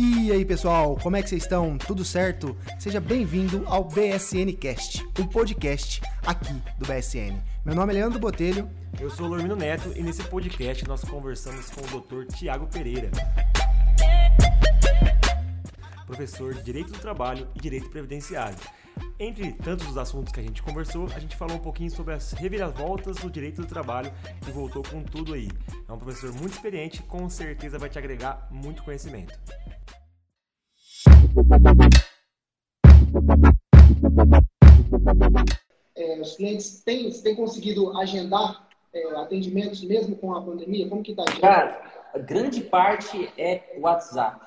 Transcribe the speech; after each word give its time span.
E 0.00 0.30
aí, 0.30 0.44
pessoal, 0.44 0.96
como 1.02 1.16
é 1.16 1.22
que 1.24 1.28
vocês 1.28 1.42
estão? 1.42 1.76
Tudo 1.76 2.04
certo? 2.04 2.56
Seja 2.78 3.00
bem-vindo 3.00 3.64
ao 3.66 3.82
BSN 3.82 4.52
Cast, 4.56 5.04
um 5.18 5.26
podcast 5.26 6.00
aqui 6.24 6.54
do 6.78 6.86
BSN. 6.86 7.42
Meu 7.64 7.74
nome 7.74 7.92
é 7.92 7.96
Leandro 7.96 8.20
Botelho. 8.20 8.70
Eu 9.00 9.10
sou 9.10 9.26
o 9.26 9.30
Lormino 9.30 9.56
Neto 9.56 9.92
e 9.96 10.02
nesse 10.04 10.22
podcast 10.22 10.86
nós 10.86 11.02
conversamos 11.02 11.68
com 11.70 11.80
o 11.80 12.00
Dr. 12.00 12.32
Tiago 12.32 12.68
Pereira, 12.68 13.10
professor 16.06 16.54
de 16.54 16.62
Direito 16.62 16.92
do 16.92 16.98
Trabalho 17.00 17.48
e 17.56 17.60
Direito 17.60 17.90
Previdenciário. 17.90 18.56
Entre 19.18 19.50
tantos 19.50 19.88
os 19.88 19.98
assuntos 19.98 20.32
que 20.32 20.38
a 20.38 20.44
gente 20.44 20.62
conversou, 20.62 21.08
a 21.12 21.18
gente 21.18 21.34
falou 21.34 21.56
um 21.56 21.60
pouquinho 21.60 21.90
sobre 21.90 22.14
as 22.14 22.30
reviravoltas 22.34 23.16
do 23.16 23.28
direito 23.28 23.62
do 23.62 23.66
trabalho 23.66 24.12
e 24.46 24.50
voltou 24.52 24.84
com 24.84 25.02
tudo 25.02 25.34
aí. 25.34 25.48
É 25.88 25.92
um 25.92 25.98
professor 25.98 26.32
muito 26.34 26.52
experiente, 26.52 27.02
com 27.02 27.28
certeza 27.28 27.80
vai 27.80 27.88
te 27.88 27.98
agregar 27.98 28.46
muito 28.48 28.84
conhecimento. 28.84 29.36
É, 35.94 36.20
os 36.20 36.36
clientes 36.36 36.82
têm, 36.82 37.10
têm 37.10 37.36
conseguido 37.36 37.96
agendar 37.98 38.68
é, 38.92 39.04
atendimentos 39.16 39.82
mesmo 39.84 40.16
com 40.16 40.34
a 40.34 40.42
pandemia? 40.42 40.88
Como 40.88 41.02
que 41.02 41.12
está? 41.12 41.24
Cara, 41.40 42.08
a 42.12 42.18
grande 42.18 42.62
parte 42.62 43.30
é 43.38 43.76
WhatsApp. 43.78 44.46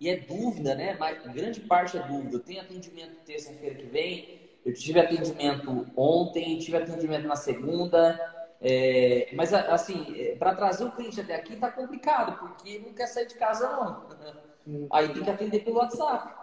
E 0.00 0.08
é 0.08 0.16
dúvida, 0.16 0.74
né? 0.74 0.96
Mas 0.98 1.22
grande 1.32 1.60
parte 1.60 1.96
é 1.96 2.02
dúvida. 2.02 2.36
Eu 2.36 2.40
tenho 2.40 2.60
atendimento 2.60 3.24
terça-feira 3.24 3.76
que 3.76 3.86
vem, 3.86 4.40
eu 4.64 4.74
tive 4.74 4.98
atendimento 4.98 5.86
ontem, 5.96 6.58
tive 6.58 6.76
atendimento 6.76 7.28
na 7.28 7.36
segunda. 7.36 8.18
É, 8.60 9.28
mas, 9.34 9.52
assim, 9.52 10.14
é, 10.16 10.36
para 10.36 10.54
trazer 10.54 10.84
o 10.84 10.92
cliente 10.92 11.20
até 11.20 11.34
aqui 11.36 11.56
tá 11.56 11.70
complicado, 11.70 12.38
porque 12.38 12.78
não 12.78 12.92
quer 12.92 13.06
sair 13.06 13.26
de 13.26 13.34
casa, 13.34 13.68
não. 13.70 14.42
Aí 14.90 15.08
tem 15.08 15.22
que 15.22 15.30
atender 15.30 15.64
pelo 15.64 15.78
WhatsApp. 15.78 16.42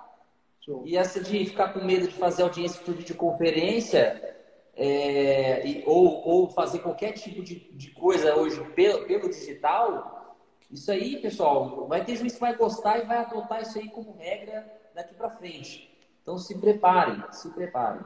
Show. 0.62 0.84
E 0.86 0.98
essa 0.98 1.22
de 1.22 1.45
ficar 1.45 1.73
com 1.73 1.84
medo 1.84 2.08
de 2.08 2.14
fazer 2.16 2.44
audiência 2.44 2.81
por 2.84 2.94
videoconferência 2.94 4.36
é, 4.75 5.66
e, 5.66 5.84
ou, 5.86 6.28
ou 6.28 6.50
fazer 6.50 6.80
qualquer 6.80 7.14
tipo 7.14 7.42
de, 7.42 7.56
de 7.72 7.92
coisa 7.92 8.36
hoje 8.36 8.64
pelo, 8.75 9.06
pelo 9.06 9.30
digital, 9.30 10.38
isso 10.72 10.92
aí, 10.92 11.17
pessoal, 11.17 11.88
vai 11.88 12.03
ter 12.03 12.16
juiz 12.16 12.34
que 12.34 12.40
vai 12.40 12.56
gostar 12.56 13.00
e 13.00 13.06
vai 13.06 13.17
adotar 13.17 13.62
isso 13.62 13.80
aí 13.80 13.90
como 13.90 14.16
regra 14.17 14.66
daqui 14.94 15.14
para 15.16 15.30
frente. 15.30 15.90
Então 16.22 16.38
se 16.38 16.59
preparem, 16.59 17.23
se 17.31 17.50
preparem. 17.50 18.02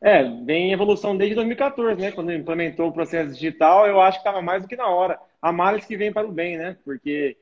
É, 0.00 0.22
vem 0.44 0.72
evolução 0.72 1.16
desde 1.16 1.34
2014, 1.36 2.00
né? 2.00 2.12
Quando 2.12 2.32
implementou 2.32 2.88
o 2.88 2.92
processo 2.92 3.32
digital, 3.32 3.86
eu 3.86 4.00
acho 4.00 4.18
que 4.18 4.26
estava 4.28 4.42
mais 4.42 4.62
do 4.62 4.68
que 4.68 4.76
na 4.76 4.88
hora. 4.88 5.18
A 5.40 5.52
males 5.52 5.86
que 5.86 5.96
vem 5.96 6.12
para 6.12 6.26
o 6.26 6.32
bem, 6.32 6.58
né? 6.58 6.76
Porque 6.84 7.36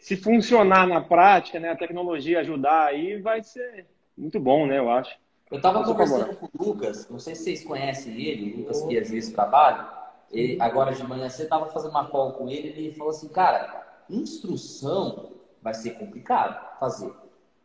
se 0.00 0.16
funcionar 0.16 0.86
na 0.86 1.00
prática, 1.00 1.60
né, 1.60 1.70
a 1.70 1.76
tecnologia 1.76 2.40
ajudar 2.40 2.86
aí, 2.86 3.20
vai 3.20 3.42
ser 3.42 3.86
muito 4.16 4.40
bom, 4.40 4.66
né, 4.66 4.78
eu 4.78 4.90
acho. 4.90 5.16
Eu 5.50 5.58
estava 5.58 5.84
conversando 5.84 6.36
com 6.36 6.46
o 6.46 6.64
Lucas, 6.64 7.08
não 7.08 7.18
sei 7.18 7.34
se 7.34 7.44
vocês 7.44 7.64
conhecem 7.64 8.14
ele, 8.20 8.54
o 8.54 8.58
Lucas 8.58 8.82
que 8.82 8.98
às 8.98 9.10
vezes 9.10 9.32
trabalha, 9.32 9.86
ele, 10.30 10.60
agora 10.60 10.94
de 10.94 11.04
manhã 11.04 11.28
você 11.28 11.42
estava 11.42 11.66
fazendo 11.66 11.90
uma 11.90 12.08
call 12.08 12.32
com 12.32 12.48
ele, 12.48 12.68
ele 12.68 12.94
falou 12.94 13.10
assim, 13.10 13.28
cara, 13.28 14.02
instrução 14.08 15.32
vai 15.60 15.74
ser 15.74 15.90
complicado 15.90 16.78
fazer. 16.78 17.12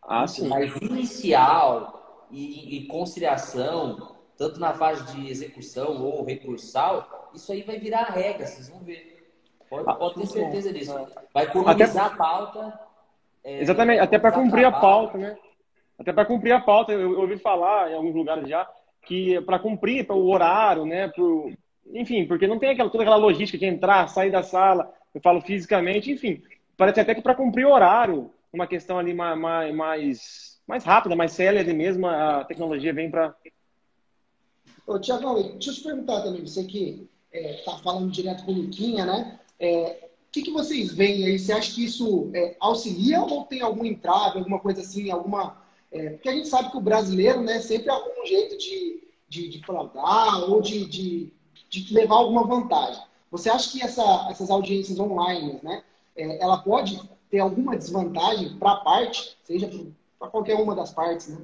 Ah, 0.01 0.27
sim. 0.27 0.47
Mas 0.47 0.75
inicial 0.81 2.27
e, 2.29 2.77
e 2.77 2.87
conciliação, 2.87 4.15
tanto 4.37 4.59
na 4.59 4.73
fase 4.73 5.13
de 5.13 5.29
execução 5.29 6.03
ou 6.03 6.23
recursal, 6.23 7.29
isso 7.33 7.51
aí 7.51 7.63
vai 7.63 7.79
virar 7.79 8.05
regra, 8.05 8.45
vocês 8.45 8.67
vão 8.67 8.79
ver. 8.79 9.14
Pode, 9.75 9.89
ah, 9.89 9.93
pode 9.95 10.15
ter 10.15 10.25
certeza 10.27 10.73
disso. 10.73 10.93
Vai 11.33 11.43
economizar 11.43 12.05
até, 12.05 12.13
a 12.13 12.17
pauta. 12.17 12.79
É, 13.43 13.61
exatamente, 13.61 13.99
até 13.99 14.17
para 14.17 14.31
cumprir 14.31 14.65
a 14.65 14.71
pauta, 14.71 15.17
né? 15.17 15.37
Até 15.97 16.11
para 16.11 16.25
cumprir 16.25 16.51
a 16.51 16.61
pauta, 16.61 16.91
eu, 16.91 17.13
eu, 17.13 17.21
ouvi 17.21 17.37
falar 17.37 17.91
em 17.91 17.95
alguns 17.95 18.15
lugares 18.15 18.47
já 18.49 18.67
que 19.05 19.39
para 19.41 19.59
cumprir 19.59 20.09
o 20.09 20.27
horário, 20.27 20.85
né? 20.85 21.07
Pro, 21.09 21.51
enfim, 21.93 22.25
porque 22.25 22.47
não 22.47 22.57
tem 22.57 22.71
aquela, 22.71 22.89
toda 22.89 23.03
aquela 23.03 23.17
logística 23.17 23.57
de 23.57 23.65
entrar, 23.65 24.07
sair 24.07 24.31
da 24.31 24.41
sala, 24.41 24.91
eu 25.13 25.21
falo 25.21 25.41
fisicamente, 25.41 26.11
enfim. 26.11 26.41
Parece 26.75 26.99
até 26.99 27.15
que 27.15 27.21
para 27.21 27.35
cumprir 27.35 27.65
o 27.65 27.71
horário, 27.71 28.31
uma 28.51 28.67
questão 28.67 28.97
ali 28.97 29.13
mais, 29.13 29.75
mais, 29.75 30.59
mais 30.67 30.83
rápida, 30.83 31.15
mais 31.15 31.31
célere 31.31 31.71
mesmo, 31.73 32.07
a 32.07 32.43
tecnologia 32.43 32.93
vem 32.93 33.09
para. 33.09 33.35
Ô, 34.87 34.99
Tiago, 34.99 35.35
deixa 35.35 35.71
eu 35.71 35.75
te 35.75 35.83
perguntar 35.83 36.21
também, 36.21 36.41
você 36.41 36.63
que 36.63 37.07
está 37.31 37.73
é, 37.73 37.77
falando 37.83 38.11
direto 38.11 38.45
com 38.45 38.51
o 38.51 38.55
Luquinha, 38.55 39.05
né? 39.05 39.39
É, 39.59 40.09
o 40.27 40.31
que, 40.31 40.41
que 40.43 40.51
vocês 40.51 40.93
veem 40.93 41.25
aí? 41.25 41.39
Você 41.39 41.53
acha 41.53 41.73
que 41.73 41.85
isso 41.85 42.29
é, 42.33 42.55
auxilia 42.59 43.21
ou 43.21 43.45
tem 43.45 43.61
algum 43.61 43.85
entrave, 43.85 44.39
alguma 44.39 44.59
coisa 44.59 44.81
assim, 44.81 45.09
alguma. 45.09 45.57
É, 45.91 46.09
porque 46.11 46.29
a 46.29 46.33
gente 46.33 46.47
sabe 46.47 46.71
que 46.71 46.77
o 46.77 46.81
brasileiro 46.81 47.41
né, 47.41 47.59
sempre 47.59 47.89
arruma 47.89 48.21
um 48.21 48.25
jeito 48.25 48.57
de, 48.57 49.03
de, 49.29 49.49
de 49.49 49.65
fraudar 49.65 50.43
ou 50.49 50.61
de, 50.61 50.85
de, 50.85 51.33
de, 51.69 51.93
levar 51.93 52.15
alguma 52.15 52.45
vantagem. 52.45 53.01
Você 53.31 53.49
acha 53.49 53.71
que 53.71 53.81
essa, 53.81 54.27
essas 54.29 54.49
audiências 54.49 54.99
online, 54.99 55.59
né, 55.63 55.83
é, 56.15 56.41
ela 56.43 56.57
pode 56.57 57.01
ter 57.29 57.39
alguma 57.39 57.77
desvantagem 57.77 58.57
para 58.57 58.71
a 58.71 58.77
parte, 58.77 59.37
seja 59.43 59.69
para 60.19 60.27
qualquer 60.29 60.55
uma 60.55 60.75
das 60.75 60.93
partes, 60.93 61.27
né? 61.27 61.37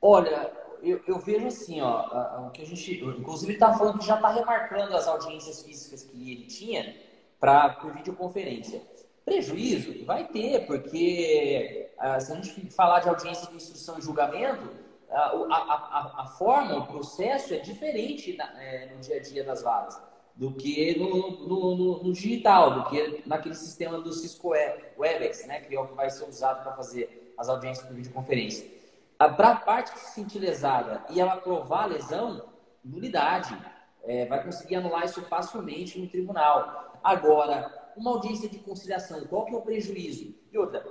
Olha, 0.00 0.52
eu, 0.82 1.00
eu, 1.06 1.18
vejo 1.18 1.46
assim, 1.46 1.80
ó, 1.80 2.46
o 2.46 2.50
que 2.50 2.62
a 2.62 2.66
gente, 2.66 3.02
inclusive, 3.04 3.54
está 3.54 3.72
falando 3.76 3.98
que 3.98 4.06
já 4.06 4.16
está 4.16 4.30
remarcando 4.30 4.96
as 4.96 5.08
audiências 5.08 5.62
físicas 5.62 6.04
que 6.04 6.30
ele 6.30 6.46
tinha 6.46 6.94
para 7.38 7.70
por 7.70 7.92
videoconferência. 7.92 8.80
Prejuízo 9.24 10.04
vai 10.04 10.28
ter, 10.28 10.66
porque 10.66 11.90
ah, 11.98 12.20
se 12.20 12.32
a 12.32 12.36
gente 12.36 12.70
falar 12.70 13.00
de 13.00 13.08
audiência 13.08 13.48
de 13.48 13.56
instrução 13.56 13.98
e 13.98 14.02
julgamento, 14.02 14.68
a, 15.10 15.20
a, 15.20 15.56
a, 15.56 16.22
a 16.22 16.26
forma, 16.26 16.78
o 16.78 16.86
processo 16.86 17.54
é 17.54 17.58
diferente 17.58 18.36
na, 18.36 18.62
é, 18.62 18.92
no 18.92 19.00
dia 19.00 19.16
a 19.16 19.20
dia 19.20 19.44
das 19.44 19.62
varas 19.62 20.00
do 20.36 20.52
que 20.52 20.98
no, 20.98 21.48
no, 21.48 21.76
no, 21.76 22.02
no, 22.02 22.12
digital, 22.12 22.74
do 22.74 22.90
que 22.90 23.22
naquele 23.24 23.54
sistema 23.54 23.98
do 23.98 24.12
Cisco 24.12 24.50
Webex, 24.50 25.46
né, 25.46 25.60
que 25.60 25.74
é 25.74 25.80
o 25.80 25.88
que 25.88 25.94
vai 25.94 26.10
ser 26.10 26.28
usado 26.28 26.62
para 26.62 26.72
fazer 26.72 27.34
as 27.38 27.48
audiências 27.48 27.86
por 27.86 27.96
videoconferência. 27.96 28.70
Para 29.16 29.52
a 29.52 29.56
parte 29.56 29.92
que 29.92 29.98
se 29.98 30.12
sentir 30.12 30.38
lesada 30.38 31.02
e 31.08 31.18
ela 31.18 31.38
provar 31.38 31.84
a 31.84 31.86
lesão, 31.86 32.42
nulidade. 32.84 33.56
É, 34.04 34.24
vai 34.26 34.44
conseguir 34.44 34.76
anular 34.76 35.04
isso 35.04 35.20
facilmente 35.22 35.98
no 35.98 36.06
tribunal. 36.06 36.85
Agora, 37.06 37.92
uma 37.96 38.10
audiência 38.10 38.48
de 38.48 38.58
conciliação, 38.58 39.24
qual 39.28 39.44
que 39.44 39.54
é 39.54 39.56
o 39.56 39.62
prejuízo? 39.62 40.34
E 40.50 40.58
outra, 40.58 40.84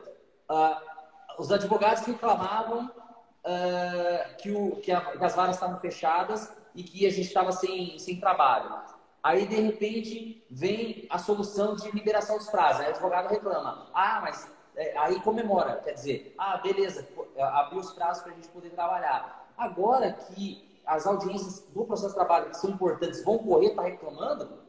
uh, 0.49 1.41
os 1.41 1.51
advogados 1.51 2.05
reclamavam 2.05 2.85
uh, 2.85 4.37
que, 4.37 4.49
o, 4.49 4.77
que, 4.77 4.93
a, 4.93 5.01
que, 5.01 5.25
as 5.25 5.35
varas 5.35 5.57
estavam 5.57 5.77
fechadas 5.77 6.53
e 6.73 6.83
que 6.83 7.05
a 7.05 7.09
gente 7.09 7.27
estava 7.27 7.51
sem, 7.51 7.99
sem 7.99 8.17
trabalho. 8.17 8.81
Aí, 9.21 9.45
de 9.45 9.59
repente, 9.59 10.41
vem 10.49 11.05
a 11.09 11.17
solução 11.17 11.75
de 11.75 11.91
liberação 11.91 12.37
dos 12.37 12.49
prazos. 12.49 12.79
Aí 12.79 12.87
o 12.87 12.91
advogado 12.91 13.27
reclama. 13.27 13.89
Ah, 13.93 14.21
mas 14.21 14.49
é, 14.77 14.97
aí 14.97 15.19
comemora. 15.19 15.81
Quer 15.83 15.95
dizer, 15.95 16.33
ah, 16.37 16.55
beleza, 16.59 17.05
abriu 17.37 17.81
os 17.81 17.91
prazos 17.91 18.23
para 18.23 18.31
a 18.31 18.35
gente 18.35 18.47
poder 18.47 18.69
trabalhar. 18.69 19.51
Agora 19.57 20.13
que 20.13 20.79
as 20.85 21.05
audiências 21.05 21.59
do 21.73 21.83
processo 21.83 22.13
de 22.13 22.15
trabalho 22.15 22.51
que 22.51 22.57
são 22.57 22.69
importantes 22.69 23.21
vão 23.21 23.37
correr 23.37 23.71
para 23.71 23.89
reclamando, 23.89 24.63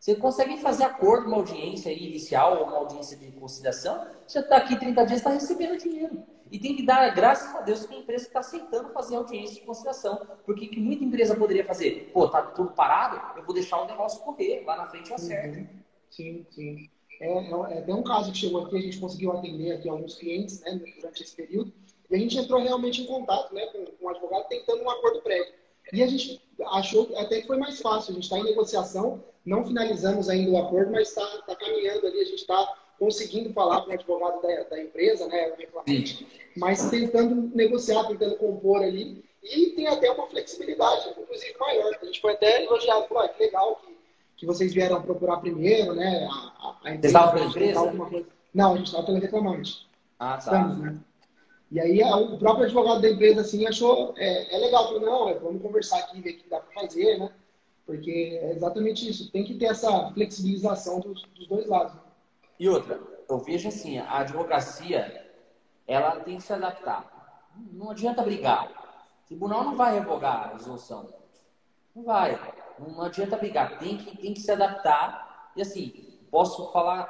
você 0.00 0.14
consegue 0.14 0.56
fazer 0.56 0.84
acordo, 0.84 1.26
uma 1.26 1.36
audiência 1.36 1.92
inicial 1.92 2.58
ou 2.58 2.68
uma 2.68 2.78
audiência 2.78 3.18
de 3.18 3.30
conciliação, 3.32 4.06
você 4.26 4.38
está 4.38 4.56
aqui 4.56 4.74
30 4.74 5.04
dias 5.04 5.18
está 5.18 5.28
recebendo 5.28 5.76
dinheiro. 5.76 6.22
E 6.50 6.58
tem 6.58 6.74
que 6.74 6.82
dar 6.82 7.14
graças 7.14 7.54
a 7.54 7.60
Deus 7.60 7.84
que 7.84 7.94
a 7.94 7.98
empresa 7.98 8.26
está 8.26 8.40
aceitando 8.40 8.94
fazer 8.94 9.16
audiência 9.16 9.56
de 9.56 9.60
conciliação. 9.60 10.26
Porque 10.46 10.68
que 10.68 10.80
muita 10.80 11.04
empresa 11.04 11.36
poderia 11.36 11.66
fazer? 11.66 12.10
Pô, 12.14 12.26
tá 12.30 12.40
tudo 12.40 12.70
parado, 12.70 13.38
eu 13.38 13.44
vou 13.44 13.54
deixar 13.54 13.78
o 13.82 13.86
negócio 13.86 14.22
correr, 14.22 14.64
lá 14.64 14.78
na 14.78 14.86
frente 14.86 15.10
eu 15.10 15.16
acerto. 15.16 15.58
Uhum. 15.58 15.66
Sim, 16.10 16.46
sim. 16.50 16.90
É, 17.20 17.26
é, 17.30 17.78
é, 17.78 17.80
tem 17.82 17.94
um 17.94 18.02
caso 18.02 18.32
que 18.32 18.38
chegou 18.38 18.64
aqui, 18.64 18.78
a 18.78 18.80
gente 18.80 18.98
conseguiu 18.98 19.32
atender 19.32 19.72
aqui 19.72 19.86
alguns 19.86 20.14
clientes 20.14 20.62
né, 20.62 20.80
durante 20.96 21.22
esse 21.22 21.36
período, 21.36 21.74
e 22.10 22.16
a 22.16 22.18
gente 22.18 22.38
entrou 22.38 22.58
realmente 22.58 23.02
em 23.02 23.06
contato 23.06 23.54
né, 23.54 23.66
com, 23.66 23.84
com 23.84 24.06
o 24.06 24.08
advogado 24.08 24.48
tentando 24.48 24.82
um 24.82 24.88
acordo 24.88 25.20
prévio. 25.20 25.52
E 25.92 26.02
a 26.02 26.06
gente 26.06 26.40
achou 26.68 27.10
até 27.18 27.42
que 27.42 27.46
foi 27.46 27.58
mais 27.58 27.82
fácil, 27.82 28.12
a 28.12 28.14
gente 28.14 28.24
está 28.24 28.38
em 28.38 28.44
negociação, 28.44 29.22
não 29.44 29.64
finalizamos 29.64 30.28
ainda 30.28 30.50
o 30.50 30.58
acordo, 30.58 30.92
mas 30.92 31.08
está 31.08 31.26
tá 31.46 31.56
caminhando 31.56 32.06
ali, 32.06 32.20
a 32.20 32.24
gente 32.24 32.40
está 32.40 32.76
conseguindo 32.98 33.52
falar 33.52 33.82
com 33.82 33.90
o 33.90 33.94
advogado 33.94 34.42
da, 34.42 34.62
da 34.64 34.82
empresa, 34.82 35.26
né, 35.26 35.50
o 35.50 35.56
reclamante, 35.56 36.26
mas 36.56 36.90
tentando 36.90 37.50
negociar, 37.54 38.04
tentando 38.04 38.36
compor 38.36 38.82
ali, 38.82 39.24
e 39.42 39.70
tem 39.70 39.86
até 39.86 40.10
uma 40.10 40.26
flexibilidade, 40.26 41.08
inclusive 41.18 41.56
maior. 41.58 41.96
A 42.00 42.04
gente 42.04 42.20
foi 42.20 42.32
até 42.34 42.62
elogiado, 42.64 43.08
falou, 43.08 43.22
ah, 43.22 43.28
que 43.28 43.42
legal 43.42 43.76
que, 43.76 43.96
que 44.36 44.46
vocês 44.46 44.74
vieram 44.74 45.00
procurar 45.00 45.38
primeiro, 45.38 45.94
né, 45.94 46.28
a, 46.30 46.76
a, 46.84 46.94
empresa. 46.94 47.18
Vocês 47.18 47.70
estavam 47.70 47.92
pela 47.96 48.08
empresa? 48.08 48.26
Não, 48.52 48.74
a 48.74 48.76
gente 48.76 48.86
estava 48.86 49.06
pelo 49.06 49.18
reclamante. 49.18 49.88
Ah, 50.18 50.32
tá. 50.32 50.38
Estamos, 50.38 50.78
né? 50.78 50.98
E 51.70 51.78
aí 51.78 52.02
o 52.02 52.36
próprio 52.36 52.64
advogado 52.64 53.00
da 53.00 53.08
empresa 53.08 53.42
assim 53.42 53.64
achou 53.64 54.12
é, 54.18 54.54
é 54.54 54.58
legal, 54.58 54.88
falou, 54.88 55.00
não, 55.00 55.28
é, 55.28 55.34
vamos 55.34 55.62
conversar 55.62 55.98
aqui, 56.00 56.20
ver 56.20 56.30
o 56.32 56.38
que 56.38 56.50
dá 56.50 56.58
para 56.58 56.82
fazer, 56.82 57.18
né? 57.18 57.30
Porque 57.90 58.38
é 58.40 58.52
exatamente 58.52 59.10
isso. 59.10 59.32
Tem 59.32 59.42
que 59.42 59.54
ter 59.54 59.64
essa 59.64 60.12
flexibilização 60.12 61.00
dos, 61.00 61.24
dos 61.34 61.48
dois 61.48 61.66
lados. 61.66 61.92
E 62.56 62.68
outra, 62.68 63.00
eu 63.28 63.38
vejo 63.38 63.66
assim, 63.66 63.98
a 63.98 64.18
advocacia, 64.18 65.28
ela 65.88 66.20
tem 66.20 66.36
que 66.36 66.44
se 66.44 66.52
adaptar. 66.52 67.50
Não 67.72 67.90
adianta 67.90 68.22
brigar. 68.22 68.68
O 69.24 69.26
tribunal 69.26 69.64
não 69.64 69.74
vai 69.74 69.94
revogar 69.94 70.50
a 70.50 70.52
resolução. 70.52 71.08
Não 71.92 72.04
vai. 72.04 72.38
Não 72.78 73.02
adianta 73.02 73.36
brigar. 73.36 73.76
Tem 73.80 73.98
que, 73.98 74.16
tem 74.16 74.34
que 74.34 74.40
se 74.40 74.52
adaptar. 74.52 75.50
E 75.56 75.62
assim, 75.62 76.16
posso 76.30 76.70
falar 76.70 77.06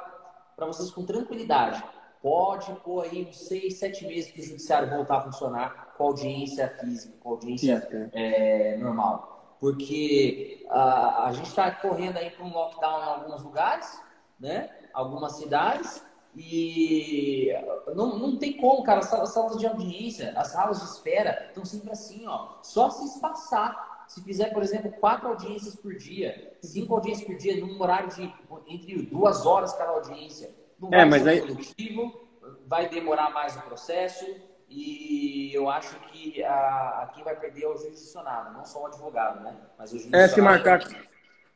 para 0.55 0.65
vocês 0.65 0.89
com 0.89 1.05
tranquilidade. 1.05 1.83
Pode 2.23 2.73
pôr 2.77 3.05
aí 3.05 3.27
uns 3.29 3.37
seis, 3.37 3.77
sete 3.77 4.07
meses 4.07 4.31
para 4.31 4.41
o 4.41 4.45
judiciário 4.45 4.89
voltar 4.89 5.17
a 5.17 5.21
funcionar 5.21 5.93
com 5.95 6.05
audiência 6.05 6.69
física, 6.79 7.13
com 7.19 7.29
audiência 7.29 8.09
é, 8.13 8.77
normal. 8.77 9.40
Porque 9.61 10.65
a, 10.69 11.27
a 11.27 11.31
gente 11.31 11.47
está 11.47 11.71
correndo 11.71 12.17
aí 12.17 12.31
para 12.31 12.43
um 12.43 12.51
lockdown 12.51 12.99
em 12.99 13.03
alguns 13.05 13.43
lugares, 13.43 14.01
né? 14.39 14.69
algumas 14.91 15.33
cidades, 15.33 16.03
e 16.35 17.49
não, 17.93 18.17
não 18.17 18.37
tem 18.37 18.53
como, 18.53 18.83
cara. 18.83 18.99
As 18.99 19.29
salas 19.29 19.57
de 19.57 19.67
audiência, 19.67 20.33
as 20.35 20.47
salas 20.47 20.79
de 20.79 20.85
espera 20.85 21.45
estão 21.47 21.63
sempre 21.63 21.91
assim, 21.91 22.25
ó. 22.25 22.55
Só 22.63 22.89
se 22.89 23.05
espaçar. 23.05 24.05
Se 24.07 24.21
fizer, 24.23 24.49
por 24.51 24.61
exemplo, 24.61 24.91
quatro 24.99 25.29
audiências 25.29 25.75
por 25.75 25.95
dia, 25.95 26.57
cinco 26.61 26.95
audiências 26.95 27.25
por 27.25 27.35
dia, 27.37 27.63
num 27.65 27.81
horário 27.81 28.09
de 28.09 28.33
entre 28.67 29.03
duas 29.03 29.45
horas 29.45 29.71
cada 29.73 29.91
audiência, 29.91 30.53
não 30.77 30.89
é, 30.89 30.97
vai 30.97 31.05
mas 31.05 31.23
ser 31.23 31.29
aí... 31.29 31.41
produtivo, 31.41 32.27
vai 32.65 32.89
demorar 32.89 33.29
mais 33.29 33.55
o 33.55 33.61
processo. 33.61 34.25
E 34.73 35.51
eu 35.53 35.69
acho 35.69 35.99
que 36.11 36.41
a, 36.43 37.03
a 37.03 37.11
quem 37.13 37.23
vai 37.23 37.35
perder 37.35 37.63
é 37.63 37.67
o 37.67 37.77
jurisdicionado, 37.77 38.53
não 38.53 38.63
só 38.63 38.83
o 38.83 38.85
advogado, 38.85 39.43
né? 39.43 39.53
Mas 39.77 39.91
o. 39.91 40.15
É, 40.15 40.27
se 40.29 40.41
marcar, 40.41 40.81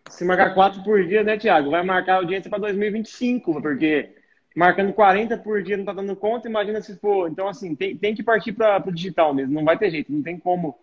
se 0.09 0.25
marcar 0.25 0.53
quatro 0.53 0.83
por 0.83 1.01
dia, 1.05 1.23
né, 1.23 1.37
Tiago? 1.37 1.71
Vai 1.71 1.81
marcar 1.81 2.15
audiência 2.15 2.49
para 2.49 2.59
2025, 2.59 3.61
porque 3.61 4.13
marcando 4.53 4.91
40 4.91 5.37
por 5.37 5.63
dia 5.63 5.77
não 5.77 5.83
está 5.83 5.93
dando 5.93 6.13
conta, 6.15 6.49
imagina 6.49 6.81
se 6.81 6.97
for. 6.97 7.29
Então, 7.29 7.47
assim, 7.47 7.73
tem, 7.73 7.97
tem 7.97 8.13
que 8.13 8.21
partir 8.21 8.51
para 8.51 8.83
o 8.85 8.91
digital 8.91 9.33
mesmo, 9.33 9.53
não 9.53 9.63
vai 9.63 9.77
ter 9.77 9.89
jeito, 9.89 10.11
não 10.11 10.21
tem 10.21 10.37
como. 10.37 10.77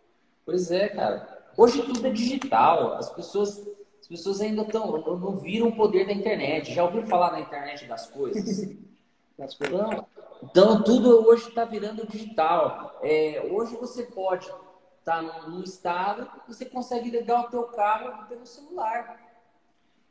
Pois 0.46 0.70
é, 0.70 0.88
cara. 0.88 1.42
Hoje 1.54 1.82
tudo 1.82 2.06
é 2.06 2.10
digital, 2.10 2.94
as 2.94 3.10
pessoas, 3.10 3.62
as 4.00 4.08
pessoas 4.08 4.40
ainda 4.40 4.62
estão, 4.62 4.90
não, 4.90 5.18
não 5.18 5.36
viram 5.36 5.68
o 5.68 5.76
poder 5.76 6.06
da 6.06 6.12
internet. 6.12 6.72
Já 6.72 6.82
ouviram 6.82 7.06
falar 7.06 7.32
na 7.32 7.40
internet 7.40 7.84
das 7.84 8.06
coisas? 8.06 8.74
Então, 9.38 10.06
então 10.42 10.82
tudo 10.82 11.26
hoje 11.26 11.48
está 11.48 11.64
virando 11.64 12.06
digital. 12.06 12.98
É, 13.02 13.48
hoje 13.50 13.76
você 13.76 14.04
pode 14.04 14.46
estar 14.98 15.22
tá 15.22 15.48
num, 15.48 15.62
estado 15.62 16.28
e 16.48 16.52
você 16.52 16.64
consegue 16.64 17.10
ligar 17.10 17.46
o 17.46 17.50
teu 17.50 17.64
carro 17.64 18.26
pelo 18.28 18.46
celular. 18.46 19.20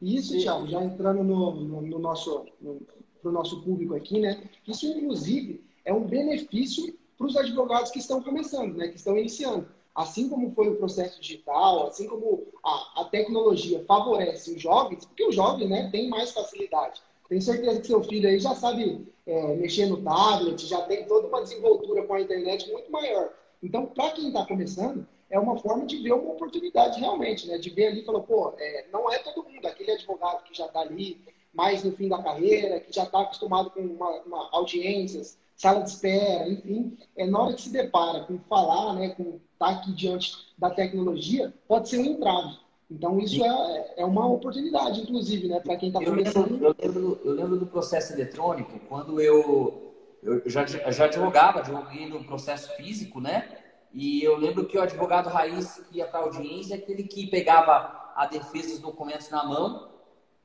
Isso, 0.01 0.37
Tiago, 0.37 0.67
já 0.67 0.83
entrando 0.83 1.23
no, 1.23 1.51
no, 1.53 1.81
no 1.81 1.99
nosso, 1.99 2.45
no, 2.59 2.81
para 3.21 3.29
o 3.29 3.33
nosso 3.33 3.61
público 3.61 3.95
aqui, 3.95 4.19
né? 4.19 4.49
Isso, 4.67 4.87
inclusive, 4.87 5.63
é 5.85 5.93
um 5.93 6.05
benefício 6.05 6.97
para 7.17 7.27
os 7.27 7.37
advogados 7.37 7.91
que 7.91 7.99
estão 7.99 8.21
começando, 8.21 8.75
né? 8.75 8.87
Que 8.87 8.97
estão 8.97 9.17
iniciando. 9.17 9.67
Assim 9.93 10.29
como 10.29 10.51
foi 10.51 10.69
o 10.69 10.77
processo 10.77 11.21
digital, 11.21 11.87
assim 11.87 12.07
como 12.07 12.47
a, 12.63 13.01
a 13.01 13.05
tecnologia 13.05 13.83
favorece 13.85 14.55
os 14.55 14.61
jovens, 14.61 15.05
porque 15.05 15.25
o 15.25 15.31
jovem, 15.31 15.67
né, 15.67 15.89
tem 15.91 16.09
mais 16.09 16.31
facilidade. 16.31 17.01
Tenho 17.31 17.41
certeza 17.41 17.79
que 17.79 17.87
seu 17.87 18.03
filho 18.03 18.27
aí 18.27 18.37
já 18.41 18.53
sabe 18.53 19.07
é, 19.25 19.55
mexer 19.55 19.85
no 19.85 20.03
tablet, 20.03 20.67
já 20.67 20.81
tem 20.81 21.05
toda 21.05 21.29
uma 21.29 21.41
desenvoltura 21.41 22.03
com 22.03 22.15
a 22.15 22.19
internet 22.19 22.69
muito 22.69 22.91
maior. 22.91 23.31
Então, 23.63 23.85
para 23.85 24.11
quem 24.11 24.27
está 24.27 24.45
começando, 24.45 25.07
é 25.29 25.39
uma 25.39 25.57
forma 25.57 25.85
de 25.85 25.95
ver 25.99 26.11
uma 26.11 26.33
oportunidade 26.33 26.99
realmente, 26.99 27.47
né? 27.47 27.57
De 27.57 27.69
ver 27.69 27.87
ali 27.87 28.01
e 28.01 28.05
falar, 28.05 28.19
pô, 28.19 28.53
é, 28.57 28.85
não 28.91 29.09
é 29.09 29.17
todo 29.19 29.47
mundo, 29.49 29.65
aquele 29.65 29.91
advogado 29.91 30.43
que 30.43 30.53
já 30.53 30.65
está 30.65 30.81
ali, 30.81 31.23
mais 31.53 31.85
no 31.85 31.93
fim 31.93 32.09
da 32.09 32.21
carreira, 32.21 32.81
que 32.81 32.93
já 32.93 33.03
está 33.03 33.21
acostumado 33.21 33.69
com 33.69 33.79
uma, 33.79 34.09
uma, 34.23 34.49
audiências, 34.51 35.37
sala 35.55 35.83
de 35.83 35.89
espera, 35.89 36.49
enfim, 36.49 36.97
é 37.15 37.25
na 37.25 37.43
hora 37.43 37.53
que 37.53 37.61
se 37.61 37.69
depara 37.69 38.25
com 38.25 38.39
falar, 38.39 38.93
né, 38.95 39.07
com 39.15 39.39
estar 39.53 39.67
tá 39.67 39.69
aqui 39.69 39.93
diante 39.93 40.33
da 40.57 40.69
tecnologia, 40.69 41.53
pode 41.65 41.87
ser 41.87 41.99
um 41.99 42.05
entrave. 42.07 42.57
Então 42.91 43.17
isso 43.19 43.41
é, 43.41 43.93
é 43.97 44.05
uma 44.05 44.27
oportunidade, 44.27 45.01
inclusive, 45.01 45.47
né, 45.47 45.61
para 45.61 45.77
quem 45.77 45.87
está 45.87 46.03
começando. 46.03 46.51
Lembro, 46.51 46.75
eu, 46.77 46.87
lembro, 46.87 47.21
eu 47.23 47.31
lembro 47.31 47.57
do 47.57 47.65
processo 47.65 48.11
eletrônico, 48.11 48.77
quando 48.89 49.21
eu, 49.21 49.93
eu 50.21 50.41
já, 50.45 50.65
já 50.65 51.05
advogava, 51.05 51.59
advoguei 51.59 52.05
no 52.09 52.21
processo 52.25 52.75
físico, 52.75 53.21
né? 53.21 53.47
E 53.93 54.21
eu 54.21 54.35
lembro 54.37 54.65
que 54.65 54.77
o 54.77 54.81
advogado 54.81 55.29
raiz 55.29 55.81
que 55.89 55.99
ia 55.99 56.05
para 56.05 56.19
a 56.19 56.23
audiência, 56.23 56.75
aquele 56.75 57.03
que 57.03 57.27
pegava 57.27 58.11
a 58.13 58.25
defesa 58.25 58.71
dos 58.71 58.79
documentos 58.79 59.29
na 59.29 59.45
mão, 59.45 59.89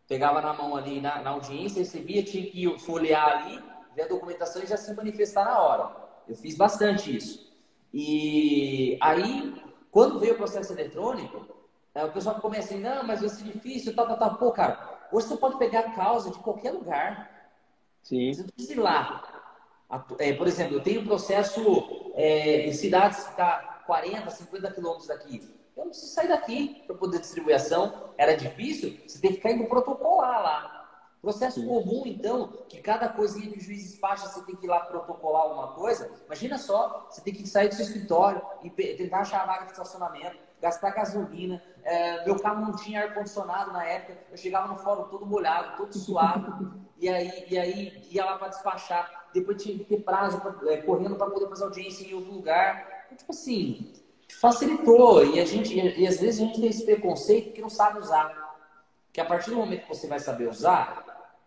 pegava 0.07 0.41
na 0.41 0.53
mão 0.53 0.77
ali 0.77 1.01
na, 1.01 1.21
na 1.21 1.31
audiência, 1.31 1.81
recebia, 1.81 2.23
tinha 2.23 2.47
que 2.49 2.79
folhear 2.79 3.27
ali, 3.27 3.61
ver 3.95 4.03
a 4.03 4.09
documentação 4.09 4.63
e 4.63 4.67
já 4.67 4.77
se 4.77 4.95
manifestar 4.95 5.45
na 5.45 5.61
hora. 5.61 5.97
Eu 6.29 6.37
fiz 6.37 6.57
bastante 6.57 7.17
isso. 7.17 7.53
E 7.93 8.97
aí, 9.01 9.53
quando 9.91 10.21
veio 10.21 10.35
o 10.35 10.37
processo 10.37 10.73
eletrônico, 10.73 11.45
é, 11.45 11.66
o 12.05 12.13
pessoal 12.13 12.41
começa 12.41 12.75
assim, 12.75 12.83
não, 12.83 13.03
mas 13.05 13.21
vai 13.21 13.29
ser 13.29 13.45
difícil, 13.45 13.95
tal, 13.95 14.07
tal, 14.07 14.19
tal. 14.19 14.35
Pô, 14.37 14.53
cara, 14.53 14.99
hoje 15.11 15.29
você 15.29 15.37
pode 15.37 15.59
pegar 15.59 15.81
a 15.81 15.91
causa 15.93 16.31
de 16.31 16.39
qualquer 16.39 16.73
lugar. 16.73 17.31
Sim. 18.03 18.33
Você 18.33 18.43
não 18.43 18.49
precisa 18.49 18.73
ir 18.75 18.81
lá. 18.81 19.37
É, 20.19 20.33
por 20.33 20.47
exemplo, 20.47 20.77
eu 20.77 20.83
tenho 20.83 21.01
um 21.01 21.07
processo 21.07 22.13
é, 22.15 22.67
em 22.67 22.73
cidades 22.73 23.25
que 23.25 23.31
está 23.31 23.83
40, 23.87 24.31
50 24.31 24.73
quilômetros 24.73 25.07
daqui. 25.07 25.49
Eu 25.77 25.85
não 25.85 25.91
preciso 25.91 26.13
sair 26.13 26.29
daqui 26.29 26.83
para 26.87 26.97
poder 26.97 27.21
distribuir 27.21 27.57
ação. 27.57 28.11
Era 28.17 28.37
difícil? 28.37 28.99
Você 29.07 29.21
tem 29.21 29.31
que 29.31 29.37
ficar 29.37 29.53
indo 29.53 29.69
protocolar 29.69 30.43
lá. 30.43 30.77
Processo 31.21 31.61
Sim. 31.61 31.67
comum, 31.67 32.05
então, 32.07 32.53
que 32.69 32.81
cada 32.81 33.09
coisinha 33.09 33.51
que 33.51 33.59
o 33.59 33.61
juiz 33.61 33.83
despacha, 33.83 34.29
você 34.29 34.43
tem 34.43 34.55
que 34.55 34.65
ir 34.67 34.69
lá 34.69 34.81
protocolar 34.81 35.43
alguma 35.43 35.69
coisa. 35.69 36.11
Imagina 36.25 36.57
só, 36.57 37.09
você 37.11 37.21
tem 37.21 37.35
que 37.35 37.47
sair 37.49 37.69
do 37.69 37.75
seu 37.75 37.85
escritório 37.85 38.41
e 38.63 38.71
tentar 38.71 39.21
achar 39.21 39.43
a 39.43 39.47
vaga 39.47 39.65
de 39.65 39.73
estacionamento, 39.73 40.37
gastar 40.61 40.91
gasolina. 40.91 41.61
É, 41.87 42.25
meu 42.25 42.37
carro 42.41 42.63
não 42.63 42.75
tinha 42.75 43.03
ar-condicionado 43.03 43.73
na 43.73 43.85
época. 43.85 44.19
Eu 44.29 44.37
chegava 44.37 44.67
no 44.67 44.75
fórum 44.75 45.05
todo 45.05 45.25
molhado, 45.25 45.77
todo 45.77 45.97
suado. 45.97 46.75
e, 46.99 47.09
aí, 47.09 47.47
e 47.49 47.57
aí 47.57 48.09
ia 48.11 48.25
lá 48.25 48.37
para 48.37 48.49
despachar. 48.49 49.29
Depois 49.33 49.63
tinha 49.63 49.79
que 49.79 49.85
ter 49.85 50.03
prazo 50.03 50.41
pra, 50.41 50.73
é, 50.73 50.79
correndo 50.79 51.15
para 51.15 51.31
poder 51.31 51.49
fazer 51.49 51.63
audiência 51.63 52.05
em 52.05 52.13
outro 52.13 52.33
lugar. 52.33 53.05
Então, 53.07 53.19
tipo 53.19 53.31
assim, 53.31 53.93
facilitou. 54.41 55.25
E, 55.25 55.39
a 55.39 55.45
gente, 55.45 55.79
e 55.79 56.07
às 56.09 56.19
vezes 56.19 56.41
a 56.41 56.45
gente 56.45 56.61
tem 56.61 56.69
esse 56.69 56.85
preconceito 56.85 57.53
que 57.53 57.63
não 57.63 57.71
sabe 57.71 58.01
usar. 58.01 58.35
Que 59.13 59.21
a 59.21 59.25
partir 59.25 59.51
do 59.51 59.57
momento 59.57 59.83
que 59.83 59.89
você 59.89 60.09
vai 60.09 60.19
saber 60.19 60.49
usar, 60.49 61.05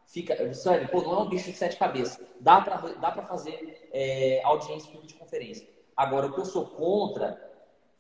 fica. 0.07 0.53
Sabe, 0.53 0.88
pô, 0.88 1.01
não 1.01 1.15
é 1.15 1.19
um 1.24 1.30
bicho 1.30 1.51
de 1.51 1.57
sete 1.57 1.75
cabeças. 1.75 2.25
Dá 2.39 2.62
para 2.62 2.77
dá 2.94 3.12
pra 3.12 3.24
fazer 3.24 3.89
é, 3.91 4.41
audiência 4.46 4.89
por 4.89 5.01
videoconferência. 5.01 5.67
Agora, 5.98 6.27
o 6.27 6.34
que 6.34 6.39
eu 6.39 6.46
sou 6.46 6.65
contra 6.65 7.38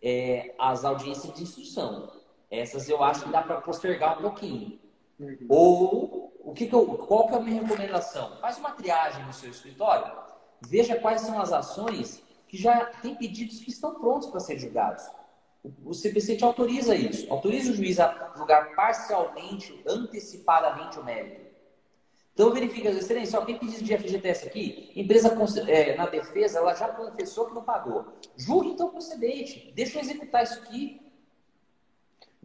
é 0.01 0.55
as 0.57 0.85
audiências 0.85 1.33
de 1.33 1.43
instrução. 1.43 2.17
Essas 2.49 2.89
eu 2.89 3.03
acho 3.03 3.23
que 3.25 3.31
dá 3.31 3.41
para 3.41 3.61
postergar 3.61 4.17
um 4.17 4.21
pouquinho. 4.21 4.79
Uhum. 5.19 5.45
Ou 5.49 6.33
o 6.39 6.53
que, 6.53 6.67
que 6.67 6.73
eu, 6.73 6.85
qual 6.85 7.27
que 7.27 7.33
é 7.35 7.37
a 7.37 7.41
minha 7.41 7.61
recomendação? 7.61 8.37
Faz 8.37 8.57
uma 8.57 8.71
triagem 8.71 9.23
no 9.25 9.33
seu 9.33 9.49
escritório, 9.49 10.11
veja 10.67 10.95
quais 10.95 11.21
são 11.21 11.39
as 11.39 11.51
ações 11.51 12.23
que 12.47 12.57
já 12.57 12.85
tem 12.85 13.15
pedidos 13.15 13.59
que 13.59 13.69
estão 13.69 13.99
prontos 13.99 14.29
para 14.29 14.39
ser 14.39 14.57
julgados. 14.57 15.03
O 15.85 15.93
CPC 15.93 16.37
te 16.37 16.43
autoriza 16.43 16.95
isso, 16.95 17.31
autoriza 17.31 17.71
o 17.71 17.75
juiz 17.75 17.99
a 17.99 18.33
julgar 18.35 18.73
parcialmente, 18.75 19.79
antecipadamente 19.85 20.97
o 20.97 21.03
mérito. 21.03 21.49
Então 22.33 22.53
verifica, 22.53 22.89
excelência, 22.89 23.37
ó, 23.37 23.45
quem 23.45 23.59
pedido 23.59 23.83
de 23.83 23.97
FGTS 23.97 24.47
aqui, 24.47 24.93
empresa 24.95 25.35
é, 25.67 25.97
na 25.97 26.05
defesa, 26.05 26.59
ela 26.59 26.73
já 26.73 26.87
confessou 26.87 27.47
que 27.47 27.53
não 27.53 27.63
pagou. 27.63 28.13
Julgue 28.37 28.69
então 28.69 28.87
o 28.87 28.91
procedente, 28.91 29.73
deixa 29.75 29.97
eu 29.97 30.01
executar 30.01 30.43
isso 30.43 30.57
aqui. 30.59 31.01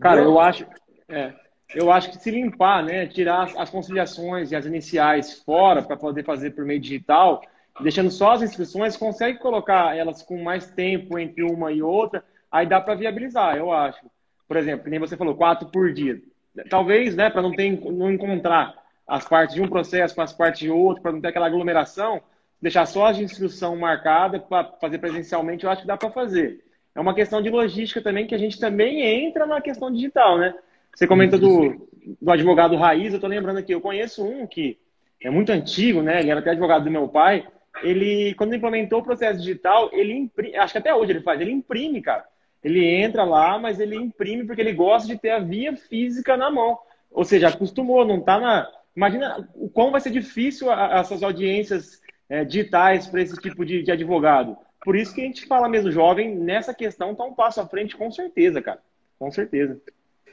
Cara, 0.00 0.20
eu 0.22 0.38
acho, 0.40 0.66
é, 1.08 1.32
eu 1.74 1.90
acho 1.90 2.10
que 2.10 2.18
se 2.18 2.30
limpar, 2.30 2.82
né, 2.82 3.06
tirar 3.06 3.50
as 3.56 3.70
conciliações 3.70 4.50
e 4.50 4.56
as 4.56 4.66
iniciais 4.66 5.42
fora 5.42 5.82
para 5.82 5.96
poder 5.96 6.24
fazer 6.24 6.50
por 6.50 6.64
meio 6.64 6.80
digital, 6.80 7.42
deixando 7.80 8.10
só 8.10 8.32
as 8.32 8.42
inscrições, 8.42 8.96
consegue 8.96 9.38
colocar 9.38 9.96
elas 9.96 10.22
com 10.22 10.42
mais 10.42 10.70
tempo 10.70 11.18
entre 11.18 11.42
uma 11.42 11.72
e 11.72 11.82
outra, 11.82 12.24
aí 12.50 12.66
dá 12.66 12.80
para 12.80 12.94
viabilizar, 12.94 13.56
eu 13.56 13.72
acho. 13.72 14.04
Por 14.46 14.56
exemplo, 14.56 14.90
nem 14.90 15.00
você 15.00 15.16
falou, 15.16 15.34
quatro 15.34 15.68
por 15.68 15.92
dia. 15.92 16.20
Talvez, 16.68 17.16
né, 17.16 17.30
para 17.30 17.42
não, 17.42 17.52
ter, 17.52 17.70
não 17.90 18.12
encontrar 18.12 18.74
as 19.06 19.26
partes 19.26 19.54
de 19.54 19.62
um 19.62 19.68
processo 19.68 20.14
com 20.14 20.22
as 20.22 20.32
partes 20.32 20.60
de 20.60 20.70
outro, 20.70 21.02
para 21.02 21.12
não 21.12 21.20
ter 21.20 21.28
aquela 21.28 21.46
aglomeração, 21.46 22.22
deixar 22.60 22.86
só 22.86 23.06
as 23.06 23.16
de 23.16 23.24
inscrição 23.24 23.76
marcada 23.76 24.38
para 24.38 24.72
fazer 24.80 24.98
presencialmente, 24.98 25.64
eu 25.64 25.70
acho 25.70 25.82
que 25.82 25.86
dá 25.86 25.96
para 25.96 26.10
fazer. 26.10 26.64
É 26.94 27.00
uma 27.00 27.14
questão 27.14 27.42
de 27.42 27.50
logística 27.50 28.00
também, 28.00 28.26
que 28.26 28.34
a 28.34 28.38
gente 28.38 28.58
também 28.58 29.02
entra 29.02 29.46
na 29.46 29.60
questão 29.60 29.90
digital, 29.90 30.38
né? 30.38 30.54
Você 30.94 31.06
comenta 31.06 31.36
do, 31.36 31.88
do 32.20 32.30
advogado 32.30 32.76
raiz, 32.76 33.08
eu 33.08 33.16
estou 33.16 33.28
lembrando 33.28 33.58
aqui, 33.58 33.72
eu 33.72 33.80
conheço 33.80 34.24
um 34.24 34.46
que 34.46 34.78
é 35.20 35.28
muito 35.28 35.50
antigo, 35.50 36.02
né? 36.02 36.20
Ele 36.20 36.30
era 36.30 36.40
até 36.40 36.50
advogado 36.50 36.84
do 36.84 36.90
meu 36.90 37.08
pai, 37.08 37.44
ele, 37.82 38.34
quando 38.34 38.54
implementou 38.54 39.00
o 39.00 39.02
processo 39.02 39.40
digital, 39.40 39.90
ele 39.92 40.12
imprime, 40.12 40.56
acho 40.56 40.72
que 40.72 40.78
até 40.78 40.94
hoje 40.94 41.12
ele 41.12 41.22
faz, 41.22 41.40
ele 41.40 41.50
imprime, 41.50 42.00
cara. 42.00 42.24
Ele 42.62 42.84
entra 42.86 43.24
lá, 43.24 43.58
mas 43.58 43.80
ele 43.80 43.96
imprime 43.96 44.44
porque 44.46 44.60
ele 44.60 44.72
gosta 44.72 45.08
de 45.08 45.18
ter 45.18 45.30
a 45.30 45.38
via 45.38 45.76
física 45.76 46.36
na 46.36 46.50
mão. 46.50 46.78
Ou 47.10 47.24
seja, 47.24 47.48
acostumou, 47.48 48.04
não 48.06 48.20
tá 48.20 48.40
na. 48.40 48.68
Imagina 48.96 49.48
o 49.54 49.68
quão 49.68 49.90
vai 49.90 50.00
ser 50.00 50.10
difícil 50.10 50.70
essas 50.72 51.22
audiências 51.22 52.00
é, 52.28 52.44
digitais 52.44 53.06
para 53.06 53.20
esse 53.20 53.36
tipo 53.36 53.64
de, 53.64 53.82
de 53.82 53.92
advogado. 53.92 54.56
Por 54.84 54.94
isso 54.94 55.14
que 55.14 55.22
a 55.22 55.24
gente 55.24 55.46
fala 55.46 55.66
mesmo, 55.66 55.90
jovem, 55.90 56.36
nessa 56.36 56.74
questão 56.74 57.12
está 57.12 57.24
um 57.24 57.34
passo 57.34 57.60
à 57.60 57.66
frente, 57.66 57.96
com 57.96 58.10
certeza, 58.12 58.60
cara. 58.60 58.82
Com 59.18 59.30
certeza. 59.30 59.80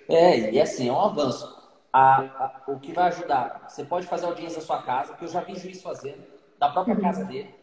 É, 0.10 0.52
e 0.52 0.60
assim, 0.60 0.90
é 0.90 0.92
um 0.92 1.00
avanço. 1.00 1.60
A, 1.94 2.22
a, 2.22 2.62
o 2.68 2.80
que 2.80 2.92
vai 2.92 3.08
ajudar, 3.08 3.66
você 3.68 3.84
pode 3.84 4.08
fazer 4.08 4.26
audiência 4.26 4.58
na 4.60 4.66
sua 4.66 4.82
casa, 4.82 5.14
que 5.16 5.24
eu 5.24 5.30
já 5.30 5.42
vi 5.42 5.56
juiz 5.56 5.82
fazendo, 5.82 6.24
da 6.60 6.70
própria 6.70 6.96
uhum. 6.96 7.02
casa 7.02 7.24
dele. 7.24 7.54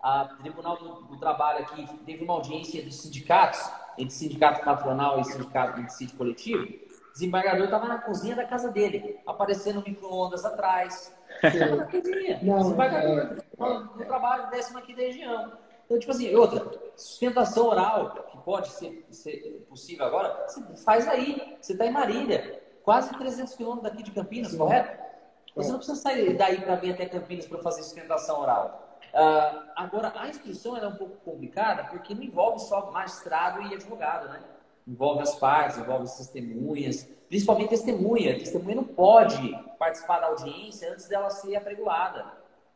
A 0.00 0.24
Tribunal 0.40 0.76
do, 0.76 1.02
do, 1.06 1.18
Trabalho 1.18 1.60
aqui 1.60 1.86
teve 2.06 2.24
uma 2.24 2.34
audiência 2.34 2.82
dos 2.82 3.00
sindicatos, 3.00 3.60
entre 3.98 4.14
sindicato 4.14 4.64
patronal 4.64 5.20
e 5.20 5.24
sindicato 5.24 5.82
de 5.82 5.92
sítio 5.92 6.16
coletivo. 6.16 6.64
O 6.64 7.12
desembargador 7.12 7.64
estava 7.64 7.88
na 7.88 7.98
cozinha 7.98 8.36
da 8.36 8.44
casa 8.44 8.70
dele, 8.70 9.18
aparecendo 9.26 9.82
micro-ondas 9.84 10.44
atrás. 10.44 11.14
Estava 11.42 11.76
na 11.76 11.86
cozinha. 11.86 12.38
Não, 12.42 12.58
desembargador 12.58 13.18
é... 13.18 13.98
do 13.98 14.04
trabalho, 14.06 14.50
décimo 14.50 14.78
aqui 14.78 14.94
da 14.94 15.02
região. 15.02 15.52
Então, 15.88 15.98
tipo 15.98 16.12
assim, 16.12 16.34
outra, 16.34 16.70
sustentação 16.94 17.68
oral, 17.68 18.10
que 18.30 18.36
pode 18.38 18.68
ser, 18.68 19.06
ser 19.10 19.64
possível 19.70 20.04
agora, 20.04 20.46
você 20.46 20.62
faz 20.84 21.08
aí. 21.08 21.56
Você 21.62 21.72
está 21.72 21.86
em 21.86 21.90
Marília, 21.90 22.62
quase 22.82 23.08
300 23.16 23.54
quilômetros 23.54 23.90
daqui 23.90 24.02
de 24.02 24.10
Campinas, 24.10 24.52
Sim. 24.52 24.58
correto? 24.58 25.02
Você 25.56 25.70
não 25.70 25.78
precisa 25.78 25.98
sair 25.98 26.36
daí 26.36 26.60
para 26.60 26.76
vir 26.76 26.92
até 26.92 27.06
Campinas 27.06 27.46
para 27.46 27.58
fazer 27.60 27.82
sustentação 27.82 28.38
oral. 28.38 28.98
Uh, 29.14 29.62
agora, 29.76 30.12
a 30.14 30.28
instrução 30.28 30.76
é 30.76 30.86
um 30.86 30.94
pouco 30.94 31.16
complicada 31.24 31.84
porque 31.84 32.14
não 32.14 32.22
envolve 32.22 32.60
só 32.60 32.90
magistrado 32.90 33.62
e 33.62 33.74
advogado, 33.74 34.28
né? 34.28 34.40
Envolve 34.86 35.22
as 35.22 35.34
partes, 35.36 35.78
envolve 35.78 36.04
as 36.04 36.18
testemunhas, 36.18 37.08
principalmente 37.30 37.70
testemunha. 37.70 38.36
A 38.36 38.38
testemunha 38.38 38.76
não 38.76 38.84
pode 38.84 39.56
participar 39.78 40.20
da 40.20 40.26
audiência 40.26 40.92
antes 40.92 41.08
dela 41.08 41.30
ser 41.30 41.56
apregoada. 41.56 42.26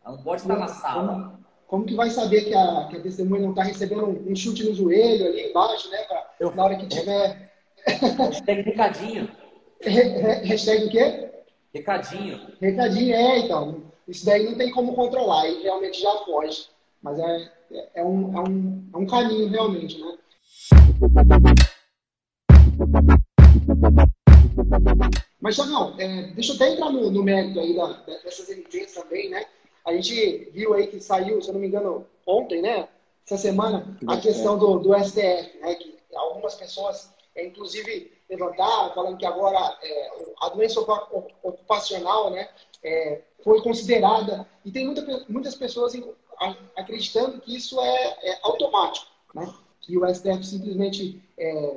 Ela 0.03 0.17
não 0.17 0.23
pode 0.23 0.41
estar 0.41 0.57
na 0.57 0.69
sala. 0.69 1.42
Como 1.73 1.87
que 1.87 1.95
vai 1.95 2.11
saber 2.11 2.43
que 2.45 2.55
a, 2.55 2.87
que 2.91 2.99
a 2.99 3.01
testemunha 3.01 3.41
não 3.41 3.53
está 3.53 3.63
recebendo 3.63 4.05
um, 4.05 4.31
um, 4.31 4.37
chute 4.37 4.63
no 4.63 4.75
joelho 4.75 5.25
ali 5.25 5.49
embaixo, 5.49 5.89
né? 5.89 6.03
Pra, 6.03 6.31
Eu... 6.39 6.55
Na 6.55 6.65
hora 6.65 6.77
que 6.77 6.87
tiver. 6.87 7.51
Hashtag 7.87 8.61
recadinho. 8.61 9.27
Hashtag 10.45 10.85
o 10.85 10.91
quê? 10.91 11.31
Recadinho. 11.73 12.47
Recadinho, 12.61 13.15
é, 13.15 13.39
então. 13.39 13.85
Isso 14.07 14.27
daí 14.27 14.45
não 14.45 14.55
tem 14.59 14.71
como 14.71 14.95
controlar, 14.95 15.49
e 15.49 15.63
realmente 15.63 16.03
já 16.03 16.11
pode. 16.27 16.69
Mas 17.01 17.19
é, 17.19 17.51
é, 17.95 18.05
um, 18.05 18.37
é, 18.37 18.41
um, 18.43 18.91
é 18.93 18.99
um 18.99 19.07
caminho, 19.07 19.49
realmente, 19.49 19.99
né? 19.99 20.19
Mas, 25.41 25.57
Chagão, 25.57 25.95
é, 25.99 26.25
deixa 26.35 26.53
eu 26.53 26.57
até 26.57 26.75
entrar 26.75 26.91
no, 26.91 27.11
no 27.11 27.23
mérito 27.23 27.59
aí 27.59 27.75
da, 27.75 27.93
dessas 28.23 28.51
evidências 28.51 28.93
também, 28.93 29.31
né? 29.31 29.47
A 29.85 29.93
gente 29.93 30.51
viu 30.53 30.75
aí 30.75 30.87
que 30.87 31.01
saiu, 31.01 31.41
se 31.41 31.49
eu 31.49 31.55
não 31.55 31.61
me 31.61 31.67
engano, 31.67 32.07
ontem, 32.27 32.63
né? 32.63 32.89
Essa 33.27 33.37
semana, 33.37 33.97
a 34.07 34.17
questão 34.17 34.59
do, 34.59 34.79
do 34.79 34.95
STF, 34.95 35.59
né? 35.61 35.75
Que 35.75 35.95
algumas 36.15 36.55
pessoas, 36.55 37.11
é, 37.35 37.47
inclusive, 37.47 38.13
levantaram, 38.29 38.95
falando 38.95 39.17
que 39.17 39.27
agora 39.27 39.59
é, 39.83 40.11
a 40.41 40.49
doença 40.49 40.81
ocupacional, 40.81 42.31
né? 42.31 42.49
É, 42.83 43.21
foi 43.45 43.63
considerada. 43.63 44.47
E 44.65 44.71
tem 44.71 44.87
muita, 44.87 45.25
muitas 45.29 45.55
pessoas 45.55 45.95
acreditando 46.77 47.41
que 47.41 47.57
isso 47.57 47.81
é, 47.81 48.17
é 48.23 48.39
automático, 48.43 49.07
né? 49.35 49.53
Que 49.81 49.97
o 49.99 50.15
STF 50.15 50.45
simplesmente 50.45 51.21
é, 51.39 51.77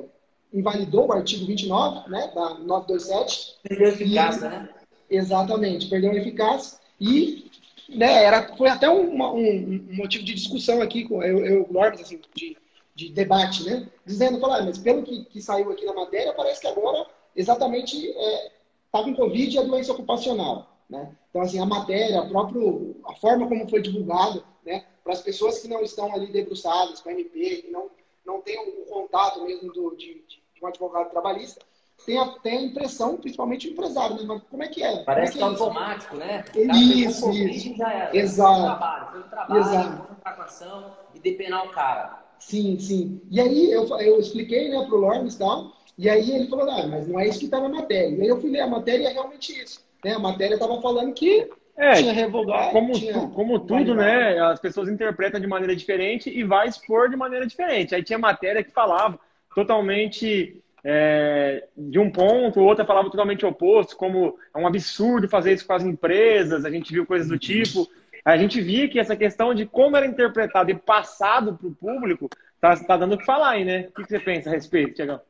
invalidou 0.52 1.08
o 1.08 1.12
artigo 1.12 1.46
29, 1.46 2.08
né? 2.08 2.32
Da 2.34 2.54
927. 2.54 3.56
Perdeu 3.62 3.88
eficácia, 3.88 4.48
né? 4.48 4.68
Exatamente, 5.08 5.88
perdeu 5.88 6.10
a 6.10 6.16
eficácia. 6.16 6.78
E 7.00 7.45
né, 7.88 8.24
era, 8.24 8.56
foi 8.56 8.68
até 8.68 8.90
um, 8.90 9.14
um, 9.14 9.88
um, 9.90 9.96
motivo 9.96 10.24
de 10.24 10.34
discussão 10.34 10.82
aqui 10.82 11.04
com 11.04 11.22
eu, 11.22 11.44
eu 11.44 11.82
assim, 11.82 12.20
de, 12.34 12.56
de 12.94 13.10
debate, 13.10 13.64
né? 13.64 13.88
Dizendo, 14.04 14.40
falar, 14.40 14.58
ah, 14.58 14.62
mas 14.64 14.78
pelo 14.78 15.02
que, 15.02 15.24
que, 15.26 15.40
saiu 15.40 15.70
aqui 15.70 15.84
na 15.84 15.92
matéria, 15.92 16.32
parece 16.32 16.60
que 16.60 16.66
agora 16.66 17.06
exatamente 17.34 18.06
está 18.06 19.00
é, 19.00 19.02
com 19.04 19.14
Covid 19.14 19.54
e 19.54 19.58
a 19.58 19.62
doença 19.62 19.92
ocupacional, 19.92 20.76
né? 20.90 21.14
Então, 21.30 21.42
assim, 21.42 21.60
a 21.60 21.66
matéria, 21.66 22.20
a, 22.20 22.26
próprio, 22.26 22.96
a 23.04 23.14
forma 23.14 23.46
como 23.46 23.68
foi 23.68 23.82
divulgado, 23.82 24.44
né? 24.64 24.84
Para 25.04 25.12
as 25.12 25.22
pessoas 25.22 25.60
que 25.60 25.68
não 25.68 25.82
estão 25.82 26.12
ali 26.14 26.26
debruçadas 26.32 27.00
com 27.00 27.10
a 27.10 27.12
MP, 27.12 27.62
que 27.62 27.70
não, 27.70 27.90
não 28.24 28.40
têm 28.40 28.58
o, 28.58 28.82
o 28.82 28.86
contato 28.86 29.44
mesmo 29.44 29.72
do, 29.72 29.94
de, 29.94 30.24
de 30.26 30.64
um 30.64 30.66
advogado 30.66 31.10
trabalhista, 31.10 31.60
tem 32.04 32.18
a, 32.18 32.26
tem 32.26 32.58
a 32.58 32.62
impressão, 32.62 33.16
principalmente 33.16 33.68
o 33.68 33.72
empresário, 33.72 34.16
né? 34.16 34.24
Mas 34.26 34.42
como 34.50 34.62
é 34.62 34.68
que 34.68 34.82
é? 34.82 35.02
Parece 35.04 35.32
que 35.32 35.38
é, 35.38 35.42
é 35.42 35.44
automático, 35.44 36.16
né? 36.16 36.44
Isso, 36.54 37.30
isso. 37.30 37.76
Já 37.76 37.92
era. 37.92 38.16
Exato. 38.16 38.52
Foi 38.52 38.60
um 38.60 38.64
trabalho, 38.64 39.10
foi 39.10 39.20
um 39.20 39.28
trabalho, 39.28 39.60
Exato. 39.60 40.06
foi 40.22 40.32
uma 40.32 40.44
ação 40.44 40.96
e 41.14 41.20
depenar 41.20 41.66
o 41.66 41.70
cara. 41.70 42.24
Sim, 42.38 42.78
sim. 42.78 43.20
E 43.30 43.40
aí 43.40 43.70
eu, 43.72 43.86
eu 43.98 44.20
expliquei, 44.20 44.68
né, 44.68 44.84
pro 44.86 44.98
Lormes 44.98 45.34
e 45.34 45.38
tal, 45.38 45.72
e 45.98 46.08
aí 46.08 46.30
ele 46.30 46.48
falou, 46.48 46.70
ah, 46.70 46.86
mas 46.86 47.08
não 47.08 47.18
é 47.18 47.26
isso 47.26 47.38
que 47.38 47.46
está 47.46 47.58
na 47.60 47.68
matéria. 47.68 48.16
E 48.16 48.22
aí 48.22 48.28
eu 48.28 48.40
fui 48.40 48.50
ler 48.50 48.60
a 48.60 48.66
matéria 48.66 49.04
e 49.04 49.06
é 49.06 49.12
realmente 49.12 49.52
isso. 49.52 49.80
Né? 50.04 50.12
A 50.12 50.18
matéria 50.18 50.54
estava 50.54 50.80
falando 50.82 51.14
que 51.14 51.50
é, 51.76 51.92
tinha 51.94 52.12
revogado. 52.12 52.72
Como, 52.72 52.92
tinha 52.92 53.28
como 53.28 53.58
tudo, 53.60 53.94
né? 53.94 54.38
As 54.38 54.60
pessoas 54.60 54.88
interpretam 54.88 55.40
de 55.40 55.46
maneira 55.46 55.76
diferente 55.76 56.30
e 56.30 56.42
vai 56.42 56.68
expor 56.68 57.10
de 57.10 57.16
maneira 57.16 57.46
diferente. 57.46 57.94
Aí 57.94 58.02
tinha 58.02 58.18
matéria 58.18 58.62
que 58.62 58.70
falava 58.70 59.18
totalmente 59.54 60.62
é, 60.88 61.66
de 61.76 61.98
um 61.98 62.08
ponto, 62.08 62.60
outra 62.60 62.84
falava 62.84 63.10
totalmente 63.10 63.44
oposto, 63.44 63.96
como 63.96 64.38
é 64.54 64.58
um 64.58 64.68
absurdo 64.68 65.28
fazer 65.28 65.52
isso 65.52 65.66
com 65.66 65.72
as 65.72 65.82
empresas, 65.82 66.64
a 66.64 66.70
gente 66.70 66.92
viu 66.92 67.04
coisas 67.04 67.26
do 67.26 67.36
tipo. 67.36 67.88
A 68.24 68.36
gente 68.36 68.60
via 68.60 68.88
que 68.88 69.00
essa 69.00 69.16
questão 69.16 69.52
de 69.52 69.66
como 69.66 69.96
era 69.96 70.06
interpretado 70.06 70.70
e 70.70 70.76
passado 70.76 71.56
para 71.56 71.66
o 71.66 71.74
público 71.74 72.28
tá, 72.60 72.76
tá 72.76 72.96
dando 72.96 73.16
o 73.16 73.18
que 73.18 73.24
falar 73.24 73.50
aí, 73.50 73.64
né? 73.64 73.88
O 73.88 73.92
que, 73.94 74.08
você 74.08 74.20
pensa 74.20 74.48
a 74.48 74.52
respeito, 74.52 74.94
Tiagão? 74.94 75.20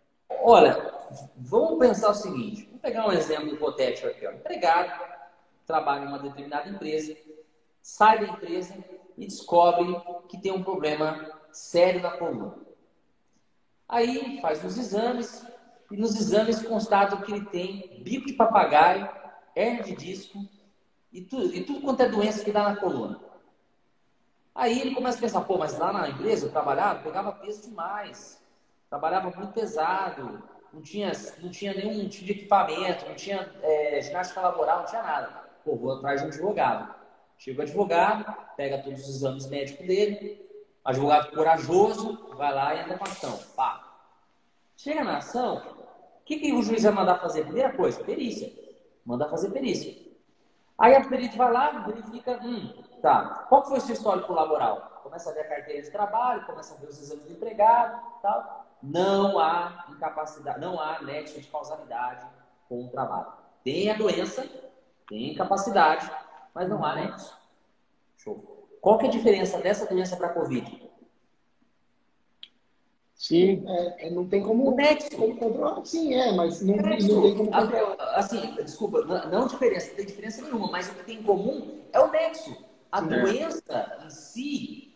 Olha, 0.43 0.93
vamos 1.37 1.79
pensar 1.79 2.11
o 2.11 2.15
seguinte: 2.15 2.67
vamos 2.67 2.83
pegar 2.83 3.09
um 3.09 3.13
exemplo 3.13 3.49
hipotético 3.49 4.09
aqui. 4.09 4.27
Ó. 4.27 4.33
Empregado 4.33 4.93
trabalha 5.67 6.05
em 6.05 6.09
uma 6.09 6.19
determinada 6.19 6.69
empresa, 6.69 7.17
sai 7.81 8.19
da 8.19 8.27
empresa 8.27 8.77
e 9.17 9.27
descobre 9.27 9.97
que 10.29 10.39
tem 10.39 10.53
um 10.53 10.63
problema 10.63 11.31
sério 11.51 12.03
na 12.03 12.11
coluna. 12.11 12.66
Aí 13.89 14.41
faz 14.41 14.65
os 14.65 14.77
exames 14.77 15.47
e 15.91 15.97
nos 15.97 16.17
exames 16.17 16.63
constatam 16.63 17.21
que 17.21 17.33
ele 17.33 17.47
tem 17.47 18.03
bico 18.03 18.27
de 18.27 18.33
papagaio, 18.33 19.09
hernia 19.55 19.83
de 19.83 19.95
disco 19.95 20.45
e 21.13 21.23
tudo, 21.23 21.55
e 21.55 21.65
tudo 21.65 21.81
quanto 21.81 22.03
é 22.03 22.09
doença 22.09 22.45
que 22.45 22.51
dá 22.51 22.71
na 22.71 22.77
coluna. 22.77 23.21
Aí 24.55 24.81
ele 24.81 24.95
começa 24.95 25.19
a 25.19 25.21
pensar, 25.21 25.41
pô, 25.43 25.59
mas 25.59 25.79
lá 25.79 25.93
na 25.93 26.09
empresa 26.09 26.47
eu 26.47 26.51
trabalhava, 26.51 27.03
pegava 27.03 27.33
peso 27.33 27.69
demais, 27.69 28.43
trabalhava 28.89 29.31
muito 29.31 29.53
pesado, 29.53 30.43
não 30.73 30.81
tinha, 30.81 31.13
não 31.43 31.51
tinha 31.51 31.75
nenhum 31.75 32.09
tipo 32.09 32.25
de 32.25 32.33
equipamento, 32.33 33.07
não 33.07 33.15
tinha 33.15 33.53
é, 33.63 34.01
ginástica 34.03 34.41
laboral, 34.41 34.81
não 34.81 34.87
tinha 34.87 35.03
nada. 35.03 35.29
Pô, 35.65 35.77
vou 35.77 35.93
atrás 35.93 36.21
de 36.21 36.27
um 36.27 36.31
advogado. 36.31 36.95
Chega 37.39 37.61
o 37.61 37.63
advogado, 37.63 38.35
pega 38.57 38.79
todos 38.79 39.01
os 39.01 39.17
exames 39.17 39.47
médicos 39.47 39.87
dele, 39.87 40.46
Advogado 40.87 41.33
corajoso, 41.33 42.33
vai 42.37 42.55
lá 42.55 42.73
e 42.73 42.81
anda 42.85 42.97
com 42.97 43.03
ação. 43.03 43.37
Pá. 43.57 43.83
Chega 44.77 45.03
na 45.03 45.17
ação, 45.17 45.57
o 46.21 46.25
que, 46.25 46.39
que 46.39 46.53
o 46.53 46.63
juiz 46.63 46.85
vai 46.85 46.93
mandar 46.93 47.19
fazer? 47.19 47.43
Primeira 47.43 47.73
coisa, 47.73 48.05
perícia. 48.05 48.53
Manda 49.05 49.29
fazer 49.29 49.51
perícia. 49.51 49.93
Aí 50.79 50.95
a 50.95 51.05
perito 51.05 51.37
vai 51.37 51.51
lá, 51.51 51.71
verifica, 51.81 52.39
hum, 52.41 52.73
tá, 53.03 53.47
qual 53.49 53.67
foi 53.67 53.79
o 53.79 53.81
seu 53.81 53.95
histórico 53.95 54.33
laboral? 54.33 55.01
Começa 55.03 55.31
a 55.31 55.33
ver 55.33 55.41
a 55.41 55.49
carteira 55.49 55.83
de 55.83 55.91
trabalho, 55.91 56.47
começa 56.47 56.75
a 56.75 56.77
ver 56.79 56.87
os 56.87 57.03
exames 57.03 57.25
do 57.25 57.33
empregado, 57.33 58.01
tal. 58.23 58.67
Não 58.81 59.41
há 59.41 59.87
incapacidade, 59.89 60.61
não 60.61 60.79
há 60.81 61.03
nexo 61.03 61.41
de 61.41 61.49
causalidade 61.49 62.25
com 62.69 62.85
o 62.85 62.91
trabalho. 62.91 63.33
Tem 63.65 63.91
a 63.91 63.95
doença, 63.97 64.49
tem 65.09 65.33
incapacidade, 65.33 66.09
mas 66.55 66.69
não 66.69 66.85
há 66.85 66.95
nexo. 66.95 67.37
Show. 68.19 68.56
Qual 68.87 68.99
que 68.99 69.07
é 69.07 69.09
a 69.09 69.11
diferença 69.11 69.59
dessa 69.59 69.85
doença 69.85 70.17
para 70.17 70.29
a 70.29 70.33
Covid? 70.33 70.89
Sim. 73.17 73.65
É, 73.67 74.07
é, 74.07 74.11
não 74.11 74.29
tem 74.29 74.41
como, 74.41 74.71
o 74.71 74.77
nexo. 74.77 75.11
como 75.17 75.37
controlar. 75.37 75.85
Sim, 75.85 76.15
é, 76.15 76.31
mas 76.31 76.63
não, 76.63 76.77
não 76.77 76.83
tem 76.85 77.37
como 77.37 77.51
controlar. 77.51 77.97
Assim, 78.15 78.55
desculpa, 78.55 79.05
não, 79.05 79.29
não 79.29 79.47
diferença, 79.49 79.89
não 79.89 79.97
tem 79.97 80.07
diferença 80.07 80.41
nenhuma, 80.41 80.71
mas 80.71 80.89
o 80.89 80.95
que 80.95 81.03
tem 81.03 81.19
em 81.19 81.23
comum 81.25 81.81
é 81.93 81.99
o 81.99 82.13
nexo. 82.13 82.65
A 82.93 83.03
Sim, 83.03 83.09
doença 83.09 83.65
é. 83.71 84.07
em 84.07 84.11
si, 84.11 84.95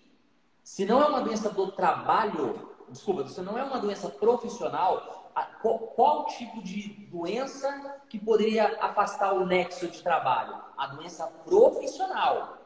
se 0.62 0.84
não 0.84 1.02
é 1.02 1.06
uma 1.06 1.22
doença 1.22 1.50
do 1.50 1.72
trabalho, 1.72 2.70
desculpa, 2.90 3.26
se 3.26 3.40
não 3.40 3.58
é 3.58 3.64
uma 3.64 3.80
doença 3.80 4.08
profissional, 4.08 5.32
qual, 5.60 5.78
qual, 5.80 6.26
tipo 6.26 6.62
de 6.62 6.90
doença 7.10 8.00
que 8.08 8.20
poderia 8.20 8.68
afastar 8.80 9.32
o 9.32 9.44
nexo 9.44 9.88
de 9.88 10.00
trabalho? 10.00 10.62
A 10.78 10.86
doença 10.86 11.26
profissional. 11.44 12.56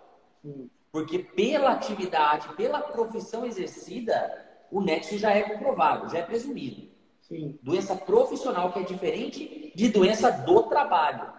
Sim. 0.42 0.68
Porque 0.94 1.18
pela 1.18 1.72
atividade, 1.72 2.54
pela 2.54 2.78
profissão 2.78 3.44
exercida, 3.44 4.46
o 4.70 4.80
nexo 4.80 5.18
já 5.18 5.32
é 5.32 5.42
comprovado, 5.42 6.08
já 6.08 6.18
é 6.18 6.22
presumido. 6.22 6.88
Sim. 7.20 7.58
Doença 7.64 7.96
profissional, 7.96 8.72
que 8.72 8.78
é 8.78 8.82
diferente 8.84 9.72
de 9.74 9.88
doença 9.88 10.30
do 10.30 10.62
trabalho. 10.68 11.32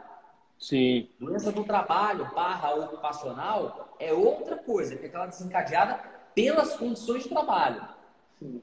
Sim. 0.59 1.09
Doença 1.17 1.53
do 1.53 1.63
trabalho 1.63 2.29
barra 2.35 2.75
ocupacional 2.75 3.95
é 3.97 4.11
outra 4.11 4.57
coisa, 4.57 4.97
que 4.97 5.05
é 5.05 5.07
aquela 5.07 5.27
desencadeada 5.27 6.03
pelas 6.35 6.75
condições 6.75 7.23
de 7.23 7.29
trabalho. 7.29 7.87
Sim. 8.37 8.61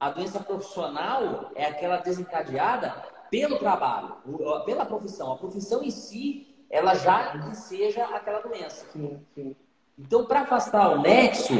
A 0.00 0.10
doença 0.10 0.40
profissional 0.40 1.52
é 1.54 1.64
aquela 1.64 1.98
desencadeada 1.98 2.90
pelo 3.30 3.56
trabalho, 3.60 4.16
pela 4.64 4.84
profissão. 4.84 5.30
A 5.30 5.38
profissão 5.38 5.80
em 5.80 5.92
si, 5.92 6.66
ela 6.68 6.94
já 6.94 7.52
seja 7.54 8.04
aquela 8.06 8.40
doença. 8.40 8.84
Sim, 8.90 9.24
sim. 9.32 9.54
Então, 9.98 10.24
para 10.24 10.42
afastar 10.42 10.92
o 10.92 11.00
nexo, 11.00 11.54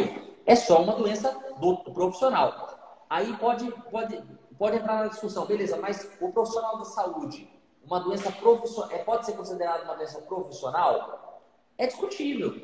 é 0.47 0.55
só 0.55 0.83
uma 0.83 0.95
doença 0.95 1.37
do 1.61 1.77
profissional. 1.93 3.05
Aí 3.11 3.37
pode, 3.37 3.71
pode, 3.91 4.23
pode 4.57 4.77
entrar 4.77 5.03
na 5.03 5.07
discussão, 5.09 5.45
beleza, 5.45 5.77
mas 5.77 6.09
o 6.21 6.31
profissional 6.31 6.79
da 6.79 6.85
saúde, 6.85 7.51
uma 7.85 7.99
doença 7.99 8.31
profissional, 8.31 8.93
é, 8.93 8.99
pode 8.99 9.27
ser 9.27 9.33
considerada 9.33 9.85
uma 9.85 9.97
doença 9.97 10.21
profissional? 10.23 11.43
É 11.77 11.87
discutível. 11.87 12.55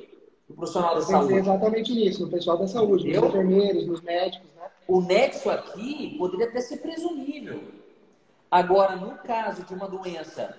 O 0.49 0.55
profissional 0.55 0.95
da 0.95 1.01
saúde. 1.01 1.35
exatamente 1.35 1.93
nisso, 1.93 2.25
no 2.25 2.31
pessoal 2.31 2.59
da 2.59 2.69
saúde, 2.69 3.11
nos 3.13 3.29
enfermeiros, 3.29 3.87
nos 3.87 4.01
médicos, 4.03 4.49
né? 4.55 4.71
O 4.87 5.01
nexo 5.01 5.51
aqui 5.51 6.17
poderia 6.19 6.47
até 6.47 6.61
ser 6.61 6.77
presumível. 6.77 7.63
Agora, 8.51 8.95
no 8.95 9.17
caso 9.19 9.65
de 9.65 9.73
uma 9.73 9.89
doença, 9.89 10.55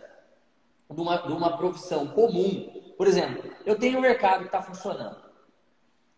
de 0.90 1.02
uma, 1.02 1.18
de 1.18 1.34
uma 1.34 1.58
profissão 1.58 2.08
comum, 2.08 2.94
por 2.98 3.08
exemplo, 3.08 3.44
eu 3.66 3.78
tenho 3.78 3.98
um 3.98 4.02
mercado 4.02 4.42
que 4.42 4.46
está 4.46 4.62
funcionando. 4.62 5.26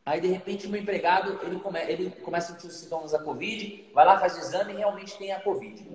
Aí, 0.06 0.22
de 0.22 0.28
repente, 0.28 0.68
o 0.68 0.70
meu 0.70 0.82
empregado 0.82 1.38
ele, 1.44 1.60
come, 1.60 1.80
ele 1.82 2.10
começa 2.22 2.52
a 2.52 2.56
sentir 2.56 2.68
os 2.68 2.80
sintomas 2.80 3.12
da 3.12 3.20
Covid, 3.20 3.90
vai 3.94 4.06
lá, 4.06 4.20
faz 4.20 4.36
o 4.36 4.40
exame 4.40 4.74
e 4.74 4.78
realmente 4.78 5.18
tem 5.18 5.34
a 5.34 5.42
Covid. 5.42 5.86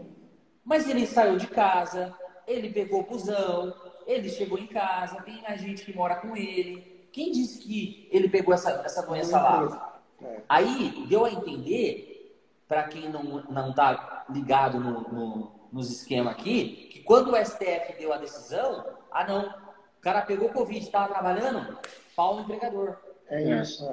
Mas 0.64 0.88
ele 0.88 1.06
saiu 1.06 1.38
de 1.38 1.46
casa, 1.46 2.14
ele 2.46 2.70
pegou 2.70 3.00
o 3.00 3.06
busão, 3.06 3.74
ele 4.06 4.28
chegou 4.28 4.58
em 4.58 4.66
casa, 4.66 5.22
tem 5.22 5.42
a 5.46 5.56
gente 5.56 5.84
que 5.84 5.96
mora 5.96 6.16
com 6.16 6.36
ele. 6.36 7.08
Quem 7.10 7.32
disse 7.32 7.58
que 7.60 8.08
ele 8.10 8.28
pegou 8.28 8.52
essa, 8.52 8.82
essa 8.84 9.02
doença 9.02 9.40
lá? 9.40 10.00
Aí 10.48 11.06
deu 11.08 11.24
a 11.24 11.30
entender, 11.30 12.38
para 12.68 12.84
quem 12.84 13.08
não 13.08 13.70
está 13.70 14.26
ligado 14.30 14.78
no, 14.78 15.00
no, 15.02 15.52
nos 15.72 15.90
esquemas 15.90 16.34
aqui, 16.34 16.88
que 16.92 17.00
quando 17.00 17.32
o 17.32 17.44
STF 17.44 17.94
deu 17.98 18.12
a 18.12 18.18
decisão, 18.18 18.84
ah 19.10 19.26
não, 19.26 19.48
o 19.48 20.00
cara 20.02 20.22
pegou 20.22 20.50
Covid, 20.50 20.84
estava 20.84 21.08
trabalhando, 21.08 21.78
pau 22.14 22.36
no 22.36 22.42
empregador. 22.42 22.98
É 23.28 23.60
isso. 23.60 23.84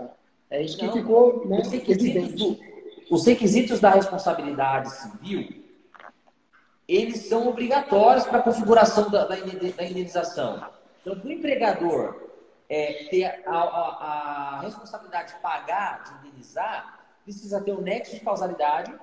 É, 0.49 0.59
é 0.59 0.61
isso 0.63 0.77
que 0.77 0.85
não, 0.85 0.93
ficou 0.93 1.47
né, 1.47 1.61
os, 1.61 1.71
requisitos 1.71 2.33
do, 2.33 2.59
os 3.09 3.25
requisitos 3.25 3.79
da 3.79 3.89
responsabilidade 3.91 4.89
civil, 4.91 5.63
eles 6.87 7.27
são 7.27 7.47
obrigatórios 7.47 8.25
para 8.25 8.39
a 8.39 8.41
configuração 8.41 9.09
da, 9.09 9.25
da, 9.25 9.37
indenização. 9.37 10.69
Então, 11.01 11.17
para 11.17 11.27
o 11.27 11.31
empregador 11.31 12.29
é, 12.67 13.07
ter 13.09 13.25
a, 13.45 13.51
a, 13.51 14.57
a, 14.57 14.59
responsabilidade 14.61 15.33
de 15.33 15.39
pagar, 15.39 16.03
de 16.03 16.27
indenizar, 16.27 16.99
precisa 17.23 17.61
ter 17.61 17.71
o 17.71 17.81
nexo 17.81 18.15
de 18.15 18.21
causalidade, 18.21 18.93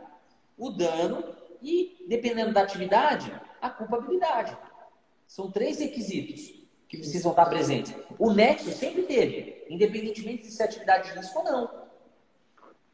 o 0.58 0.70
dano 0.70 1.24
e, 1.62 2.04
dependendo 2.08 2.52
da 2.52 2.62
atividade, 2.62 3.32
a 3.60 3.70
culpabilidade. 3.70 4.56
São 5.26 5.50
três 5.50 5.78
requisitos 5.78 6.66
que 6.88 6.96
precisam 6.98 7.32
estar 7.32 7.46
presentes. 7.46 7.94
O 8.18 8.32
nexo 8.32 8.70
sempre 8.70 9.02
teve, 9.02 9.64
independentemente 9.68 10.44
de 10.44 10.50
se 10.50 10.62
é 10.62 10.64
atividade 10.64 11.10
de 11.10 11.18
risco 11.18 11.38
ou 11.38 11.44
não. 11.44 11.86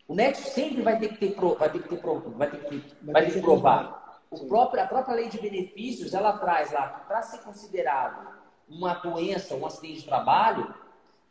O 0.09 0.15
nexo 0.15 0.51
sempre 0.51 0.83
vai 0.83 0.99
ter 0.99 1.09
que 1.09 1.17
ter, 1.17 1.35
vai 1.35 1.71
ter 1.71 1.83
que 1.83 1.89
ter, 1.89 2.01
vai 2.01 2.51
ter 2.51 2.65
que, 2.65 2.85
vai 3.03 3.25
ter 3.25 3.33
que 3.33 3.41
provar. 3.41 4.21
O 4.31 4.47
próprio, 4.47 4.83
a 4.83 4.87
própria 4.87 5.15
lei 5.15 5.29
de 5.29 5.41
benefícios, 5.41 6.15
ela 6.15 6.39
traz 6.39 6.73
lá 6.73 6.89
que 6.89 7.07
para 7.07 7.23
ser 7.23 7.39
considerado 7.39 8.41
uma 8.69 8.95
doença, 8.95 9.55
um 9.55 9.67
acidente 9.67 10.01
de 10.01 10.07
trabalho, 10.07 10.75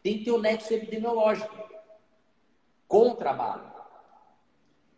tem 0.04 0.20
que 0.20 0.26
ter 0.26 0.32
o 0.32 0.40
nexo 0.40 0.74
epidemiológico 0.74 1.56
com 2.88 3.10
o 3.10 3.16
trabalho. 3.16 3.71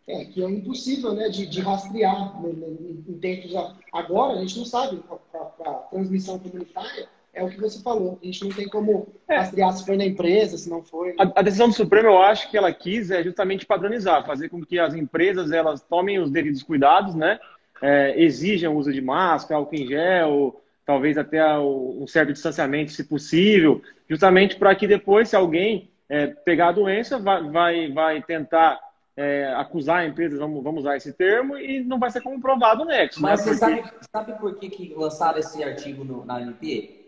É, 0.06 0.24
que 0.26 0.42
é 0.42 0.50
impossível 0.50 1.14
né, 1.14 1.30
de, 1.30 1.46
de 1.46 1.60
rastrear 1.60 2.34
em 2.44 3.18
tempos. 3.18 3.52
Agora, 3.90 4.34
a 4.34 4.40
gente 4.40 4.58
não 4.58 4.66
sabe 4.66 5.02
para 5.32 5.70
a 5.70 5.74
transmissão 5.90 6.38
comunitária 6.38 7.08
é 7.34 7.42
o 7.42 7.48
que 7.48 7.60
você 7.60 7.82
falou. 7.82 8.18
A 8.22 8.26
gente 8.26 8.44
não 8.44 8.50
tem 8.50 8.68
como 8.68 9.08
é. 9.28 9.38
rastrear 9.38 9.72
se 9.72 9.84
foi 9.84 9.96
na 9.96 10.04
empresa, 10.04 10.56
se 10.56 10.70
não 10.70 10.82
foi. 10.82 11.14
A, 11.18 11.40
a, 11.40 11.42
decisão 11.42 11.68
do 11.68 11.74
Supremo, 11.74 12.08
eu 12.08 12.22
acho 12.22 12.50
que 12.50 12.56
ela 12.56 12.72
quis 12.72 13.10
é 13.10 13.22
justamente 13.22 13.66
padronizar, 13.66 14.24
fazer 14.24 14.48
com 14.48 14.64
que 14.64 14.78
as 14.78 14.94
empresas 14.94 15.50
elas 15.50 15.82
tomem 15.82 16.18
os 16.18 16.30
devidos 16.30 16.62
cuidados, 16.62 17.14
né? 17.14 17.38
É, 17.82 18.14
exijam 18.22 18.74
o 18.74 18.78
uso 18.78 18.92
de 18.92 19.00
máscara, 19.00 19.58
álcool 19.58 19.74
em 19.74 19.86
gel, 19.86 20.62
talvez 20.86 21.18
até 21.18 21.58
um 21.58 22.06
certo 22.06 22.32
distanciamento, 22.32 22.92
se 22.92 23.04
possível, 23.04 23.82
justamente 24.08 24.56
para 24.56 24.74
que 24.74 24.86
depois, 24.86 25.28
se 25.28 25.36
alguém 25.36 25.90
é, 26.08 26.28
pegar 26.28 26.68
a 26.68 26.72
doença, 26.72 27.18
vai, 27.18 27.42
vai, 27.50 27.92
vai 27.92 28.22
tentar 28.22 28.78
é, 29.16 29.54
acusar 29.54 29.98
a 29.98 30.06
empresa, 30.06 30.38
vamos, 30.38 30.62
vamos 30.62 30.80
usar 30.80 30.96
esse 30.96 31.12
termo, 31.12 31.56
e 31.56 31.84
não 31.84 31.98
vai 31.98 32.10
ser 32.10 32.20
comprovado 32.20 32.82
o 32.82 32.86
nexo. 32.86 33.22
Mas 33.22 33.44
né? 33.44 33.52
você 33.52 33.60
Porque... 33.60 33.82
sabe, 33.82 33.94
sabe 34.12 34.40
por 34.40 34.54
que, 34.56 34.68
que 34.68 34.94
lançaram 34.94 35.38
esse 35.38 35.62
artigo 35.62 36.04
no, 36.04 36.24
na 36.24 36.40
MP? 36.40 37.04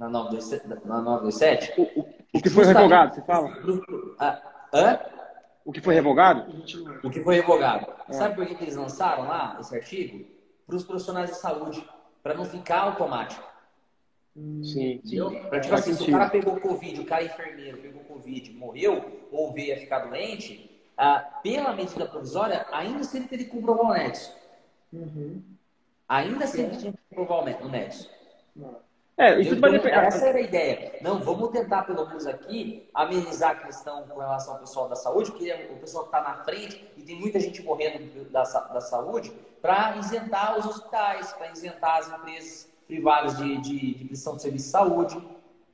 na 0.00 0.08
927. 0.08 1.74
O, 1.76 1.82
o, 1.82 2.08
o 2.32 2.42
que 2.42 2.48
foi 2.48 2.64
revogado, 2.64 3.14
você 3.14 3.22
fala? 3.22 3.52
Ah, 4.18 4.40
hã? 4.72 4.98
O 5.62 5.72
que 5.72 5.80
foi 5.80 5.94
revogado? 5.94 6.50
O 7.04 7.10
que 7.10 7.20
foi 7.20 7.36
revogado. 7.36 7.86
É. 8.08 8.12
Sabe 8.14 8.34
por 8.34 8.46
que, 8.46 8.54
que 8.54 8.64
eles 8.64 8.76
lançaram 8.76 9.24
lá 9.24 9.58
esse 9.60 9.76
artigo? 9.76 10.24
Para 10.66 10.76
os 10.76 10.84
profissionais 10.84 11.30
de 11.30 11.36
saúde, 11.36 11.86
para 12.22 12.34
não 12.34 12.44
ficar 12.46 12.80
automático. 12.80 13.46
Sim. 14.62 15.02
Para 15.50 15.60
tipo 15.60 15.74
assim, 15.74 15.92
se 15.92 16.04
o 16.04 16.12
cara 16.12 16.30
pegou 16.30 16.58
Covid, 16.58 17.00
o 17.00 17.04
cara 17.04 17.22
é 17.22 17.26
enfermeiro, 17.26 17.78
pegou 17.78 18.02
Covid, 18.04 18.52
morreu, 18.52 19.28
ou 19.30 19.52
veio 19.52 19.74
a 19.74 19.76
ficar 19.76 19.98
doente, 19.98 20.69
ah, 21.02 21.40
pela 21.42 21.72
medida 21.72 22.04
provisória, 22.04 22.66
ainda 22.70 23.02
se 23.04 23.16
ele 23.16 23.26
teria 23.26 23.46
que 23.46 23.50
comprovar 23.50 23.86
o 23.86 23.94
nexo. 23.94 24.36
Uhum. 24.92 25.42
Ainda 26.06 26.46
se 26.46 26.60
ele 26.60 26.76
tinha 26.76 26.92
que 26.92 26.98
comprovar 27.08 27.64
o 27.64 27.68
nexo. 27.70 28.10
Não. 28.54 28.76
É, 29.16 29.40
isso 29.40 29.58
vai 29.58 29.70
depender. 29.70 29.94
Essa 29.94 30.26
era 30.26 30.38
a 30.38 30.42
ideia. 30.42 30.98
Não, 31.00 31.18
vamos 31.20 31.50
tentar, 31.50 31.84
pelo 31.84 32.06
menos 32.06 32.26
aqui, 32.26 32.86
amenizar 32.92 33.52
a 33.52 33.54
questão 33.54 34.06
com 34.08 34.18
relação 34.18 34.54
ao 34.54 34.60
pessoal 34.60 34.90
da 34.90 34.96
saúde, 34.96 35.30
porque 35.30 35.50
o 35.70 35.76
pessoal 35.76 36.04
está 36.04 36.20
na 36.20 36.44
frente 36.44 36.86
e 36.96 37.02
tem 37.02 37.18
muita 37.18 37.40
gente 37.40 37.62
morrendo 37.62 38.24
da, 38.30 38.42
da 38.42 38.80
saúde, 38.82 39.32
para 39.62 39.96
isentar 39.96 40.58
os 40.58 40.66
hospitais, 40.66 41.32
para 41.32 41.50
isentar 41.50 41.98
as 41.98 42.12
empresas 42.12 42.68
privadas 42.86 43.38
de, 43.38 43.56
de, 43.58 43.94
de 43.94 44.04
prestação 44.04 44.36
de 44.36 44.42
serviço 44.42 44.66
de 44.66 44.70
saúde. 44.70 45.28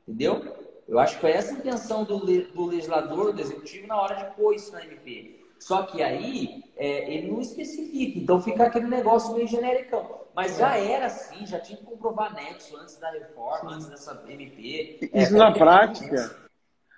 Entendeu? 0.06 0.65
Eu 0.88 0.98
acho 0.98 1.16
que 1.16 1.20
foi 1.20 1.32
essa 1.32 1.52
a 1.52 1.58
intenção 1.58 2.04
do, 2.04 2.18
do 2.18 2.66
legislador, 2.66 3.32
do 3.32 3.40
executivo, 3.40 3.86
na 3.86 4.00
hora 4.00 4.14
de 4.14 4.36
pôr 4.36 4.54
isso 4.54 4.72
na 4.72 4.84
MP. 4.84 5.40
Só 5.58 5.82
que 5.82 6.02
aí 6.02 6.62
é, 6.76 7.12
ele 7.12 7.28
não 7.28 7.40
especifica, 7.40 8.18
então 8.18 8.40
fica 8.40 8.64
aquele 8.64 8.86
negócio 8.86 9.34
meio 9.34 9.48
genérico. 9.48 10.26
Mas 10.34 10.58
já 10.58 10.76
era 10.76 11.06
assim, 11.06 11.46
já 11.46 11.58
tinha 11.58 11.78
que 11.78 11.84
comprovar 11.84 12.34
nexo 12.34 12.76
antes 12.76 12.98
da 12.98 13.10
reforma, 13.10 13.72
antes 13.72 13.88
dessa 13.88 14.22
MP. 14.28 14.98
Isso 15.12 15.34
é, 15.34 15.38
na 15.38 15.50
prática, 15.50 16.36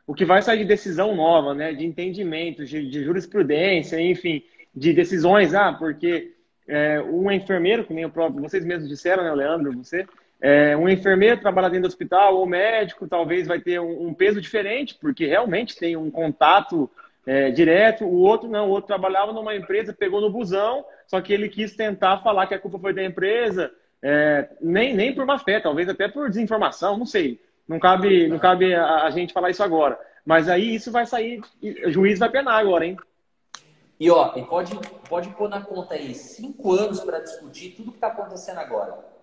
o 0.07 0.13
que 0.13 0.25
vai 0.25 0.43
sair 0.43 0.59
de 0.59 0.65
decisão 0.65 1.15
nova, 1.15 1.55
né, 1.55 1.73
de 1.73 1.87
entendimento, 1.87 2.65
de, 2.65 2.91
de 2.91 3.05
jurisprudência, 3.05 4.01
enfim, 4.01 4.43
de 4.75 4.93
decisões, 4.93 5.55
ah, 5.55 5.73
porque 5.73 6.35
é, 6.67 7.01
um 7.01 7.31
enfermeiro, 7.31 7.85
que 7.85 7.95
nem 7.95 8.05
o 8.05 8.11
próprio, 8.11 8.43
vocês 8.43 8.65
mesmos 8.65 8.89
disseram, 8.89 9.23
né, 9.23 9.33
Leandro, 9.33 9.73
você, 9.73 10.07
é, 10.41 10.77
um 10.77 10.89
enfermeiro 10.89 11.41
trabalha 11.41 11.69
dentro 11.69 11.83
do 11.83 11.93
hospital 11.93 12.37
ou 12.37 12.47
médico 12.47 13.09
talvez 13.09 13.47
vai 13.47 13.61
ter 13.61 13.81
um, 13.81 14.09
um 14.09 14.15
peso 14.15 14.41
diferente, 14.41 14.95
porque 14.95 15.27
realmente 15.27 15.77
tem 15.77 15.97
um 15.97 16.11
contato 16.11 16.89
é, 17.27 17.51
direto, 17.51 18.05
o 18.05 18.21
outro 18.21 18.49
não, 18.49 18.69
o 18.69 18.71
outro 18.71 18.87
trabalhava 18.87 19.33
numa 19.33 19.55
empresa, 19.55 19.93
pegou 19.93 20.21
no 20.21 20.31
busão, 20.31 20.85
só 21.07 21.21
que 21.21 21.33
ele 21.33 21.49
quis 21.49 21.75
tentar 21.77 22.19
falar 22.19 22.47
que 22.47 22.55
a 22.55 22.59
culpa 22.59 22.79
foi 22.79 22.95
da 22.95 23.05
empresa, 23.05 23.71
é, 24.03 24.49
nem, 24.61 24.95
nem 24.95 25.15
por 25.15 25.27
má 25.27 25.39
fé, 25.39 25.61
talvez 25.61 25.89
até 25.89 26.09
por 26.09 26.29
desinformação, 26.29 26.97
não 26.97 27.07
sei. 27.07 27.41
Não 27.67 27.79
cabe, 27.79 28.29
não 28.29 28.39
cabe 28.39 28.75
a, 28.75 29.03
a 29.03 29.11
gente 29.11 29.35
falar 29.35 29.51
isso 29.51 29.63
agora. 29.63 30.01
Mas 30.25 30.49
aí 30.49 30.75
isso 30.75 30.91
vai 30.91 31.05
sair, 31.05 31.43
o 31.85 31.91
juiz 31.91 32.19
vai 32.19 32.31
penar 32.31 32.59
agora, 32.59 32.87
hein? 32.87 32.97
E 34.01 34.11
ó, 34.11 34.29
pode, 34.45 34.79
pode 35.09 35.29
pôr 35.31 35.49
na 35.49 35.61
conta 35.61 35.95
aí 35.95 36.15
cinco 36.15 36.73
anos 36.73 37.01
para 37.01 37.19
discutir 37.19 37.75
tudo 37.77 37.91
que 37.91 37.97
está 37.97 38.07
acontecendo 38.07 38.59
agora. 38.59 39.18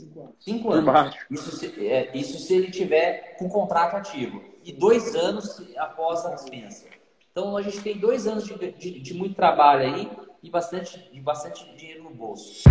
Cinco 0.00 0.20
anos. 0.20 0.34
Cinco 0.40 0.70
anos. 0.72 1.16
Isso 1.30 1.56
se, 1.56 1.86
é, 1.86 2.16
isso 2.16 2.38
se 2.38 2.54
ele 2.54 2.70
tiver 2.70 3.36
com 3.38 3.48
contrato 3.48 3.96
ativo. 3.96 4.42
E 4.64 4.72
dois 4.72 5.14
anos 5.14 5.62
após 5.76 6.24
a 6.24 6.34
dispensa. 6.34 6.86
Então 7.30 7.56
a 7.56 7.62
gente 7.62 7.80
tem 7.80 7.98
dois 7.98 8.26
anos 8.26 8.44
de, 8.44 8.72
de, 8.72 9.00
de 9.00 9.14
muito 9.14 9.34
trabalho 9.34 9.82
aí 9.82 10.10
e 10.42 10.50
bastante, 10.50 11.08
e 11.12 11.20
bastante 11.20 11.64
dinheiro 11.76 12.04
no 12.04 12.10
bolso. 12.10 12.64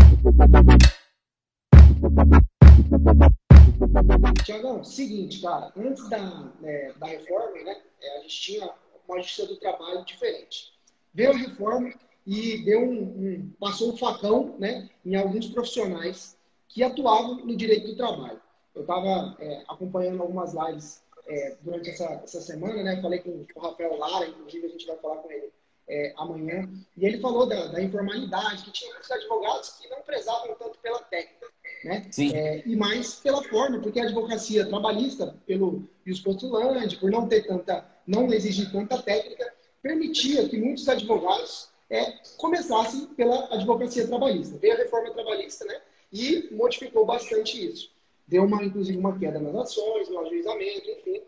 Tiagão, 4.43 4.83
seguinte, 4.83 5.41
cara, 5.41 5.71
antes 5.77 6.09
da, 6.09 6.19
né, 6.59 6.93
da 6.97 7.07
reforma, 7.07 7.63
né, 7.63 7.77
é, 8.01 8.17
a 8.17 8.21
gente 8.21 8.41
tinha 8.41 8.69
uma 9.07 9.21
justiça 9.21 9.47
do 9.47 9.57
trabalho 9.57 10.03
diferente. 10.05 10.73
Veio 11.13 11.31
a 11.31 11.37
reforma 11.37 11.91
e 12.25 12.63
deu 12.63 12.81
um, 12.81 13.01
um, 13.01 13.53
passou 13.59 13.93
um 13.93 13.97
facão 13.97 14.55
né, 14.59 14.89
em 15.05 15.15
alguns 15.15 15.47
profissionais 15.47 16.37
que 16.69 16.83
atuavam 16.83 17.35
no 17.43 17.55
direito 17.55 17.87
do 17.87 17.97
trabalho. 17.97 18.39
Eu 18.73 18.81
estava 18.81 19.35
é, 19.39 19.63
acompanhando 19.67 20.21
algumas 20.21 20.53
lives 20.53 21.03
é, 21.27 21.57
durante 21.61 21.89
essa, 21.89 22.05
essa 22.23 22.39
semana, 22.39 22.81
né? 22.81 23.01
Falei 23.01 23.19
com 23.19 23.45
o 23.55 23.59
Rafael 23.59 23.97
Lara, 23.97 24.27
inclusive 24.27 24.67
a 24.67 24.69
gente 24.69 24.85
vai 24.85 24.97
falar 24.97 25.17
com 25.17 25.31
ele 25.31 25.51
é, 25.89 26.13
amanhã. 26.15 26.69
E 26.95 27.05
ele 27.05 27.19
falou 27.19 27.47
da, 27.47 27.67
da, 27.67 27.81
informalidade, 27.81 28.63
que 28.63 28.71
tinha 28.71 28.91
muitos 28.91 29.09
advogados 29.11 29.71
que 29.71 29.89
não 29.89 30.01
prezavam 30.01 30.55
tanto 30.55 30.77
pela 30.79 30.99
técnica, 30.99 31.47
né? 31.83 32.09
É, 32.33 32.63
e 32.65 32.75
mais 32.75 33.15
pela 33.15 33.43
forma, 33.43 33.79
porque 33.81 33.99
a 33.99 34.03
advocacia 34.03 34.67
trabalhista, 34.67 35.35
pelo 35.45 35.89
os 36.07 36.19
postulantes, 36.19 36.97
por 36.97 37.11
não 37.11 37.27
ter 37.27 37.45
tanta, 37.45 37.85
não 38.05 38.31
exigir 38.31 38.71
tanta 38.71 39.01
técnica, 39.01 39.51
permitia 39.81 40.47
que 40.47 40.57
muitos 40.57 40.87
advogados 40.87 41.69
é, 41.89 42.13
começassem 42.37 43.07
pela 43.07 43.53
advocacia 43.53 44.07
trabalhista. 44.07 44.57
Veio 44.57 44.73
a 44.73 44.77
reforma 44.77 45.11
trabalhista, 45.11 45.65
né? 45.65 45.81
E 46.11 46.49
modificou 46.51 47.05
bastante 47.05 47.65
isso. 47.65 47.91
Deu, 48.27 48.43
uma, 48.43 48.63
inclusive, 48.63 48.97
uma 48.97 49.17
queda 49.17 49.39
nas 49.39 49.55
ações, 49.55 50.09
no 50.09 50.19
ajuizamento, 50.19 50.89
enfim. 50.89 51.21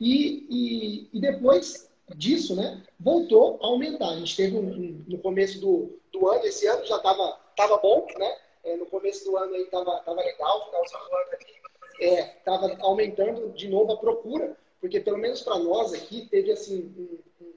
E, 0.00 0.46
e, 0.48 1.08
e 1.12 1.20
depois 1.20 1.88
disso, 2.16 2.54
né, 2.54 2.82
voltou 2.98 3.58
a 3.62 3.66
aumentar. 3.66 4.10
A 4.10 4.16
gente 4.16 4.36
teve 4.36 4.56
um, 4.56 4.68
um, 4.68 5.04
no 5.06 5.18
começo 5.18 5.60
do, 5.60 5.98
do 6.12 6.28
ano, 6.28 6.44
esse 6.44 6.66
ano 6.66 6.84
já 6.84 6.96
estava 6.96 7.40
tava 7.56 7.76
bom, 7.78 8.06
né? 8.18 8.36
É, 8.64 8.76
no 8.76 8.86
começo 8.86 9.24
do 9.24 9.36
ano 9.36 9.54
aí 9.54 9.62
estava 9.62 9.98
tava 10.00 10.20
legal, 10.20 10.70
do 10.70 10.76
ano 10.76 11.32
aqui 11.32 11.54
estava 12.00 12.72
é, 12.72 12.76
aumentando 12.80 13.52
de 13.52 13.68
novo 13.68 13.92
a 13.92 13.96
procura, 13.96 14.56
porque 14.80 15.00
pelo 15.00 15.18
menos 15.18 15.42
para 15.42 15.58
nós 15.58 15.92
aqui 15.92 16.26
teve 16.28 16.50
assim 16.50 16.92
um, 17.40 17.54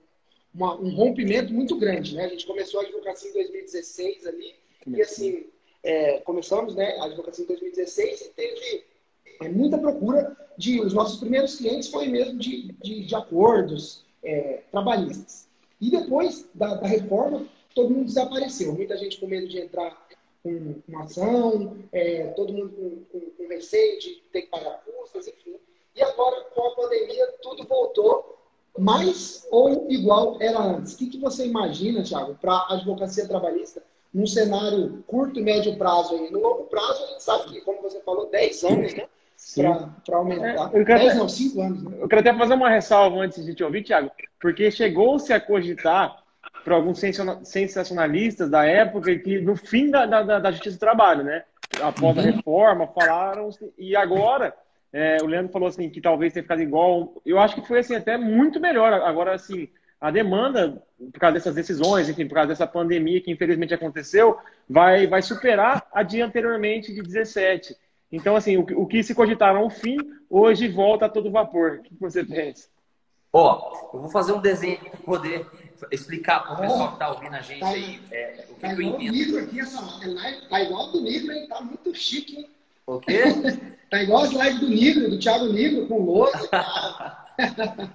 uma, 0.54 0.76
um, 0.76 0.94
rompimento 0.96 1.54
muito 1.54 1.78
grande, 1.78 2.16
né? 2.16 2.26
A 2.26 2.30
gente 2.30 2.46
começou 2.46 2.80
a 2.80 2.84
advocacia 2.84 3.30
em 3.30 3.34
2016 3.34 4.28
ali 4.28 4.56
e 4.88 5.02
assim 5.02 5.48
é, 5.84 6.20
começamos, 6.20 6.76
né, 6.76 6.98
a 7.00 7.06
advocacia 7.06 7.44
em 7.44 7.48
2016 7.48 8.22
e 8.22 8.30
teve 8.30 8.84
é, 9.42 9.50
muita 9.50 9.78
procura 9.78 10.36
de 10.58 10.82
os 10.82 10.94
nossos 10.94 11.20
primeiros 11.20 11.56
clientes 11.56 11.90
foi 11.90 12.08
mesmo 12.08 12.38
de, 12.38 12.74
de, 12.74 13.06
de 13.06 13.16
acordos, 13.16 14.04
é, 14.24 14.64
trabalhistas. 14.72 15.48
E 15.80 15.92
depois 15.92 16.50
da, 16.54 16.76
da, 16.76 16.88
reforma, 16.88 17.48
todo 17.76 17.94
mundo 17.94 18.06
desapareceu. 18.06 18.74
Muita 18.74 18.98
gente 18.98 19.20
com 19.20 19.28
medo 19.28 19.48
de 19.48 19.60
entrar 19.60 20.08
com 20.42 20.76
uma 20.88 21.04
ação, 21.04 21.78
é, 21.92 22.28
todo 22.30 22.52
mundo 22.52 22.72
com, 22.72 23.20
com, 23.20 23.26
com, 23.32 23.48
receio 23.48 24.00
de 24.00 24.16
ter 24.32 24.44
que 24.44 24.48
pagar 24.48 24.84
custas, 24.84 25.28
enfim. 25.28 25.56
E 25.96 26.02
agora, 26.02 26.42
com 26.56 26.68
a 26.68 26.76
pandemia, 26.76 27.28
tudo 27.42 27.64
voltou 27.68 28.38
mais 28.78 29.48
ou 29.52 29.90
igual 29.90 30.38
era 30.42 30.60
antes. 30.60 30.94
O 30.94 30.98
que, 30.98 31.08
que 31.08 31.20
você 31.20 31.46
imagina, 31.46 32.04
Thiago, 32.04 32.36
para 32.36 32.54
a 32.54 32.74
advocacia 32.74 33.28
trabalhista 33.28 33.84
num 34.18 34.26
cenário 34.26 35.04
curto 35.06 35.40
e 35.40 35.44
médio 35.44 35.78
prazo? 35.78 36.16
Aí? 36.16 36.32
No 36.32 36.40
longo 36.40 36.64
prazo, 36.64 37.04
a 37.04 37.08
gente 37.08 37.24
sabe 37.24 37.52
que, 37.52 37.62
como 37.62 37.82
você 37.84 38.02
falou, 38.02 38.30
10 38.32 38.64
anos, 38.64 38.94
né? 38.96 39.06
para 40.04 40.18
aumentar. 40.18 40.72
É, 40.74 40.80
eu 40.80 40.86
quero, 40.86 41.00
10 41.00 41.16
não, 41.16 41.30
5 41.30 41.62
anos. 41.62 41.84
Né? 41.84 41.98
Eu 42.00 42.08
quero 42.08 42.22
até 42.22 42.34
fazer 42.34 42.54
uma 42.56 42.70
ressalva 42.70 43.18
antes 43.18 43.46
de 43.46 43.54
te 43.54 43.64
ouvir, 43.64 43.84
Tiago, 43.84 44.10
porque 44.42 44.72
chegou-se 44.72 45.32
a 45.32 45.40
cogitar 45.40 46.24
por 46.64 46.74
alguns 46.74 47.00
sensacionalistas 47.44 48.50
da 48.50 48.66
época 48.66 49.16
que 49.20 49.40
no 49.40 49.56
fim 49.56 49.92
da, 49.92 50.06
da, 50.06 50.40
da 50.40 50.52
Justiça 50.52 50.78
do 50.78 50.80
Trabalho, 50.80 51.24
né? 51.24 51.44
Após 51.82 52.18
uhum. 52.18 52.24
a 52.24 52.26
reforma, 52.26 52.88
falaram 52.88 53.50
e 53.78 53.96
agora 53.96 54.54
é, 54.92 55.18
o 55.22 55.28
Leandro 55.28 55.52
falou 55.52 55.68
assim 55.68 55.90
que 55.90 56.02
talvez 56.02 56.34
tenha 56.34 56.44
ficado 56.44 56.62
igual. 56.62 57.22
Eu 57.24 57.40
acho 57.40 57.56
que 57.56 57.68
foi 57.68 57.80
assim 57.80 57.96
até 57.96 58.18
muito 58.18 58.60
melhor. 58.60 58.92
Agora 58.94 59.36
assim, 59.36 59.70
a 60.00 60.12
demanda 60.12 60.82
por 61.12 61.20
causa 61.20 61.34
dessas 61.34 61.56
decisões, 61.56 62.10
enfim, 62.10 62.28
por 62.28 62.36
causa 62.36 62.50
dessa 62.50 62.68
pandemia 62.68 63.22
que 63.22 63.32
infelizmente 63.32 63.74
aconteceu, 63.74 64.38
vai 64.70 65.08
vai 65.08 65.22
superar 65.22 65.88
a 65.94 66.04
de 66.04 66.22
anteriormente 66.22 66.94
de 66.94 67.02
17. 67.02 67.76
Então, 68.12 68.36
assim, 68.36 68.58
o, 68.58 68.62
o 68.82 68.88
que 68.88 69.04
se 69.04 69.14
cogitaram 69.14 69.60
ao 69.60 69.70
fim, 69.70 69.98
hoje 70.30 70.68
volta 70.68 71.06
a 71.06 71.10
todo 71.10 71.32
vapor. 71.32 71.80
O 71.80 71.84
que 71.84 71.96
você 72.00 72.24
pensa? 72.24 72.70
Ó, 73.34 73.92
eu 73.94 74.02
vou 74.02 74.10
fazer 74.10 74.32
um 74.32 74.42
desenho 74.42 74.80
para 74.80 74.98
poder 75.00 75.46
explicar 75.92 76.40
para 76.44 76.54
o 76.54 76.58
pessoal 76.58 76.88
que 76.88 76.94
está 76.94 77.10
ouvindo 77.10 77.36
a 77.36 77.42
gente 77.42 77.60
tá, 77.60 77.70
aí 77.70 78.02
é, 78.12 78.46
o 78.50 78.56
que, 78.56 78.62
tá 78.62 78.76
que 78.76 78.82
eu 78.82 79.44
aqui, 79.44 79.60
essa 79.60 79.82
live, 79.82 80.48
tá 80.48 80.62
igual 80.62 80.92
do 80.92 81.02
Nigro, 81.02 81.32
hein? 81.32 81.48
Tá 81.48 81.62
muito 81.62 81.94
chique, 81.94 82.38
hein? 82.38 82.50
O 82.88 83.02
quê? 83.02 83.22
tá 83.92 84.02
igual 84.02 84.24
as 84.24 84.32
lives 84.32 84.60
do 84.62 84.70
Nigro, 84.70 85.10
do 85.10 85.20
Thiago 85.20 85.48
Nigro, 85.48 85.88
com 85.88 86.04
lousa. 86.04 86.50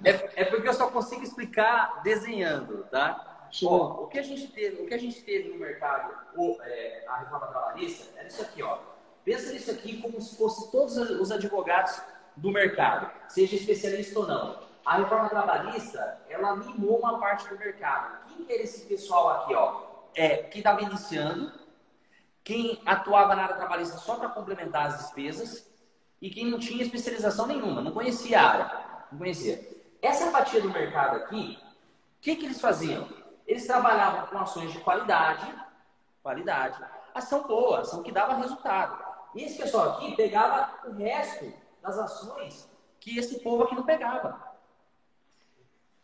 é, 0.04 0.42
é 0.42 0.44
porque 0.44 0.68
eu 0.68 0.74
só 0.74 0.90
consigo 0.90 1.22
explicar 1.22 2.02
desenhando, 2.04 2.84
tá? 2.90 3.48
Ó, 3.64 4.04
o 4.04 4.06
que 4.08 4.18
a 4.18 4.22
gente 4.22 4.48
teve, 4.48 4.82
o 4.82 4.86
que 4.86 4.94
a 4.94 4.98
gente 4.98 5.22
teve 5.22 5.48
no 5.48 5.58
mercado, 5.58 6.14
o, 6.36 6.58
é, 6.62 7.04
a 7.08 7.18
reforma 7.20 7.46
trabalhista, 7.46 8.06
era 8.18 8.28
isso 8.28 8.42
aqui, 8.42 8.62
ó. 8.62 8.78
Pensa 9.24 9.52
nisso 9.52 9.70
aqui 9.70 10.00
como 10.02 10.20
se 10.20 10.36
fosse 10.36 10.70
todos 10.70 10.96
os 10.96 11.32
advogados 11.32 12.02
do 12.36 12.50
mercado, 12.50 13.10
seja 13.28 13.56
especialista 13.56 14.18
ou 14.18 14.26
não. 14.26 14.60
A 14.84 14.98
reforma 14.98 15.28
trabalhista, 15.28 16.20
ela 16.28 16.56
mimou 16.56 16.98
uma 16.98 17.18
parte 17.18 17.48
do 17.48 17.58
mercado. 17.58 18.26
Quem 18.28 18.44
que 18.44 18.52
era 18.52 18.62
esse 18.62 18.86
pessoal 18.86 19.30
aqui, 19.30 19.54
ó? 19.54 19.82
É, 20.14 20.38
que 20.38 20.58
estava 20.58 20.82
iniciando, 20.82 21.52
quem 22.44 22.80
atuava 22.84 23.34
na 23.34 23.44
área 23.44 23.56
trabalhista 23.56 23.98
só 23.98 24.16
para 24.16 24.28
complementar 24.28 24.86
as 24.86 24.98
despesas 24.98 25.70
e 26.20 26.30
quem 26.30 26.46
não 26.46 26.58
tinha 26.58 26.82
especialização 26.82 27.46
nenhuma, 27.46 27.80
não 27.80 27.92
conhecia 27.92 28.40
a 28.40 28.48
área, 28.48 28.84
não 29.10 29.18
conhecia. 29.18 29.68
Essa 30.00 30.30
fatia 30.30 30.60
do 30.60 30.70
mercado 30.70 31.16
aqui, 31.16 31.58
o 31.62 32.20
que, 32.20 32.36
que 32.36 32.46
eles 32.46 32.60
faziam? 32.60 33.08
Eles 33.46 33.66
trabalhavam 33.66 34.26
com 34.26 34.38
ações 34.38 34.72
de 34.72 34.80
qualidade, 34.80 35.52
qualidade, 36.22 36.78
ação 37.14 37.46
boa, 37.46 37.80
ação 37.80 38.02
que 38.02 38.12
dava 38.12 38.34
resultado. 38.34 39.02
E 39.34 39.42
esse 39.44 39.58
pessoal 39.58 39.90
aqui 39.90 40.16
pegava 40.16 40.88
o 40.88 40.92
resto 40.92 41.52
das 41.80 41.98
ações 41.98 42.68
que 43.00 43.18
esse 43.18 43.40
povo 43.40 43.64
aqui 43.64 43.74
não 43.74 43.82
pegava. 43.84 44.52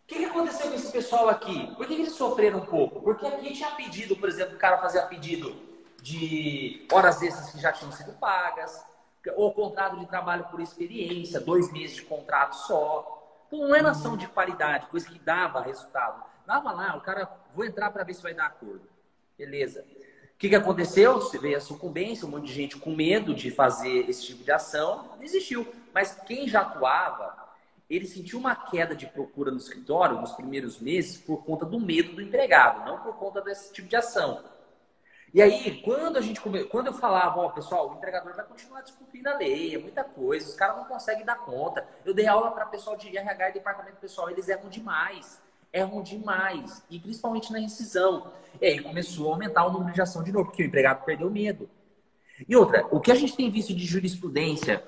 O 0.05 0.09
que, 0.09 0.19
que 0.19 0.25
aconteceu 0.25 0.69
com 0.69 0.75
esse 0.75 0.91
pessoal 0.91 1.29
aqui? 1.29 1.75
Por 1.77 1.87
que, 1.87 1.95
que 1.95 2.03
eles 2.03 2.15
sofreram 2.15 2.61
um 2.61 2.67
pouco? 2.67 3.03
Porque 3.03 3.27
aqui 3.27 3.53
tinha 3.53 3.71
pedido, 3.73 4.17
por 4.17 4.29
exemplo, 4.29 4.57
o 4.57 4.59
cara 4.59 4.79
fazia 4.79 5.03
pedido 5.03 5.68
de 6.03 6.87
horas 6.93 7.23
extras 7.23 7.51
que 7.51 7.61
já 7.61 7.73
tinham 7.73 7.93
sido 7.93 8.13
pagas, 8.15 8.85
ou 9.37 9.53
contrato 9.53 9.99
de 9.99 10.07
trabalho 10.07 10.45
por 10.45 10.61
experiência, 10.61 11.41
dois 11.41 11.71
meses 11.73 11.97
de 11.97 12.03
contrato 12.03 12.55
só. 12.55 13.45
Então 13.47 13.61
não 13.61 13.75
era 13.75 13.91
ação 13.91 14.17
de 14.17 14.27
qualidade, 14.29 14.87
coisa 14.87 15.09
que 15.09 15.19
dava 15.19 15.61
resultado. 15.61 16.23
Dava 16.47 16.73
lá, 16.73 16.97
o 16.97 17.01
cara, 17.01 17.29
vou 17.55 17.65
entrar 17.65 17.91
para 17.91 18.05
ver 18.05 18.15
se 18.15 18.23
vai 18.23 18.33
dar 18.33 18.47
acordo. 18.47 18.89
Beleza. 19.37 19.85
O 20.35 20.39
que, 20.39 20.49
que 20.49 20.57
aconteceu? 20.57 21.15
Você 21.15 21.37
veio 21.37 21.57
a 21.57 21.61
sucumbência, 21.61 22.27
um 22.27 22.31
monte 22.31 22.47
de 22.47 22.53
gente 22.53 22.77
com 22.77 22.95
medo 22.95 23.35
de 23.35 23.51
fazer 23.51 24.09
esse 24.09 24.25
tipo 24.25 24.45
de 24.45 24.53
ação, 24.53 25.11
desistiu. 25.19 25.67
Mas 25.93 26.15
quem 26.27 26.47
já 26.47 26.61
atuava, 26.61 27.37
ele 27.91 28.07
sentiu 28.07 28.39
uma 28.39 28.55
queda 28.55 28.95
de 28.95 29.07
procura 29.07 29.51
no 29.51 29.57
escritório 29.57 30.21
nos 30.21 30.33
primeiros 30.33 30.79
meses 30.79 31.19
por 31.19 31.45
conta 31.45 31.67
do 31.67 31.81
medo 31.81 32.13
do 32.13 32.23
empregado, 32.23 32.85
não 32.85 32.99
por 32.99 33.17
conta 33.17 33.41
desse 33.41 33.73
tipo 33.73 33.89
de 33.89 33.97
ação. 33.97 34.45
E 35.33 35.43
aí, 35.43 35.83
quando 35.83 36.17
a 36.17 36.21
gente 36.21 36.41
come... 36.41 36.65
quando 36.65 36.87
eu 36.87 36.95
falava, 36.95 37.41
ó, 37.41 37.51
pessoal, 37.51 37.91
o 37.91 37.95
empregador 37.95 38.35
vai 38.35 38.45
continuar 38.47 38.81
descumprindo 38.81 39.29
a 39.29 39.37
lei, 39.37 39.75
é 39.75 39.79
muita 39.79 40.03
coisa, 40.03 40.49
os 40.49 40.55
caras 40.55 40.77
não 40.79 40.85
conseguem 40.85 41.25
dar 41.25 41.37
conta. 41.37 41.87
Eu 42.05 42.15
dei 42.15 42.27
aula 42.27 42.51
para 42.51 42.65
pessoal 42.67 42.97
de 42.97 43.15
RH 43.17 43.51
e 43.51 43.53
departamento 43.53 43.97
pessoal, 43.97 44.31
eles 44.31 44.49
erram 44.49 44.69
demais 44.69 45.41
erram 45.73 46.03
demais, 46.03 46.83
e 46.91 46.99
principalmente 46.99 47.53
na 47.53 47.59
rescisão. 47.59 48.33
E 48.61 48.67
aí 48.67 48.81
começou 48.81 49.31
a 49.31 49.35
aumentar 49.35 49.67
o 49.67 49.73
número 49.73 49.93
de 49.93 50.01
ação 50.01 50.23
de 50.23 50.33
novo, 50.33 50.47
porque 50.47 50.63
o 50.63 50.67
empregado 50.67 51.05
perdeu 51.05 51.31
medo. 51.31 51.69
E 52.49 52.57
outra, 52.57 52.87
o 52.91 53.01
que 53.01 53.11
a 53.11 53.15
gente 53.15 53.37
tem 53.37 53.51
visto 53.51 53.75
de 53.75 53.85
jurisprudência 53.85 54.83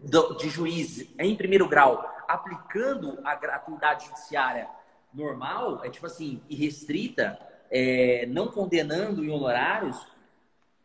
de 0.00 0.48
juiz 0.48 1.08
em 1.18 1.34
primeiro 1.34 1.68
grau 1.68 2.08
aplicando 2.28 3.18
a 3.24 3.34
gratuidade 3.34 4.06
judiciária 4.06 4.68
normal, 5.12 5.82
é 5.82 5.88
tipo 5.88 6.06
assim, 6.06 6.42
irrestrita, 6.48 7.38
é, 7.70 8.26
não 8.26 8.48
condenando 8.48 9.24
em 9.24 9.30
honorários, 9.30 10.06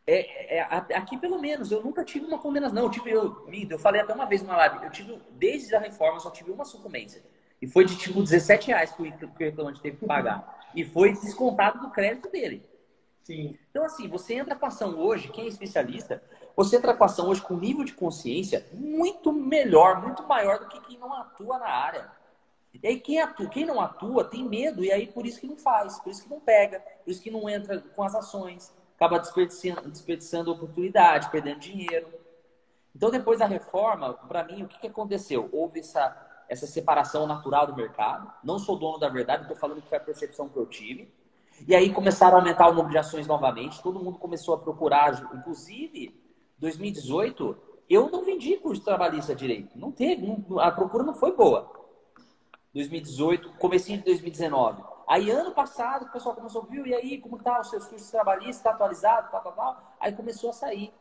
é, 0.05 0.57
é, 0.57 0.61
aqui 0.95 1.17
pelo 1.17 1.39
menos 1.39 1.71
eu 1.71 1.81
nunca 1.81 2.03
tive 2.03 2.25
uma 2.25 2.37
condenação. 2.37 2.75
Não, 2.75 2.83
eu 2.83 2.89
tive, 2.89 3.11
eu, 3.11 3.47
eu 3.69 3.79
falei 3.79 4.01
até 4.01 4.13
uma 4.13 4.25
vez 4.25 4.41
numa 4.41 4.57
live, 4.57 4.85
eu 4.85 4.91
tive, 4.91 5.21
desde 5.31 5.75
a 5.75 5.79
reforma, 5.79 6.19
só 6.19 6.29
tive 6.29 6.51
uma 6.51 6.65
sucumbência. 6.65 7.23
E 7.61 7.67
foi 7.67 7.85
de 7.85 7.95
tipo 7.95 8.21
17 8.21 8.67
reais 8.67 8.91
que 8.91 9.01
o 9.01 9.33
reclamante 9.39 9.81
teve 9.81 9.97
que 9.97 10.05
pagar. 10.05 10.69
E 10.75 10.83
foi 10.83 11.13
descontado 11.13 11.79
do 11.79 11.91
crédito 11.91 12.29
dele. 12.29 12.65
Sim. 13.23 13.57
Então, 13.69 13.85
assim, 13.85 14.07
você 14.09 14.33
entra 14.33 14.53
com 14.53 14.65
a 14.65 14.67
ação 14.67 14.99
hoje, 14.99 15.29
quem 15.29 15.45
é 15.45 15.47
especialista, 15.47 16.21
você 16.57 16.75
entra 16.75 16.93
com 16.93 17.03
a 17.03 17.05
ação 17.05 17.29
hoje 17.29 17.41
com 17.41 17.53
um 17.53 17.59
nível 17.59 17.85
de 17.85 17.93
consciência 17.93 18.65
muito 18.73 19.31
melhor, 19.31 20.01
muito 20.01 20.23
maior 20.23 20.59
do 20.59 20.67
que 20.67 20.81
quem 20.81 20.97
não 20.97 21.13
atua 21.13 21.57
na 21.57 21.69
área. 21.69 22.11
E 22.81 22.87
aí 22.87 22.99
quem 22.99 23.19
atua, 23.19 23.47
quem 23.47 23.65
não 23.65 23.79
atua 23.79 24.23
tem 24.23 24.47
medo, 24.47 24.83
e 24.83 24.91
aí 24.91 25.07
por 25.07 25.25
isso 25.25 25.39
que 25.39 25.47
não 25.47 25.57
faz, 25.57 25.99
por 25.99 26.09
isso 26.09 26.23
que 26.23 26.29
não 26.29 26.39
pega, 26.39 26.79
por 26.79 27.11
isso 27.11 27.21
que 27.21 27.31
não 27.31 27.47
entra 27.49 27.79
com 27.79 28.03
as 28.03 28.15
ações, 28.15 28.73
acaba 28.95 29.19
desperdiçando, 29.19 29.89
desperdiçando 29.89 30.51
oportunidade, 30.51 31.29
perdendo 31.29 31.59
dinheiro. 31.59 32.07
Então, 32.95 33.09
depois 33.09 33.39
da 33.39 33.45
reforma, 33.45 34.13
para 34.13 34.43
mim, 34.43 34.63
o 34.63 34.67
que, 34.67 34.79
que 34.79 34.87
aconteceu? 34.87 35.49
Houve 35.51 35.79
essa 35.79 36.31
essa 36.47 36.67
separação 36.67 37.25
natural 37.27 37.67
do 37.67 37.75
mercado. 37.75 38.31
Não 38.43 38.59
sou 38.59 38.77
dono 38.77 38.97
da 38.97 39.09
verdade, 39.09 39.43
estou 39.43 39.57
falando 39.57 39.81
que 39.81 39.89
foi 39.89 39.97
a 39.97 40.01
percepção 40.01 40.47
que 40.49 40.57
eu 40.57 40.65
tive. 40.65 41.11
E 41.67 41.75
aí 41.75 41.91
começaram 41.91 42.37
a 42.37 42.39
aumentar 42.39 42.67
o 42.67 42.73
número 42.73 42.91
de 42.91 42.97
ações 42.97 43.27
novamente, 43.27 43.81
todo 43.81 43.99
mundo 43.99 44.17
começou 44.17 44.55
a 44.55 44.57
procurar, 44.57 45.31
inclusive 45.33 46.19
2018, 46.57 47.57
Eu 47.89 48.09
não 48.09 48.23
vendi 48.23 48.55
curso 48.57 48.81
trabalhista 48.81 49.35
direito. 49.35 49.77
Não 49.77 49.91
teve, 49.91 50.25
não, 50.25 50.59
a 50.59 50.71
procura 50.71 51.03
não 51.03 51.13
foi 51.13 51.35
boa. 51.35 51.69
2018, 52.73 53.51
comecinho 53.53 53.99
de 53.99 54.05
2019. 54.05 54.83
Aí, 55.07 55.29
ano 55.29 55.51
passado, 55.51 56.05
o 56.05 56.11
pessoal 56.11 56.35
começou, 56.35 56.63
viu, 56.63 56.85
e 56.87 56.93
aí, 56.93 57.17
como 57.19 57.37
tá 57.37 57.59
os 57.59 57.69
seus 57.69 57.85
cursos 57.85 58.09
trabalhistas, 58.09 58.57
está 58.57 58.71
atualizado, 58.71 59.29
tal, 59.31 59.41
tal, 59.41 59.51
tal. 59.53 59.95
Aí 59.99 60.11
começou 60.11 60.49
a 60.49 60.53
sair. 60.53 60.93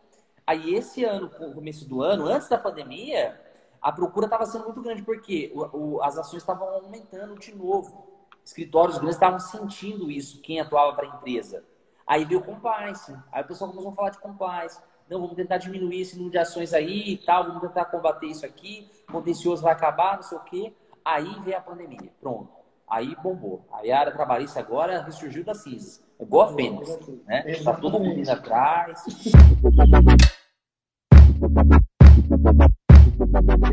Aí, 0.47 0.75
esse 0.75 1.05
ano, 1.05 1.31
no 1.41 1.55
começo 1.55 1.89
do 1.89 2.03
ano, 2.03 2.27
antes 2.27 2.49
da 2.49 2.59
pandemia, 2.59 3.41
a 3.81 3.91
procura 3.91 4.27
estava 4.27 4.45
sendo 4.45 4.65
muito 4.65 4.83
grande, 4.83 5.03
porque 5.03 5.53
o, 5.55 5.97
o, 5.97 6.03
as 6.03 6.19
ações 6.19 6.43
estavam 6.43 6.69
aumentando 6.69 7.39
de 7.39 7.55
novo. 7.55 8.07
Escritórios 8.45 8.99
grandes 8.99 9.17
estavam 9.17 9.39
sentindo 9.39 10.11
isso, 10.11 10.41
quem 10.41 10.61
atuava 10.61 10.95
para 10.95 11.07
a 11.07 11.17
empresa. 11.17 11.65
Aí 12.07 12.25
veio 12.25 12.41
o 12.41 12.45
compliance. 12.45 13.17
Aí 13.31 13.43
o 13.43 13.47
pessoal 13.47 13.71
começou 13.71 13.93
a 13.93 13.95
falar 13.95 14.11
de 14.11 14.19
compliance. 14.19 14.81
Não, 15.09 15.21
vamos 15.21 15.37
tentar 15.37 15.59
diminuir 15.59 16.01
esse 16.01 16.17
número 16.17 16.33
de 16.33 16.39
ações 16.39 16.73
aí 16.75 17.13
e 17.13 17.17
tal, 17.19 17.45
vamos 17.45 17.61
tentar 17.61 17.85
combater 17.87 18.27
isso 18.27 18.47
aqui, 18.47 18.91
o 19.09 19.13
contencioso 19.13 19.63
vai 19.63 19.73
acabar, 19.73 20.17
não 20.17 20.23
sei 20.23 20.39
o 20.39 20.41
quê. 20.43 20.73
Aí 21.05 21.41
veio 21.45 21.57
a 21.57 21.61
pandemia. 21.61 22.11
Pronto. 22.21 22.49
Aí 22.88 23.17
bombou. 23.23 23.65
Aí 23.73 23.91
a 23.91 24.01
área 24.01 24.12
trabalhista 24.12 24.61
agora 24.61 25.03
ressurgiu 25.03 25.43
das 25.45 25.62
cinzas. 25.62 26.05
É 26.19 26.23
igual 26.23 26.49
a 26.49 26.55
Fênix. 26.55 26.99
Né? 27.27 27.45
Está 27.51 27.75
todo 27.75 27.99
mundo 27.99 28.21
indo 28.21 28.31
atrás. 28.31 29.05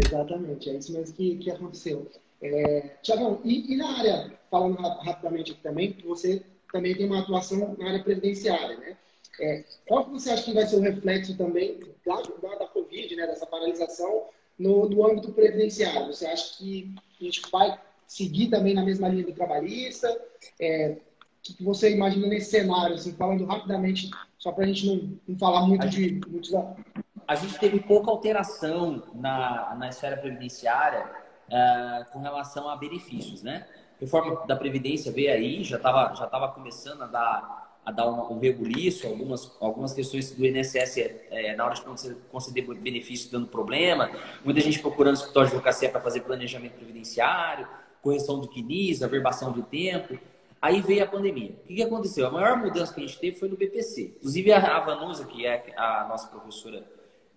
Exatamente, 0.06 0.70
é 0.70 0.74
isso 0.74 0.94
mesmo 0.94 1.15
que, 1.15 1.38
que 1.38 1.52
aconteceu. 1.52 2.10
É, 2.42 2.92
Tiagão, 3.02 3.42
e, 3.44 3.74
e, 3.74 3.76
na 3.76 4.00
área, 4.00 4.32
falando 4.50 4.78
rapidamente 4.78 5.52
aqui 5.52 5.62
também, 5.62 5.98
você 6.06 6.42
também 6.72 6.96
tem 6.96 7.06
uma 7.06 7.20
atuação 7.20 7.76
na 7.78 7.88
área 7.89 8.04
previdenciária, 8.04 8.78
né? 8.78 8.98
É, 9.42 9.63
qual 9.88 10.06
que 10.06 10.12
você 10.12 10.32
acha 10.32 10.44
que 10.44 10.54
vai 10.54 10.65
ser 10.65 10.78
o 10.78 10.82
reflexo 10.82 11.38
também 11.38 11.80
da, 12.06 12.22
da, 12.22 12.56
da 12.56 12.68
Covid, 12.68 13.15
né, 13.15 13.28
dessa 13.28 13.46
paralisação, 13.46 14.26
no, 14.58 14.89
no 14.89 15.06
âmbito 15.06 15.32
previdenciário? 15.32 16.08
Você 16.08 16.26
acha 16.26 16.58
que 16.58 16.94
a 17.21 17.23
gente 17.23 17.41
vai 17.51 17.79
seguir 18.08 18.47
também 18.47 18.73
na 18.73 18.84
mesma 18.84 19.08
linha 19.08 19.25
do 19.25 19.34
trabalhista? 19.34 20.08
É, 20.60 20.97
o 20.97 21.41
que 21.41 21.63
você 21.63 21.93
imagina 21.93 22.27
nesse 22.27 22.51
cenário, 22.51 22.95
assim, 22.95 23.13
falando 23.13 23.45
rapidamente, 23.45 24.10
só 24.38 24.51
para 24.51 24.65
a 24.65 24.67
gente 24.67 24.86
não, 24.86 25.19
não 25.27 25.38
falar 25.38 25.65
muito 25.65 25.88
de 25.88 26.19
muitos 26.27 26.53
a 27.29 27.36
gente 27.36 27.60
teve 27.60 27.79
pouca 27.79 28.10
alteração 28.10 29.03
na, 29.13 29.75
na 29.75 29.89
esfera 29.89 30.17
previdenciária 30.17 31.05
uh, 31.47 32.12
com 32.12 32.19
relação 32.19 32.67
a 32.67 32.75
benefícios, 32.75 33.43
né? 33.43 33.67
Reforma 33.99 34.47
da 34.47 34.55
Previdência 34.55 35.12
veio 35.12 35.32
aí, 35.32 35.63
já 35.63 35.77
estava 35.77 36.15
já 36.15 36.25
tava 36.25 36.47
começando 36.47 37.03
a 37.03 37.05
dar, 37.05 37.68
a 37.89 37.91
dar 37.91 38.08
um, 38.08 38.34
um 38.34 38.39
algumas, 39.08 39.52
algumas 39.60 39.93
questões 39.93 40.32
do 40.32 40.45
INSS 40.45 40.97
é, 41.32 41.56
na 41.56 41.65
hora 41.65 41.73
de 41.73 41.82
conceder 42.32 42.63
benefício 42.75 43.32
dando 43.32 43.47
problema, 43.47 44.12
muita 44.45 44.62
gente 44.62 44.80
procurando 44.80 45.15
escritório 45.15 45.49
de 45.49 45.56
advocacia 45.56 45.89
para 45.89 45.99
fazer 45.99 46.21
planejamento 46.21 46.73
previdenciário, 46.73 47.67
correção 48.02 48.39
do 48.39 48.47
CNIS, 48.47 49.02
averbação 49.02 49.52
de 49.52 49.63
tempo. 49.63 50.17
Aí 50.62 50.82
veio 50.82 51.04
a 51.04 51.08
pandemia. 51.08 51.52
O 51.63 51.67
que, 51.67 51.75
que 51.75 51.84
aconteceu? 51.84 52.28
A 52.28 52.32
maior 52.32 52.58
mudança 52.58 52.93
que 52.93 53.02
a 53.02 53.08
gente 53.08 53.17
teve 53.17 53.38
foi 53.38 53.49
no 53.49 53.58
BPC. 53.58 54.15
Inclusive 54.17 54.52
a 54.52 54.80
Vanusa, 54.80 55.25
que 55.25 55.45
é 55.45 55.73
a 55.75 56.06
nossa 56.08 56.28
professora 56.28 56.86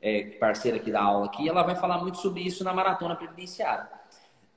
é, 0.02 0.22
parceira 0.38 0.76
aqui 0.76 0.90
da 0.90 1.00
aula 1.00 1.26
aqui, 1.26 1.48
ela 1.48 1.62
vai 1.62 1.76
falar 1.76 1.98
muito 1.98 2.18
sobre 2.18 2.42
isso 2.42 2.62
na 2.62 2.74
maratona 2.74 3.16
previdenciária. 3.16 3.88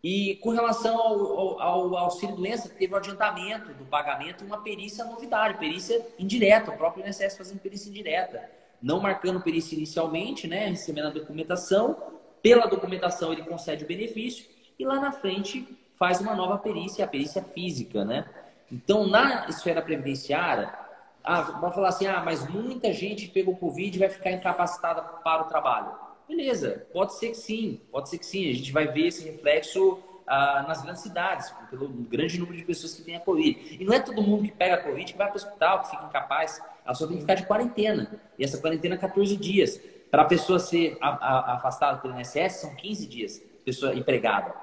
E 0.06 0.36
com 0.36 0.52
relação 0.52 1.00
ao, 1.00 1.60
ao, 1.60 1.62
ao 1.62 1.98
auxílio 1.98 2.36
doença, 2.36 2.70
teve 2.70 2.94
o 2.94 2.96
adiantamento 2.96 3.74
do 3.74 3.86
pagamento 3.86 4.44
e 4.44 4.48
uma 4.48 4.62
perícia 4.62 5.04
novidade, 5.04 5.58
perícia 5.58 6.00
indireta, 6.20 6.70
o 6.70 6.78
próprio 6.78 7.04
INSS 7.04 7.36
fazendo 7.36 7.58
perícia 7.58 7.90
indireta, 7.90 8.48
não 8.80 9.00
marcando 9.00 9.42
perícia 9.42 9.76
inicialmente, 9.76 10.48
né, 10.48 10.68
recebendo 10.68 11.08
a 11.08 11.10
documentação, 11.10 11.98
pela 12.40 12.68
documentação 12.68 13.34
ele 13.34 13.42
concede 13.46 13.84
o 13.84 13.88
benefício 13.88 14.46
e 14.78 14.86
lá 14.86 15.00
na 15.00 15.12
frente 15.12 15.68
faz 15.98 16.22
uma 16.22 16.36
nova 16.36 16.60
perícia, 16.60 17.04
a 17.04 17.08
perícia 17.08 17.42
física, 17.42 18.06
né? 18.06 18.30
Então, 18.72 19.08
na 19.08 19.48
esfera 19.50 19.82
previdenciária, 19.82 20.72
ah, 21.24 21.42
vai 21.42 21.72
falar 21.72 21.88
assim, 21.88 22.06
ah, 22.06 22.22
mas 22.24 22.48
muita 22.48 22.94
gente 22.94 23.28
pegou 23.30 23.56
Covid 23.56 23.98
e 23.98 24.00
vai 24.00 24.10
ficar 24.10 24.30
incapacitada 24.30 25.02
para 25.02 25.42
o 25.42 25.48
trabalho. 25.48 26.05
Beleza, 26.28 26.88
pode 26.92 27.14
ser 27.16 27.30
que 27.30 27.38
sim, 27.38 27.82
pode 27.92 28.10
ser 28.10 28.18
que 28.18 28.26
sim. 28.26 28.50
A 28.50 28.54
gente 28.54 28.72
vai 28.72 28.88
ver 28.88 29.08
esse 29.08 29.24
reflexo 29.24 30.00
ah, 30.26 30.66
nas 30.68 30.82
grandes 30.82 31.04
cidades, 31.04 31.54
pelo 31.70 31.88
grande 31.88 32.40
número 32.40 32.58
de 32.58 32.66
pessoas 32.66 32.96
que 32.96 33.04
têm 33.04 33.16
a 33.16 33.20
Covid. 33.20 33.78
E 33.80 33.84
não 33.84 33.94
é 33.94 34.00
todo 34.00 34.22
mundo 34.22 34.44
que 34.44 34.52
pega 34.52 34.76
a 34.76 34.84
Covid 34.84 35.12
que 35.12 35.18
vai 35.18 35.28
para 35.28 35.36
o 35.36 35.38
hospital, 35.38 35.82
que 35.82 35.92
fica 35.92 36.06
incapaz. 36.06 36.62
Ela 36.84 36.94
só 36.96 37.06
tem 37.06 37.16
que 37.16 37.22
ficar 37.22 37.36
de 37.36 37.46
quarentena. 37.46 38.20
E 38.38 38.44
essa 38.44 38.58
quarentena 38.58 38.96
é 38.96 38.98
14 38.98 39.38
dias. 39.38 39.80
Para 40.10 40.24
a 40.24 40.26
pessoa 40.26 40.60
ser 40.60 40.98
afastada 41.02 41.98
pelo 42.00 42.20
INSS, 42.20 42.62
são 42.62 42.76
15 42.76 43.08
dias, 43.08 43.42
pessoa 43.64 43.94
empregada. 43.94 44.54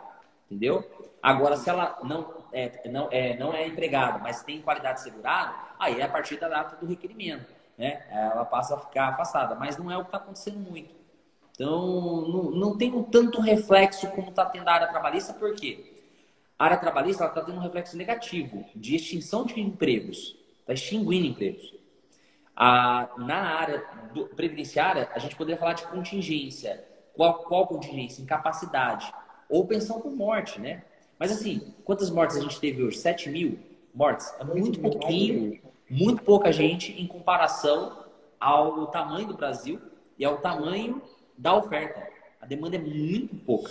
Entendeu? 0.51 0.85
Agora, 1.23 1.57
se 1.57 1.71
ela 1.71 1.99
não 2.03 2.43
é, 2.53 2.89
não, 2.89 3.09
é, 3.11 3.37
não 3.37 3.55
é 3.55 3.67
empregada, 3.67 4.19
mas 4.19 4.43
tem 4.43 4.61
qualidade 4.61 5.01
segurada, 5.01 5.55
aí 5.79 6.01
é 6.01 6.05
a 6.05 6.09
partir 6.09 6.39
da 6.39 6.49
data 6.49 6.77
do 6.77 6.87
requerimento. 6.87 7.47
Né? 7.79 8.05
Ela 8.11 8.45
passa 8.45 8.75
a 8.75 8.79
ficar 8.79 9.09
afastada, 9.09 9.55
mas 9.55 9.77
não 9.77 9.91
é 9.91 9.97
o 9.97 10.01
que 10.01 10.09
está 10.09 10.19
acontecendo 10.19 10.59
muito. 10.59 11.02
Então, 11.63 12.23
não, 12.23 12.51
não 12.51 12.77
tem 12.77 12.93
um 12.93 13.05
tanto 13.05 13.41
reflexo 13.41 14.09
como 14.09 14.31
está 14.31 14.45
tendo 14.45 14.67
a 14.67 14.73
área 14.73 14.89
trabalhista, 14.89 15.33
por 15.33 15.55
quê? 15.55 15.95
A 16.59 16.65
área 16.65 16.77
trabalhista 16.77 17.25
está 17.25 17.41
tendo 17.41 17.59
um 17.59 17.61
reflexo 17.61 17.97
negativo 17.97 18.65
de 18.75 18.97
extinção 18.97 19.47
de 19.47 19.61
empregos, 19.61 20.37
está 20.59 20.73
extinguindo 20.73 21.25
empregos. 21.25 21.73
A, 22.57 23.11
na 23.17 23.37
área 23.37 23.85
do, 24.13 24.27
previdenciária, 24.27 25.09
a 25.15 25.21
gente 25.21 25.37
poderia 25.37 25.57
falar 25.57 25.75
de 25.75 25.87
contingência. 25.87 26.85
Qual, 27.15 27.45
qual 27.45 27.69
contingência? 27.69 28.23
Incapacidade. 28.23 29.15
Ou 29.49 29.65
pensão 29.65 30.01
por 30.01 30.11
morte, 30.11 30.61
né? 30.61 30.83
Mas 31.17 31.31
assim, 31.31 31.73
quantas 31.85 32.11
mortes 32.11 32.37
a 32.37 32.41
gente 32.41 32.59
teve 32.59 32.83
hoje? 32.83 32.99
7 32.99 33.31
mil 33.31 33.57
mortes? 33.95 34.35
É 34.41 34.43
muito 34.43 34.81
pouquinho, 34.81 35.61
muito 35.89 36.25
pouca 36.25 36.51
gente 36.51 36.91
em 37.01 37.07
comparação 37.07 38.05
ao 38.41 38.89
tamanho 38.89 39.29
do 39.29 39.37
Brasil 39.37 39.81
e 40.19 40.25
ao 40.25 40.39
tamanho 40.39 41.01
da 41.37 41.57
oferta. 41.57 42.09
A 42.41 42.47
demanda 42.47 42.77
é 42.77 42.81
muito 42.81 43.37
pouca. 43.45 43.71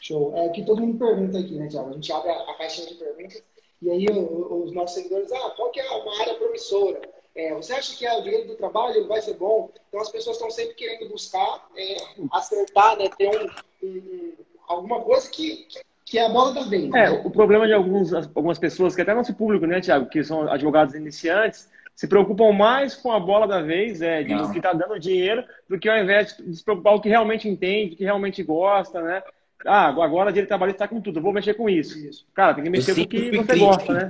Show. 0.00 0.36
É 0.36 0.46
o 0.46 0.52
que 0.52 0.64
todo 0.64 0.80
mundo 0.80 0.98
pergunta 0.98 1.38
aqui, 1.38 1.54
né, 1.54 1.68
Tiago? 1.68 1.90
A 1.90 1.92
gente 1.92 2.12
abre 2.12 2.30
a, 2.30 2.34
a 2.34 2.54
caixinha 2.54 2.88
de 2.88 2.94
perguntas 2.94 3.42
e 3.82 3.90
aí 3.90 4.06
os 4.08 4.72
nossos 4.72 4.94
seguidores, 4.96 5.30
ah, 5.32 5.52
qual 5.56 5.70
que 5.70 5.80
é 5.80 5.90
uma 5.90 6.20
área 6.20 6.34
promissora? 6.34 7.00
É, 7.34 7.54
você 7.54 7.74
acha 7.74 7.96
que 7.96 8.06
é 8.06 8.18
o 8.18 8.22
dinheiro 8.22 8.48
do 8.48 8.56
trabalho 8.56 8.96
ele 8.96 9.08
vai 9.08 9.20
ser 9.20 9.34
bom? 9.34 9.70
Então 9.88 10.00
as 10.00 10.08
pessoas 10.08 10.36
estão 10.36 10.50
sempre 10.50 10.74
querendo 10.74 11.10
buscar 11.10 11.68
é, 11.76 11.96
acertar, 12.32 12.96
né, 12.96 13.10
ter 13.18 13.28
um, 13.28 13.86
um, 13.86 14.32
alguma 14.66 15.02
coisa 15.02 15.28
que, 15.30 15.68
que 16.04 16.18
é 16.18 16.24
a 16.24 16.30
bola 16.30 16.54
da 16.54 16.62
vez. 16.62 16.84
É, 16.94 17.10
né? 17.10 17.22
o 17.24 17.30
problema 17.30 17.66
de 17.66 17.74
alguns, 17.74 18.14
algumas 18.14 18.58
pessoas, 18.58 18.94
que 18.94 19.02
até 19.02 19.12
nosso 19.12 19.34
público, 19.34 19.66
né, 19.66 19.82
Tiago, 19.82 20.08
que 20.08 20.24
são 20.24 20.50
advogados 20.50 20.94
iniciantes, 20.94 21.68
se 21.96 22.06
preocupam 22.06 22.52
mais 22.52 22.94
com 22.94 23.10
a 23.10 23.18
bola 23.18 23.48
da 23.48 23.60
vez, 23.60 24.00
é, 24.00 24.22
de 24.22 24.34
Não. 24.34 24.52
que 24.52 24.58
está 24.58 24.72
dando 24.72 25.00
dinheiro, 25.00 25.42
do 25.68 25.78
que 25.78 25.88
ao 25.88 25.98
invés 25.98 26.36
de 26.36 26.54
se 26.54 26.62
preocupar 26.62 26.92
com 26.92 26.98
o 27.00 27.02
que 27.02 27.08
realmente 27.08 27.48
entende, 27.48 27.96
que 27.96 28.04
realmente 28.04 28.40
gosta, 28.44 29.02
né? 29.02 29.22
Ah, 29.66 29.88
agora 29.88 30.28
o 30.28 30.32
direito 30.32 30.48
trabalhista 30.48 30.84
está 30.84 30.94
com 30.94 31.00
tudo, 31.00 31.20
vou 31.20 31.32
mexer 31.32 31.54
com 31.54 31.68
isso. 31.68 31.98
isso. 31.98 32.24
Cara, 32.32 32.54
tem 32.54 32.62
que 32.62 32.70
mexer 32.70 32.94
com 32.94 33.00
o 33.00 33.08
que 33.08 33.36
você 33.36 33.58
gosta, 33.58 33.92
né? 33.92 34.08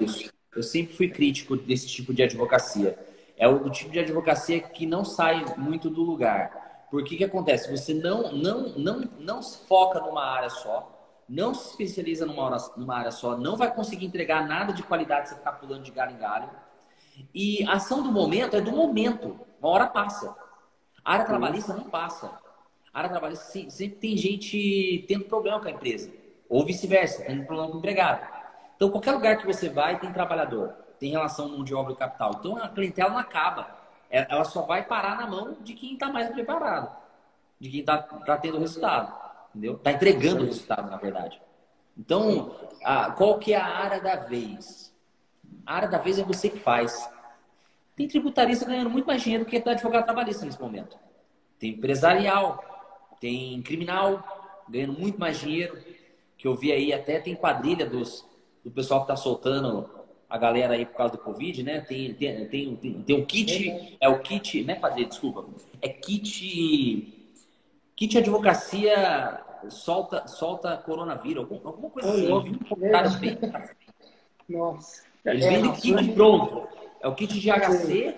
Eu 0.55 0.63
sempre 0.63 0.95
fui 0.95 1.09
crítico 1.09 1.57
desse 1.57 1.87
tipo 1.87 2.13
de 2.13 2.23
advocacia 2.23 2.99
é 3.37 3.47
o 3.47 3.69
tipo 3.69 3.91
de 3.91 4.01
advocacia 4.01 4.61
que 4.61 4.87
não 4.87 5.05
sai 5.05 5.45
muito 5.57 5.91
do 5.91 6.03
lugar. 6.03 6.87
Porque 6.91 7.15
o 7.15 7.19
que 7.19 7.25
acontece? 7.25 7.71
Você 7.71 7.93
não, 7.93 8.33
não, 8.33 8.69
não, 8.71 9.01
não 9.19 9.43
se 9.43 9.67
foca 9.67 10.01
numa 10.01 10.25
área 10.25 10.49
só, 10.49 11.23
não 11.29 11.53
se 11.53 11.71
especializa 11.71 12.25
numa, 12.25 12.43
hora, 12.43 12.57
numa 12.77 12.97
área 12.97 13.11
só, 13.11 13.37
não 13.37 13.57
vai 13.57 13.75
conseguir 13.75 14.07
entregar 14.07 14.47
nada 14.47 14.73
de 14.73 14.83
qualidade 14.83 15.29
se 15.29 15.35
você 15.35 15.39
ficar 15.39 15.53
pulando 15.53 15.83
de 15.83 15.91
galho 15.91 16.13
em 16.13 16.19
galho. 16.19 16.49
E 17.35 17.65
a 17.65 17.75
ação 17.75 18.03
do 18.03 18.11
momento 18.11 18.57
é 18.57 18.61
do 18.61 18.73
momento. 18.73 19.39
Uma 19.61 19.71
hora 19.71 19.87
passa. 19.87 20.37
A 21.05 21.13
área 21.15 21.25
trabalhista 21.25 21.75
não 21.75 21.85
passa. 21.85 22.27
A 22.93 22.99
área 22.99 23.11
trabalhista 23.11 23.45
sempre 23.71 23.97
tem 23.97 24.17
gente 24.17 25.05
tendo 25.07 25.25
problema 25.25 25.61
com 25.61 25.69
a 25.69 25.71
empresa. 25.71 26.13
Ou 26.49 26.65
vice-versa, 26.65 27.25
tendo 27.25 27.45
problema 27.45 27.71
com 27.71 27.77
o 27.77 27.79
empregado. 27.79 28.27
Então, 28.77 28.91
qualquer 28.91 29.13
lugar 29.13 29.39
que 29.39 29.47
você 29.47 29.69
vai, 29.69 29.99
tem 29.99 30.13
trabalhador 30.13 30.87
tem 30.99 31.11
relação 31.11 31.49
mão 31.49 31.65
de 31.65 31.75
obra 31.75 31.93
e 31.93 31.97
capital. 31.97 32.33
Então 32.39 32.57
a 32.57 32.69
clientela 32.69 33.11
não 33.11 33.19
acaba. 33.19 33.77
É, 34.11 34.27
ela 34.31 34.45
só 34.45 34.63
vai 34.63 34.85
parar 34.85 35.17
na 35.17 35.27
mão 35.27 35.57
de 35.61 35.75
quem 35.75 35.95
está 35.95 36.11
mais 36.13 36.29
preparado, 36.31 36.97
de 37.61 37.69
quem 37.69 37.81
está 37.81 37.99
tá 37.99 38.37
tendo 38.37 38.59
resultado, 38.59 39.13
entendeu? 39.51 39.75
Está 39.75 39.93
entregando 39.93 40.45
resultado, 40.45 40.89
na 40.91 40.97
verdade. 40.97 41.41
Então, 41.99 42.55
a, 42.85 43.11
qual 43.11 43.39
que 43.39 43.53
é 43.53 43.57
a 43.57 43.67
área 43.67 44.01
da 44.01 44.17
vez? 44.17 44.86
A 45.67 45.75
área 45.75 45.89
da 45.89 45.99
vez 45.99 46.19
é 46.19 46.23
você 46.23 46.49
que 46.49 46.59
faz. 46.59 47.11
Tem 47.97 48.07
tributarista 48.07 48.65
ganhando 48.65 48.89
muito 48.89 49.07
mais 49.07 49.23
dinheiro 49.23 49.45
do 49.45 49.51
que 49.51 49.57
advogado 49.57 50.05
trabalhista 50.05 50.45
nesse 50.45 50.61
momento. 50.61 50.97
Tem 51.59 51.71
empresarial, 51.73 52.63
tem 53.21 53.61
criminal 53.63 54.65
ganhando 54.69 54.99
muito 54.99 55.19
mais 55.19 55.39
dinheiro. 55.39 55.77
Que 56.39 56.47
eu 56.47 56.55
vi 56.55 56.71
aí 56.71 56.93
até 56.93 57.19
tem 57.19 57.35
quadrilha 57.35 57.87
dos, 57.87 58.25
do 58.63 58.71
pessoal 58.71 59.01
que 59.01 59.05
está 59.05 59.17
soltando 59.17 59.91
a 60.29 60.37
galera 60.37 60.75
aí 60.75 60.85
por 60.85 60.97
causa 60.97 61.15
do 61.15 61.19
Covid, 61.19 61.63
né? 61.63 61.81
Tem, 61.81 62.13
tem, 62.15 62.47
tem, 62.47 62.77
tem, 62.77 63.03
tem 63.03 63.17
um 63.17 63.25
kit, 63.25 63.97
é 64.01 64.09
o 64.09 64.21
kit, 64.21 64.63
né, 64.65 64.75
padre? 64.75 65.07
Desculpa. 65.07 65.47
É 65.81 65.89
kit. 65.89 67.13
Kit 67.97 68.19
advocacia 68.19 69.41
solta, 69.71 70.27
solta 70.29 70.77
coronavírus, 70.77 71.45
alguma, 71.45 71.71
alguma 71.71 71.91
coisa 71.91 72.11
assim. 72.11 72.29
Eu 72.29 72.43
vi 72.43 72.51
um 72.51 72.91
cara 72.91 73.09
bem. 73.11 73.39
Nossa. 74.49 75.06
Eles 75.27 75.45
é, 75.45 75.51
vendem 75.51 75.73
kit 75.73 76.13
pronto. 76.13 76.69
É 77.01 77.09
o 77.09 77.15
kit 77.15 77.39
de 77.39 77.51
HC, 77.51 78.15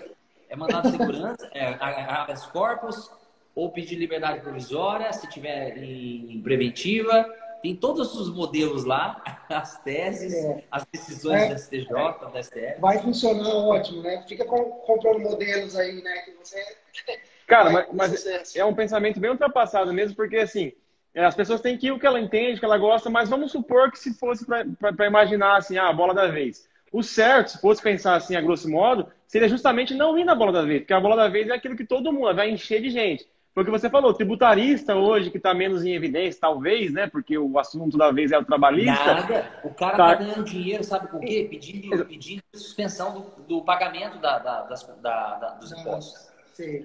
é 0.48 0.56
mandado 0.56 0.90
de 0.90 0.96
segurança, 0.96 1.48
é 1.52 1.76
habeas 1.80 2.46
corpus, 2.46 3.10
ou 3.54 3.70
pedir 3.70 3.96
liberdade 3.96 4.40
provisória, 4.40 5.12
se 5.12 5.28
tiver 5.28 5.76
em 5.78 6.40
preventiva 6.42 7.26
tem 7.62 7.74
todos 7.74 8.14
os 8.14 8.32
modelos 8.32 8.84
lá, 8.84 9.22
as 9.48 9.78
teses, 9.82 10.32
é. 10.34 10.64
as 10.70 10.86
decisões 10.92 11.42
é. 11.42 11.54
do 11.54 11.58
STJ, 11.58 11.86
do 12.32 12.42
STF. 12.42 12.80
Vai 12.80 12.98
funcionar 12.98 13.48
ótimo, 13.48 14.02
né? 14.02 14.24
Fica 14.28 14.44
comprando 14.44 15.20
modelos 15.20 15.76
aí, 15.76 16.02
né? 16.02 16.18
Que 16.18 16.32
você. 16.32 16.62
Cara, 17.46 17.70
mas, 17.70 17.86
mas 17.92 18.56
é 18.56 18.64
um 18.64 18.74
pensamento 18.74 19.18
bem 19.18 19.30
ultrapassado 19.30 19.92
mesmo, 19.92 20.14
porque 20.14 20.36
assim, 20.36 20.70
é, 21.14 21.24
as 21.24 21.34
pessoas 21.34 21.62
têm 21.62 21.78
que 21.78 21.86
ir 21.86 21.92
o 21.92 21.98
que 21.98 22.06
ela 22.06 22.20
entende, 22.20 22.58
que 22.60 22.64
ela 22.64 22.76
gosta, 22.76 23.08
mas 23.08 23.30
vamos 23.30 23.50
supor 23.50 23.90
que 23.90 23.98
se 23.98 24.12
fosse 24.12 24.44
para 24.44 25.06
imaginar 25.06 25.56
assim, 25.56 25.78
ah, 25.78 25.88
a 25.88 25.92
bola 25.92 26.12
da 26.12 26.26
vez. 26.26 26.68
O 26.92 27.02
certo, 27.02 27.48
se 27.48 27.60
fosse 27.60 27.82
pensar 27.82 28.16
assim, 28.16 28.36
a 28.36 28.40
grosso 28.40 28.70
modo, 28.70 29.06
seria 29.26 29.48
justamente 29.48 29.94
não 29.94 30.18
ir 30.18 30.24
na 30.24 30.34
bola 30.34 30.52
da 30.52 30.62
vez, 30.62 30.80
porque 30.80 30.92
a 30.92 31.00
bola 31.00 31.16
da 31.16 31.28
vez 31.28 31.48
é 31.48 31.52
aquilo 31.52 31.76
que 31.76 31.84
todo 31.84 32.12
mundo 32.12 32.34
vai 32.34 32.50
encher 32.50 32.80
de 32.80 32.90
gente. 32.90 33.26
Foi 33.54 33.62
o 33.62 33.66
que 33.66 33.72
você 33.72 33.90
falou, 33.90 34.14
tributarista 34.14 34.94
hoje, 34.94 35.30
que 35.30 35.36
está 35.36 35.52
menos 35.52 35.84
em 35.84 35.92
evidência, 35.92 36.40
talvez, 36.40 36.92
né? 36.92 37.08
Porque 37.08 37.36
o 37.36 37.58
assunto 37.58 37.98
da 37.98 38.12
vez 38.12 38.30
é 38.30 38.38
o 38.38 38.44
trabalhista. 38.44 39.14
Nada. 39.14 39.50
O 39.64 39.74
cara 39.74 39.96
tá, 39.96 40.06
tá 40.06 40.14
ganhando 40.14 40.44
dinheiro, 40.44 40.84
sabe 40.84 41.08
por 41.08 41.20
quê? 41.20 41.46
Pedindo, 41.50 42.04
pedindo 42.04 42.40
suspensão 42.54 43.12
do, 43.12 43.42
do 43.42 43.62
pagamento 43.62 44.18
da, 44.18 44.38
da, 44.38 44.62
das, 44.62 44.86
da, 45.02 45.34
da, 45.38 45.48
dos 45.54 45.72
impostos. 45.72 46.28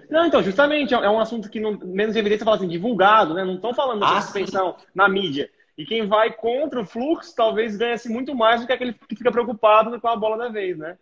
Não, 0.09 0.25
então, 0.25 0.41
justamente, 0.41 0.93
é 0.93 1.09
um 1.09 1.19
assunto 1.19 1.49
que 1.49 1.59
não, 1.59 1.77
menos 1.83 2.15
evidência 2.15 2.43
fala 2.43 2.57
assim, 2.57 2.67
divulgado, 2.67 3.33
né? 3.33 3.43
Não 3.43 3.55
estão 3.55 3.73
falando 3.73 3.99
de 3.99 4.11
ah, 4.11 4.21
suspensão 4.21 4.75
sim. 4.77 4.85
na 4.95 5.07
mídia. 5.07 5.49
E 5.77 5.85
quem 5.85 6.07
vai 6.07 6.31
contra 6.31 6.81
o 6.81 6.85
fluxo 6.85 7.35
talvez 7.35 7.75
ganhe 7.75 7.97
muito 8.07 8.35
mais 8.35 8.61
do 8.61 8.67
que 8.67 8.73
aquele 8.73 8.93
que 8.93 9.15
fica 9.15 9.31
preocupado 9.31 9.99
com 9.99 10.07
a 10.07 10.15
bola 10.15 10.37
da 10.37 10.49
vez, 10.49 10.77
né? 10.77 10.97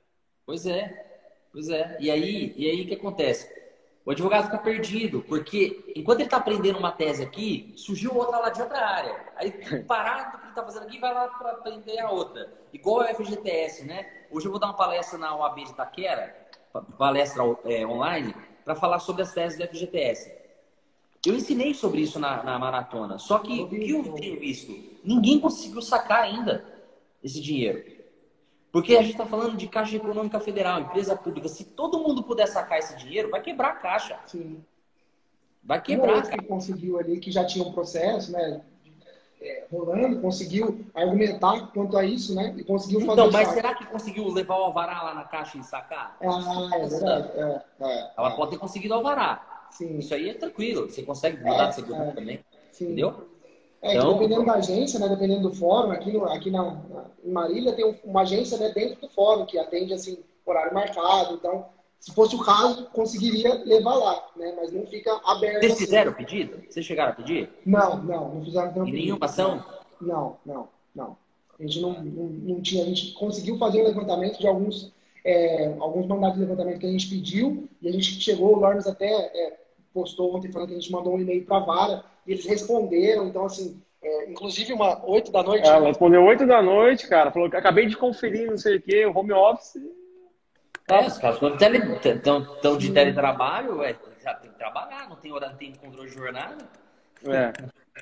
Pois 0.46 0.66
é, 0.66 1.48
pois 1.52 1.70
é. 1.70 1.98
E 2.00 2.10
aí, 2.10 2.54
e 2.56 2.70
aí 2.70 2.82
o 2.82 2.88
que 2.88 2.96
acontece? 2.96 3.62
O 4.04 4.12
advogado 4.12 4.46
fica 4.46 4.58
perdido, 4.58 5.22
porque 5.22 5.94
enquanto 5.96 6.20
ele 6.20 6.28
está 6.28 6.38
aprendendo 6.38 6.80
uma 6.80 6.92
tese 6.92 7.22
aqui, 7.22 7.72
surgiu 7.76 8.16
outra 8.16 8.40
lá 8.40 8.50
de 8.50 8.62
outra 8.62 8.80
área. 8.80 9.16
Aí, 9.36 9.52
parado 9.86 10.32
do 10.32 10.38
que 10.38 10.44
ele 10.44 10.50
está 10.52 10.64
fazendo 10.64 10.84
aqui, 10.84 11.00
vai 11.00 11.14
lá 11.14 11.28
para 11.28 11.52
aprender 11.52 12.00
a 12.00 12.10
outra. 12.10 12.52
Igual 12.74 13.02
a 13.02 13.14
FGTS, 13.14 13.86
né? 13.86 14.10
Hoje 14.32 14.48
eu 14.48 14.52
vou 14.52 14.60
dar 14.60 14.68
uma 14.68 14.76
palestra 14.76 15.20
na 15.20 15.36
UAB 15.36 15.66
de 15.66 15.72
Itaquera, 15.72 16.36
palestra 16.98 17.44
é, 17.66 17.86
online, 17.86 18.34
para 18.66 18.74
falar 18.74 19.00
sobre 19.00 19.22
as 19.22 19.34
teses 19.34 19.60
do 19.60 19.68
FGTS. 19.68 20.41
Eu 21.26 21.36
ensinei 21.36 21.74
sobre 21.74 22.02
isso 22.02 22.20
na, 22.20 22.42
na 22.44 22.58
maratona, 22.58 23.18
só 23.20 23.40
que 23.40 23.62
o 23.62 23.70
que 23.70 23.92
eu 23.92 24.14
tenho 24.14 24.40
visto? 24.40 24.74
Ninguém 25.04 25.40
conseguiu 25.40 25.82
sacar 25.82 26.24
ainda 26.24 26.66
esse 27.24 27.40
dinheiro. 27.40 27.84
Porque 28.72 28.96
a 28.96 29.02
gente 29.02 29.12
está 29.12 29.26
falando 29.26 29.58
de 29.58 29.68
Caixa 29.68 29.98
Econômica 29.98 30.40
Federal, 30.40 30.80
empresa 30.80 31.16
pública. 31.16 31.50
Se 31.50 31.66
todo 31.66 32.00
mundo 32.00 32.24
puder 32.24 32.48
sacar 32.48 32.80
esse 32.80 32.96
dinheiro, 32.96 33.30
vai 33.30 33.42
quebrar 33.42 33.70
a 33.70 33.76
caixa. 33.76 34.18
Sim. 34.26 34.64
Vai 35.64 35.82
quebrar. 35.82 36.18
Um 36.18 36.22
que 36.22 36.42
conseguiu 36.44 36.98
ali, 36.98 37.20
que 37.20 37.32
já 37.32 37.46
tinha 37.46 37.66
um 37.66 37.74
processo, 37.74 38.32
né? 38.32 38.62
É, 39.42 39.66
rolando, 39.72 40.22
conseguiu 40.22 40.86
argumentar 40.94 41.68
quanto 41.74 41.98
a 41.98 42.06
isso, 42.06 42.34
né? 42.34 42.54
E 42.58 42.64
conseguiu 42.64 43.02
fazer 43.02 43.12
Então, 43.14 43.32
mas 43.32 43.48
será 43.50 43.76
que 43.76 43.86
conseguiu 43.86 44.28
levar 44.30 44.56
o 44.58 44.64
alvará 44.64 45.02
lá 45.02 45.14
na 45.16 45.24
caixa 45.24 45.58
e 45.58 45.64
sacar? 45.64 46.16
Ah, 46.22 46.70
é 46.76 46.88
verdade. 46.88 47.30
É, 47.36 47.62
é, 47.82 48.12
Ela 48.18 48.32
pode 48.36 48.52
ter 48.52 48.58
conseguido 48.58 48.94
o 48.94 48.98
alvará. 48.98 49.51
Sim. 49.72 49.98
Isso 50.00 50.14
aí 50.14 50.30
é 50.30 50.34
tranquilo. 50.34 50.88
Você 50.90 51.04
consegue 51.04 51.38
mudar 51.44 51.68
de 51.68 51.76
seguro 51.76 52.02
é, 52.02 52.12
também. 52.12 52.40
Sim. 52.72 52.86
Entendeu? 52.86 53.28
É, 53.82 53.96
então, 53.96 54.14
dependendo 54.14 54.46
da 54.46 54.54
agência, 54.54 55.00
né, 55.00 55.10
dependendo 55.10 55.50
do 55.50 55.56
fórum, 55.56 55.92
aqui, 55.92 56.12
no, 56.12 56.26
aqui 56.26 56.52
na, 56.52 56.64
na, 56.64 57.06
em 57.24 57.32
Marília 57.32 57.74
tem 57.74 58.00
uma 58.04 58.22
agência 58.22 58.58
né, 58.58 58.70
dentro 58.70 59.02
do 59.02 59.10
fórum 59.10 59.46
que 59.46 59.58
atende 59.58 59.92
assim, 59.94 60.20
horário 60.46 60.74
marcado. 60.74 61.34
Então, 61.34 61.66
se 62.00 62.12
fosse 62.14 62.36
o 62.36 62.44
caso, 62.44 62.86
conseguiria 62.88 63.64
levar 63.64 63.96
lá, 63.96 64.30
né? 64.36 64.54
Mas 64.58 64.72
não 64.72 64.86
fica 64.86 65.20
aberto. 65.24 65.62
Vocês 65.62 65.74
assim. 65.74 65.86
fizeram 65.86 66.12
o 66.12 66.16
pedido? 66.16 66.64
Vocês 66.68 66.86
chegaram 66.86 67.12
a 67.12 67.16
pedir? 67.16 67.50
Não, 67.66 68.04
não, 68.04 68.36
não 68.36 68.44
fizeram 68.44 68.72
nenhum 68.72 68.86
pedido. 68.86 69.04
nenhuma 69.04 69.26
ação? 69.26 69.64
Não, 70.00 70.38
não, 70.46 70.70
não. 70.96 71.18
A 71.60 71.64
gente 71.64 71.80
não, 71.80 71.94
não, 72.04 72.24
não, 72.26 72.62
tinha, 72.62 72.84
a 72.84 72.88
gente 72.88 73.14
conseguiu 73.14 73.56
fazer 73.58 73.82
o 73.82 73.86
levantamento 73.86 74.40
de 74.40 74.48
alguns, 74.48 74.92
é, 75.24 75.76
alguns 75.80 76.08
mandados 76.08 76.38
de 76.38 76.42
levantamento 76.42 76.80
que 76.80 76.88
a 76.88 76.92
gente 76.92 77.08
pediu 77.08 77.70
e 77.80 77.88
a 77.88 77.92
gente 77.92 78.20
chegou, 78.20 78.56
o 78.56 78.60
Lormes 78.60 78.88
até 78.88 79.06
é, 79.06 79.61
postou 79.94 80.36
ontem 80.36 80.52
falando 80.52 80.70
que 80.70 80.76
a 80.76 80.80
gente 80.80 80.92
mandou 80.92 81.16
um 81.16 81.20
e-mail 81.20 81.46
para 81.46 81.58
a 81.58 81.60
Vara 81.62 82.04
e 82.26 82.32
eles 82.32 82.46
responderam. 82.46 83.28
Então, 83.28 83.46
assim, 83.46 83.82
é, 84.02 84.32
inclusive 84.32 84.74
uma 84.74 85.04
8 85.06 85.32
da 85.32 85.44
noite. 85.44 85.68
Ela 85.68 85.88
respondeu 85.88 86.24
8 86.24 86.46
da 86.46 86.62
noite, 86.62 87.08
cara. 87.08 87.32
Falou 87.32 87.50
que 87.50 87.56
acabei 87.56 87.86
de 87.86 87.96
conferir, 87.96 88.50
não 88.50 88.58
sei 88.58 88.78
o 88.78 88.82
quê, 88.82 89.06
o 89.06 89.16
home 89.16 89.32
office. 89.32 89.82
É, 90.90 91.06
os 91.06 91.18
caras 91.18 91.40
estão 91.42 92.78
de 92.78 92.92
teletrabalho, 92.92 93.78
ué, 93.78 93.96
já 94.22 94.34
tem 94.34 94.52
que 94.52 94.58
trabalhar, 94.58 95.08
não 95.08 95.16
tem 95.16 95.32
horário, 95.32 95.54
não 95.54 95.60
tem 95.60 95.74
controle 95.74 96.10
de 96.10 96.16
jornada. 96.16 96.58
É. 97.26 97.54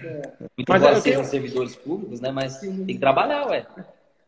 é. 0.03 0.21
Muito 0.57 0.69
Mas 0.69 0.81
embora 0.81 0.95
sejam 0.95 1.19
tenho... 1.21 1.25
servidores 1.25 1.75
públicos, 1.75 2.21
né? 2.21 2.31
Mas 2.31 2.53
Sim. 2.53 2.85
tem 2.85 2.95
que 2.95 2.99
trabalhar, 2.99 3.47
ué. 3.47 3.65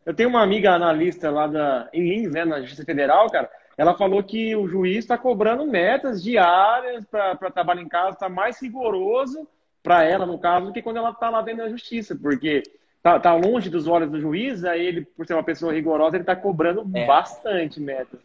Eu 0.06 0.14
tenho 0.14 0.30
uma 0.30 0.42
amiga 0.42 0.72
analista 0.72 1.30
lá 1.30 1.48
da, 1.48 1.90
em 1.94 2.02
Lins, 2.02 2.32
né, 2.32 2.44
na 2.44 2.60
Justiça 2.60 2.84
Federal, 2.84 3.30
cara. 3.30 3.50
Ela 3.78 3.98
falou 3.98 4.24
que 4.24 4.56
o 4.56 4.68
juiz 4.68 5.00
está 5.00 5.18
cobrando 5.18 5.66
metas 5.66 6.22
diárias 6.22 7.06
para 7.06 7.52
trabalho 7.52 7.82
em 7.82 7.88
casa, 7.88 8.12
está 8.12 8.30
mais 8.30 8.62
rigoroso 8.62 9.48
para 9.82 10.04
ela, 10.04 10.26
no 10.26 10.38
caso, 10.38 10.68
do 10.68 10.74
que 10.74 10.82
quando 10.82 10.98
ela 10.98 11.12
está 11.12 11.30
lá 11.30 11.42
dentro 11.42 11.64
da 11.64 11.70
justiça, 11.70 12.16
porque 12.16 12.62
tá, 13.02 13.20
tá, 13.20 13.34
longe 13.34 13.70
dos 13.70 13.88
olhos 13.88 14.12
do 14.12 14.20
juiz, 14.20 14.64
aí 14.64 14.86
ele, 14.86 15.02
por 15.02 15.26
ser 15.26 15.34
uma 15.34 15.44
pessoa 15.44 15.74
rigorosa, 15.74 16.16
ele 16.16 16.24
está 16.24 16.36
cobrando 16.36 16.88
é. 16.94 17.06
bastante 17.06 17.80
metas. 17.80 18.20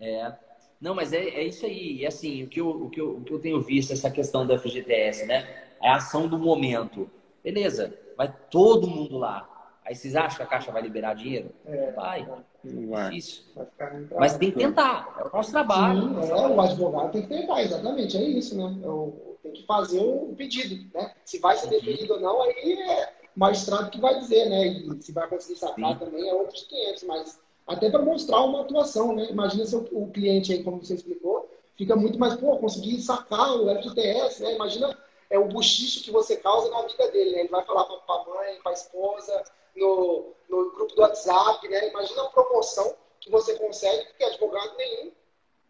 É. 0.00 0.32
Não, 0.80 0.94
mas 0.94 1.12
é, 1.12 1.18
é 1.18 1.44
isso 1.44 1.66
aí. 1.66 1.98
E 1.98 2.06
assim, 2.06 2.44
o 2.44 2.48
que, 2.48 2.60
eu, 2.60 2.68
o, 2.70 2.88
que 2.88 3.00
eu, 3.00 3.16
o 3.16 3.20
que 3.22 3.32
eu 3.32 3.38
tenho 3.38 3.60
visto, 3.60 3.92
essa 3.92 4.10
questão 4.10 4.46
da 4.46 4.58
FGTS, 4.58 5.26
né? 5.26 5.46
É 5.82 5.90
a 5.90 5.96
ação 5.96 6.26
do 6.26 6.38
momento. 6.38 7.10
Beleza, 7.44 7.94
vai 8.16 8.34
todo 8.50 8.86
mundo 8.86 9.18
lá. 9.18 9.46
Aí 9.90 9.96
vocês 9.96 10.14
acham 10.14 10.36
que 10.36 10.42
a 10.44 10.46
Caixa 10.46 10.70
vai 10.70 10.82
liberar 10.82 11.14
dinheiro? 11.14 11.50
É, 11.66 11.90
vai. 11.90 12.24
Vai. 12.64 13.10
Difícil. 13.10 13.42
Vai 13.56 14.06
Mas 14.20 14.38
tem 14.38 14.52
que 14.52 14.58
tentar. 14.58 15.16
É 15.18 15.26
o 15.26 15.36
nosso 15.36 15.50
trabalho. 15.50 16.22
Sim, 16.22 16.30
é, 16.30 16.46
o 16.46 16.60
advogado 16.60 17.10
tem 17.10 17.22
que 17.22 17.28
tentar, 17.28 17.60
exatamente. 17.60 18.16
É 18.16 18.22
isso, 18.22 18.56
né? 18.56 18.78
Eu, 18.84 19.36
tem 19.42 19.50
que 19.50 19.66
fazer 19.66 19.98
o 19.98 20.32
pedido, 20.36 20.88
né? 20.94 21.12
Se 21.24 21.40
vai 21.40 21.56
ser 21.56 21.70
definido 21.70 22.14
ou 22.14 22.20
não, 22.20 22.40
aí 22.40 22.80
é 22.80 23.12
o 23.34 23.40
magistrado 23.40 23.90
que 23.90 24.00
vai 24.00 24.16
dizer, 24.20 24.48
né? 24.48 24.68
E 24.68 25.02
se 25.02 25.10
vai 25.10 25.26
conseguir 25.26 25.58
sacar 25.58 25.98
também 25.98 26.28
é 26.28 26.34
outros 26.34 26.62
500, 26.68 27.02
mas 27.02 27.40
até 27.66 27.90
para 27.90 28.00
mostrar 28.00 28.44
uma 28.44 28.60
atuação, 28.60 29.12
né? 29.12 29.26
Imagina 29.28 29.64
se 29.64 29.74
o, 29.74 30.06
cliente 30.12 30.52
aí, 30.52 30.62
como 30.62 30.84
você 30.84 30.94
explicou, 30.94 31.50
fica 31.76 31.96
muito 31.96 32.16
mais, 32.16 32.36
pô, 32.36 32.56
conseguir 32.58 33.00
sacar 33.00 33.56
o 33.56 33.68
FGTS, 33.82 34.40
né? 34.40 34.54
Imagina 34.54 34.96
é 35.30 35.38
o 35.38 35.46
buchicho 35.46 36.02
que 36.02 36.10
você 36.10 36.36
causa 36.36 36.68
na 36.70 36.82
vida 36.82 37.10
dele, 37.10 37.30
né? 37.32 37.40
Ele 37.40 37.48
vai 37.48 37.64
falar 37.64 37.84
para 37.84 38.14
a 38.14 38.24
mãe, 38.24 38.60
para 38.62 38.72
a 38.72 38.74
esposa, 38.74 39.44
no, 39.76 40.32
no 40.48 40.72
grupo 40.72 40.94
do 40.94 41.02
WhatsApp, 41.02 41.66
né? 41.68 41.88
Imagina 41.88 42.22
a 42.22 42.30
promoção 42.30 42.94
que 43.20 43.30
você 43.30 43.56
consegue, 43.56 44.06
porque 44.06 44.24
advogado 44.24 44.76
nenhum 44.76 45.12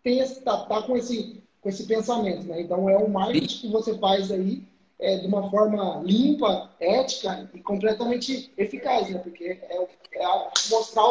esse, 0.05 0.41
tá, 0.41 0.67
com 0.87 0.97
esse 0.97 1.43
com 1.61 1.69
esse 1.69 1.87
pensamento. 1.87 2.47
Né? 2.47 2.63
Então, 2.63 2.89
é 2.89 2.97
um 2.97 3.09
marketing 3.09 3.61
que 3.61 3.69
você 3.69 3.97
faz 3.99 4.31
aí 4.31 4.63
é, 4.99 5.17
de 5.17 5.27
uma 5.27 5.51
forma 5.51 6.03
limpa, 6.05 6.71
ética 6.81 7.49
e 7.55 7.61
completamente 7.61 8.53
eficaz, 8.57 9.09
né? 9.11 9.19
porque 9.19 9.61
é, 9.63 9.77
é 9.77 10.51
mostrar 10.71 11.05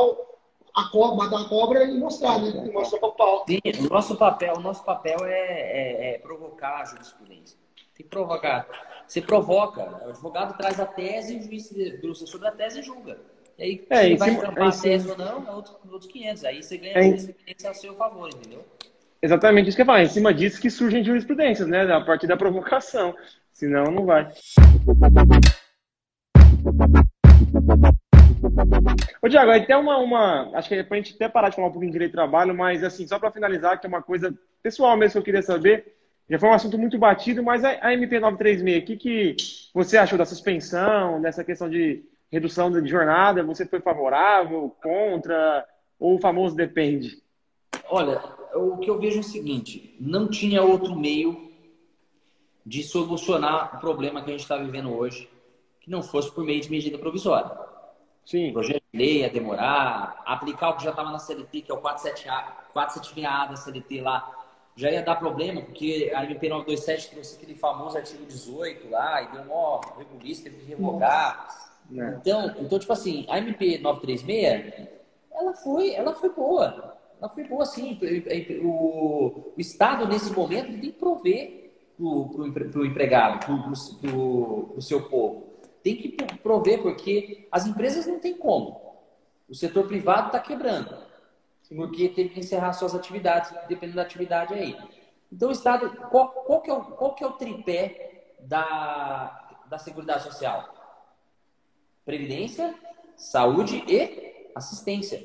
a 0.76 0.90
cobra, 0.92 1.16
matar 1.16 1.42
a 1.42 1.50
cobra 1.50 1.84
e 1.84 1.98
mostrar, 1.98 2.40
né? 2.40 2.72
Mostrar 2.72 3.00
o. 3.04 3.46
Sim, 3.48 3.60
o 3.88 3.90
nosso 3.90 4.16
papel, 4.16 4.54
o 4.56 4.60
nosso 4.60 4.84
papel 4.84 5.18
é, 5.26 5.32
é, 5.32 6.12
é, 6.12 6.18
provocar 6.20 6.82
a 6.82 6.86
jurisprudência. 6.86 7.58
Tem 8.00 8.06
que 8.06 8.12
provocar. 8.12 8.66
Você 9.06 9.20
provoca, 9.20 9.82
o 10.06 10.10
advogado 10.12 10.56
traz 10.58 10.80
a 10.80 10.86
tese 10.86 11.36
e 11.36 11.40
o 11.40 11.44
juiz 11.44 11.70
debruça 11.70 12.26
sobre 12.26 12.48
a 12.48 12.52
tese 12.52 12.80
e 12.80 12.82
julga. 12.82 13.18
E 13.58 13.64
aí, 13.64 13.86
é, 13.90 14.04
se 14.04 14.16
vai 14.16 14.38
trampar 14.38 14.70
a 14.70 14.72
tese 14.72 15.12
ou 15.12 15.18
não, 15.18 15.46
é 15.46 15.52
outros, 15.52 15.76
outros 15.92 16.10
500. 16.10 16.46
Aí 16.46 16.64
você 16.64 16.78
ganha 16.78 16.94
é, 16.94 17.00
a 17.00 17.08
experiência 17.10 17.70
a 17.70 17.74
seu 17.74 17.94
favor, 17.96 18.30
entendeu? 18.30 18.64
Exatamente 19.22 19.68
isso 19.68 19.76
que 19.76 19.82
eu 19.82 19.86
falo. 19.86 20.00
Em 20.00 20.08
cima 20.08 20.34
disso 20.34 20.62
que 20.62 20.70
surgem 20.70 21.04
jurisprudências, 21.04 21.68
né? 21.68 21.94
A 21.94 22.00
partir 22.00 22.26
da 22.26 22.38
provocação. 22.38 23.14
Senão, 23.52 23.92
não 23.92 24.06
vai. 24.06 24.32
Ô, 29.22 29.28
Diago, 29.28 29.52
aí 29.52 29.66
tem 29.66 29.76
uma, 29.76 29.98
uma. 29.98 30.58
Acho 30.58 30.70
que 30.70 30.76
é 30.76 30.84
pra 30.84 30.96
gente 30.96 31.16
até 31.16 31.28
parar 31.28 31.50
de 31.50 31.58
falar 31.58 31.68
um 31.68 31.72
pouquinho 31.72 31.92
de 31.92 31.96
direito 31.96 32.12
de 32.12 32.18
trabalho, 32.18 32.56
mas, 32.56 32.82
assim, 32.82 33.06
só 33.06 33.20
para 33.20 33.30
finalizar, 33.30 33.78
que 33.78 33.86
é 33.86 33.90
uma 33.90 34.02
coisa 34.02 34.34
pessoal 34.64 34.96
mesmo 34.96 35.12
que 35.12 35.18
eu 35.18 35.24
queria 35.24 35.42
saber. 35.42 35.99
Já 36.30 36.38
foi 36.38 36.50
um 36.50 36.54
assunto 36.54 36.78
muito 36.78 36.98
batido, 36.98 37.42
mas 37.42 37.64
a, 37.64 37.72
a 37.72 37.92
MP936, 37.92 38.82
o 38.82 38.86
que, 38.86 38.98
que 38.98 39.36
você 39.74 39.98
achou 39.98 40.18
da 40.18 40.26
suspensão, 40.26 41.20
dessa 41.22 41.44
questão 41.44 41.70
de 41.70 42.04
redução 42.32 42.72
de 42.72 42.88
jornada? 42.88 43.44
Você 43.44 43.66
foi 43.66 43.80
favorável, 43.82 44.76
contra? 44.82 45.66
Ou 46.00 46.16
o 46.16 46.22
famoso 46.22 46.56
depende? 46.56 47.22
Olha, 47.90 48.22
o 48.54 48.78
que 48.78 48.90
eu 48.90 49.00
vejo 49.00 49.18
é 49.18 49.22
o 49.22 49.24
seguinte: 49.24 49.96
não 50.00 50.28
tinha 50.28 50.62
outro 50.62 50.96
meio 50.96 51.50
de 52.66 52.84
solucionar 52.84 53.76
o 53.76 53.80
problema 53.80 54.22
que 54.22 54.30
a 54.30 54.34
gente 54.34 54.44
está 54.44 54.58
vivendo 54.58 54.94
hoje 54.94 55.28
que 55.80 55.90
não 55.90 56.04
fosse 56.04 56.32
por 56.32 56.44
meio 56.44 56.62
de 56.62 56.70
medida 56.70 57.00
provisória. 57.00 57.50
Sim. 58.24 58.52
O 58.52 58.54
projeto 58.54 58.84
de 58.94 59.00
lei 59.00 59.22
ia 59.22 59.30
demorar, 59.30 60.22
aplicar 60.24 60.70
o 60.70 60.78
que 60.78 60.84
já 60.84 60.92
estava 60.92 61.10
na 61.10 61.18
CLT, 61.18 61.62
que 61.62 61.72
é 61.72 61.74
o 61.74 61.82
476A 61.82 63.50
da 63.50 63.56
CLT 63.56 64.02
lá, 64.02 64.39
já 64.76 64.90
ia 64.90 65.02
dar 65.02 65.16
problema, 65.16 65.62
porque 65.62 66.12
a 66.16 66.24
MP 66.24 66.48
927 66.50 67.12
trouxe 67.12 67.36
aquele 67.36 67.56
famoso 67.56 67.98
artigo 67.98 68.26
18 68.26 68.90
lá, 68.90 69.22
e 69.24 69.32
deu 69.32 69.42
um 69.42 69.52
ó, 69.52 69.82
regulista, 69.98 70.50
teve 70.50 70.58
que 70.58 70.70
revogar. 70.70 71.70
É. 71.92 72.16
Então, 72.22 72.56
então, 72.60 72.80
tipo 72.80 72.94
assim, 72.94 73.26
a 73.30 73.38
MP 73.38 73.80
936, 73.80 74.88
ela 75.32 75.54
foi, 75.54 75.94
ela 75.94 76.14
foi 76.14 76.30
boa. 76.30 76.98
Ela 77.20 77.30
foi 77.30 77.44
boa, 77.44 77.66
sim. 77.66 78.00
O, 78.64 79.54
o 79.56 79.60
Estado, 79.60 80.08
nesse 80.08 80.32
momento, 80.32 80.68
tem 80.68 80.80
que 80.80 80.92
prover 80.94 81.72
para 81.98 82.80
o 82.80 82.86
empregado, 82.86 83.40
para 83.46 84.16
o 84.16 84.82
seu 84.82 85.04
povo. 85.10 85.50
Tem 85.84 85.96
que 85.96 86.16
prover, 86.42 86.82
porque 86.82 87.48
as 87.52 87.66
empresas 87.68 88.08
não 88.08 88.20
têm 88.20 88.36
como. 88.36 88.80
O 89.50 89.56
setor 89.56 89.88
privado 89.88 90.28
está 90.28 90.40
quebrando, 90.40 90.96
porque 91.76 92.10
teve 92.10 92.30
que 92.30 92.40
encerrar 92.40 92.74
suas 92.74 92.96
atividades, 92.96 93.52
dependendo 93.68 93.98
da 93.98 94.02
atividade 94.02 94.54
aí. 94.54 94.76
Então, 95.32 95.50
o 95.50 95.52
Estado, 95.52 95.90
qual, 96.10 96.30
qual, 96.30 96.62
que, 96.62 96.70
é 96.70 96.74
o, 96.74 96.84
qual 96.84 97.14
que 97.14 97.24
é 97.24 97.28
o 97.28 97.34
tripé 97.34 98.34
da, 98.40 99.64
da 99.70 99.78
Seguridade 99.78 100.24
Social? 100.24 100.74
Previdência, 102.04 102.74
saúde 103.16 103.84
e 103.88 104.52
assistência. 104.56 105.18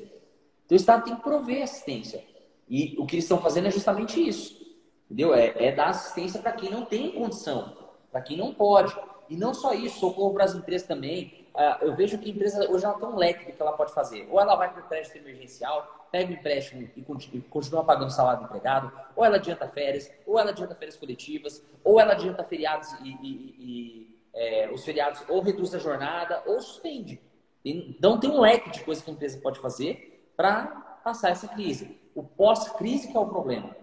Então, 0.65 0.75
o 0.75 0.79
Estado 0.79 1.05
tem 1.05 1.15
que 1.15 1.23
prover 1.23 1.63
assistência. 1.63 2.23
E 2.69 2.95
o 2.99 3.05
que 3.05 3.15
eles 3.15 3.25
estão 3.25 3.41
fazendo 3.41 3.67
é 3.67 3.71
justamente 3.71 4.19
isso. 4.25 4.63
Entendeu? 5.05 5.33
É, 5.33 5.53
é 5.57 5.71
dar 5.71 5.89
assistência 5.89 6.39
para 6.41 6.51
quem 6.51 6.69
não 6.69 6.85
tem 6.85 7.11
condição, 7.11 7.75
para 8.11 8.21
quem 8.21 8.37
não 8.37 8.53
pode. 8.53 8.95
E 9.29 9.35
não 9.35 9.53
só 9.53 9.73
isso, 9.73 9.99
socorro 9.99 10.33
para 10.33 10.45
as 10.45 10.53
empresas 10.53 10.87
também. 10.87 11.44
Uh, 11.55 11.85
eu 11.85 11.95
vejo 11.95 12.17
que 12.17 12.29
a 12.29 12.33
empresa 12.33 12.69
hoje 12.69 12.83
ela 12.83 12.95
tem 12.95 13.07
um 13.07 13.15
leque 13.15 13.45
do 13.45 13.55
que 13.55 13.61
ela 13.61 13.71
pode 13.71 13.93
fazer. 13.93 14.27
Ou 14.29 14.39
ela 14.39 14.55
vai 14.55 14.71
para 14.71 14.83
o 14.83 14.87
crédito 14.87 15.15
emergencial, 15.15 16.07
pega 16.11 16.29
o 16.31 16.33
empréstimo 16.33 16.89
e 16.95 17.01
continua 17.41 17.83
pagando 17.83 18.09
o 18.09 18.11
salário 18.11 18.41
do 18.41 18.45
empregado, 18.45 18.91
ou 19.15 19.23
ela 19.23 19.37
adianta 19.37 19.67
férias, 19.67 20.11
ou 20.25 20.37
ela 20.37 20.51
adianta 20.51 20.75
férias 20.75 20.97
coletivas, 20.97 21.63
ou 21.83 21.99
ela 21.99 22.11
adianta 22.11 22.43
feriados 22.43 22.91
e, 23.01 23.09
e, 23.21 23.55
e 23.59 24.19
é, 24.35 24.69
os 24.69 24.83
feriados 24.83 25.23
ou 25.29 25.41
reduz 25.41 25.73
a 25.73 25.79
jornada 25.79 26.43
ou 26.45 26.59
suspende. 26.59 27.21
Então 27.63 28.19
tem 28.19 28.29
um 28.29 28.41
leque 28.41 28.69
de 28.69 28.83
coisas 28.83 29.03
que 29.03 29.09
a 29.09 29.13
empresa 29.13 29.39
pode 29.39 29.59
fazer 29.59 30.31
para 30.35 30.67
passar 31.03 31.29
essa 31.29 31.47
crise. 31.47 31.97
O 32.13 32.21
pós-crise 32.21 33.07
que 33.07 33.17
é 33.17 33.19
o 33.19 33.27
problema. 33.27 33.75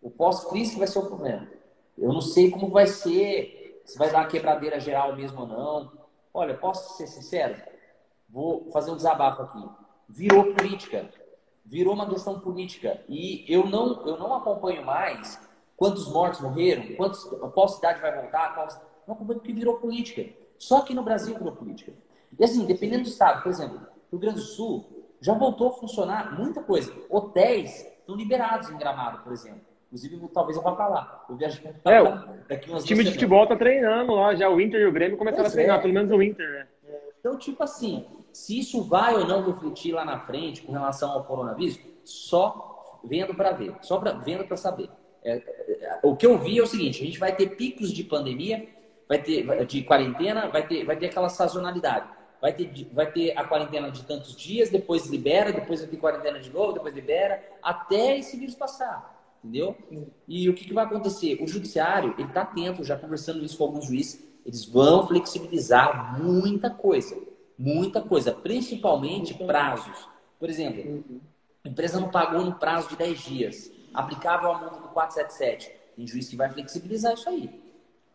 O 0.00 0.10
pós-crise 0.10 0.72
que 0.72 0.78
vai 0.78 0.88
ser 0.88 1.00
o 1.00 1.06
problema. 1.06 1.46
Eu 1.98 2.12
não 2.12 2.20
sei 2.20 2.50
como 2.50 2.70
vai 2.70 2.86
ser, 2.86 3.82
se 3.84 3.98
vai 3.98 4.10
dar 4.10 4.18
uma 4.18 4.28
quebradeira 4.28 4.78
geral 4.78 5.14
mesmo 5.16 5.40
ou 5.40 5.46
não. 5.46 5.92
Olha, 6.36 6.54
posso 6.54 6.98
ser 6.98 7.06
sincero? 7.06 7.56
Vou 8.28 8.68
fazer 8.70 8.90
um 8.90 8.96
desabafo 8.96 9.40
aqui. 9.40 9.66
Virou 10.06 10.52
política. 10.52 11.08
Virou 11.64 11.94
uma 11.94 12.06
questão 12.06 12.38
política. 12.38 13.02
E 13.08 13.42
eu 13.48 13.66
não, 13.66 14.06
eu 14.06 14.18
não 14.18 14.34
acompanho 14.34 14.84
mais 14.84 15.40
quantos 15.78 16.12
mortos 16.12 16.42
morreram, 16.42 16.94
quantos, 16.94 17.24
qual 17.24 17.68
cidade 17.68 18.02
vai 18.02 18.20
voltar, 18.20 18.54
qual, 18.54 18.68
não 19.06 19.14
acompanho 19.14 19.40
porque 19.40 19.54
virou 19.54 19.78
política. 19.78 20.30
Só 20.58 20.82
que 20.82 20.92
no 20.92 21.02
Brasil 21.02 21.38
virou 21.38 21.56
política. 21.56 21.94
E 22.38 22.44
assim, 22.44 22.66
dependendo 22.66 23.04
do 23.04 23.08
estado, 23.08 23.42
por 23.42 23.48
exemplo, 23.48 23.80
Rio 24.10 24.20
Grande 24.20 24.40
do 24.40 24.44
Sul 24.44 25.06
já 25.22 25.32
voltou 25.32 25.68
a 25.68 25.72
funcionar 25.72 26.38
muita 26.38 26.62
coisa. 26.62 26.92
Hotéis 27.08 27.80
estão 27.80 28.14
liberados 28.14 28.68
em 28.68 28.76
Gramado, 28.76 29.22
por 29.22 29.32
exemplo. 29.32 29.62
Inclusive, 29.96 30.28
talvez 30.28 30.56
eu 30.56 30.62
vá 30.62 30.72
para 30.72 30.88
lá. 30.88 31.24
Eu 31.28 31.36
viajo 31.36 31.62
para 31.82 31.94
é, 31.94 32.00
lá 32.00 32.34
daqui 32.48 32.68
umas 32.68 32.82
O 32.84 32.86
time 32.86 33.02
de 33.02 33.12
futebol 33.12 33.46
tá 33.46 33.56
treinando 33.56 34.14
lá, 34.14 34.34
já 34.34 34.48
o 34.50 34.60
Inter 34.60 34.80
e 34.80 34.86
o 34.86 34.92
Grêmio 34.92 35.16
começaram 35.16 35.44
pois 35.44 35.52
a 35.52 35.56
treinar, 35.56 35.78
é. 35.78 35.82
pelo 35.82 35.94
menos 35.94 36.10
o 36.10 36.22
Inter, 36.22 36.48
né? 36.50 36.66
Então, 37.18 37.38
tipo 37.38 37.62
assim, 37.62 38.06
se 38.32 38.58
isso 38.58 38.82
vai 38.82 39.14
ou 39.14 39.26
não 39.26 39.44
refletir 39.44 39.92
lá 39.92 40.04
na 40.04 40.20
frente 40.20 40.62
com 40.62 40.72
relação 40.72 41.10
ao 41.10 41.24
coronavírus, 41.24 41.80
só 42.04 43.00
vendo 43.02 43.34
para 43.34 43.52
ver, 43.52 43.74
só 43.80 43.98
pra, 43.98 44.12
vendo 44.12 44.44
para 44.44 44.56
saber. 44.56 44.90
É, 45.24 45.36
é, 45.36 46.00
o 46.02 46.14
que 46.14 46.26
eu 46.26 46.38
vi 46.38 46.58
é 46.58 46.62
o 46.62 46.66
seguinte: 46.66 47.02
a 47.02 47.06
gente 47.06 47.18
vai 47.18 47.34
ter 47.34 47.56
picos 47.56 47.90
de 47.90 48.04
pandemia, 48.04 48.68
vai 49.08 49.20
ter 49.20 49.64
de 49.64 49.82
quarentena, 49.82 50.48
vai 50.48 50.66
ter, 50.66 50.84
vai 50.84 50.96
ter 50.96 51.06
aquela 51.06 51.28
sazonalidade. 51.28 52.14
Vai 52.38 52.52
ter, 52.52 52.86
vai 52.92 53.10
ter 53.10 53.36
a 53.36 53.44
quarentena 53.44 53.90
de 53.90 54.04
tantos 54.04 54.36
dias, 54.36 54.68
depois 54.68 55.06
libera, 55.06 55.52
depois 55.52 55.80
vai 55.80 55.88
ter 55.88 55.96
quarentena 55.96 56.38
de 56.38 56.50
novo, 56.50 56.74
depois 56.74 56.94
libera, 56.94 57.42
até 57.62 58.18
esse 58.18 58.36
vírus 58.36 58.54
passar 58.54 59.15
entendeu? 59.46 59.76
E 60.26 60.48
o 60.50 60.54
que, 60.54 60.64
que 60.64 60.74
vai 60.74 60.84
acontecer? 60.84 61.38
O 61.40 61.46
judiciário, 61.46 62.14
ele 62.18 62.28
está 62.28 62.42
atento, 62.42 62.84
já 62.84 62.96
conversando 62.96 63.44
isso 63.44 63.56
com 63.56 63.64
alguns 63.64 63.86
juízes, 63.86 64.22
eles 64.44 64.64
vão 64.64 65.06
flexibilizar 65.06 66.20
muita 66.20 66.68
coisa, 66.68 67.16
muita 67.58 68.00
coisa, 68.00 68.32
principalmente 68.32 69.34
prazos. 69.34 70.08
Por 70.38 70.50
exemplo, 70.50 71.04
a 71.64 71.68
empresa 71.68 72.00
não 72.00 72.10
pagou 72.10 72.44
no 72.44 72.54
prazo 72.54 72.88
de 72.90 72.96
10 72.96 73.18
dias, 73.20 73.72
aplicável 73.94 74.52
a 74.52 74.58
multa 74.58 74.80
do 74.80 74.88
477. 74.88 75.72
Tem 75.96 76.06
juiz 76.06 76.28
que 76.28 76.36
vai 76.36 76.50
flexibilizar 76.50 77.14
isso 77.14 77.28
aí. 77.28 77.66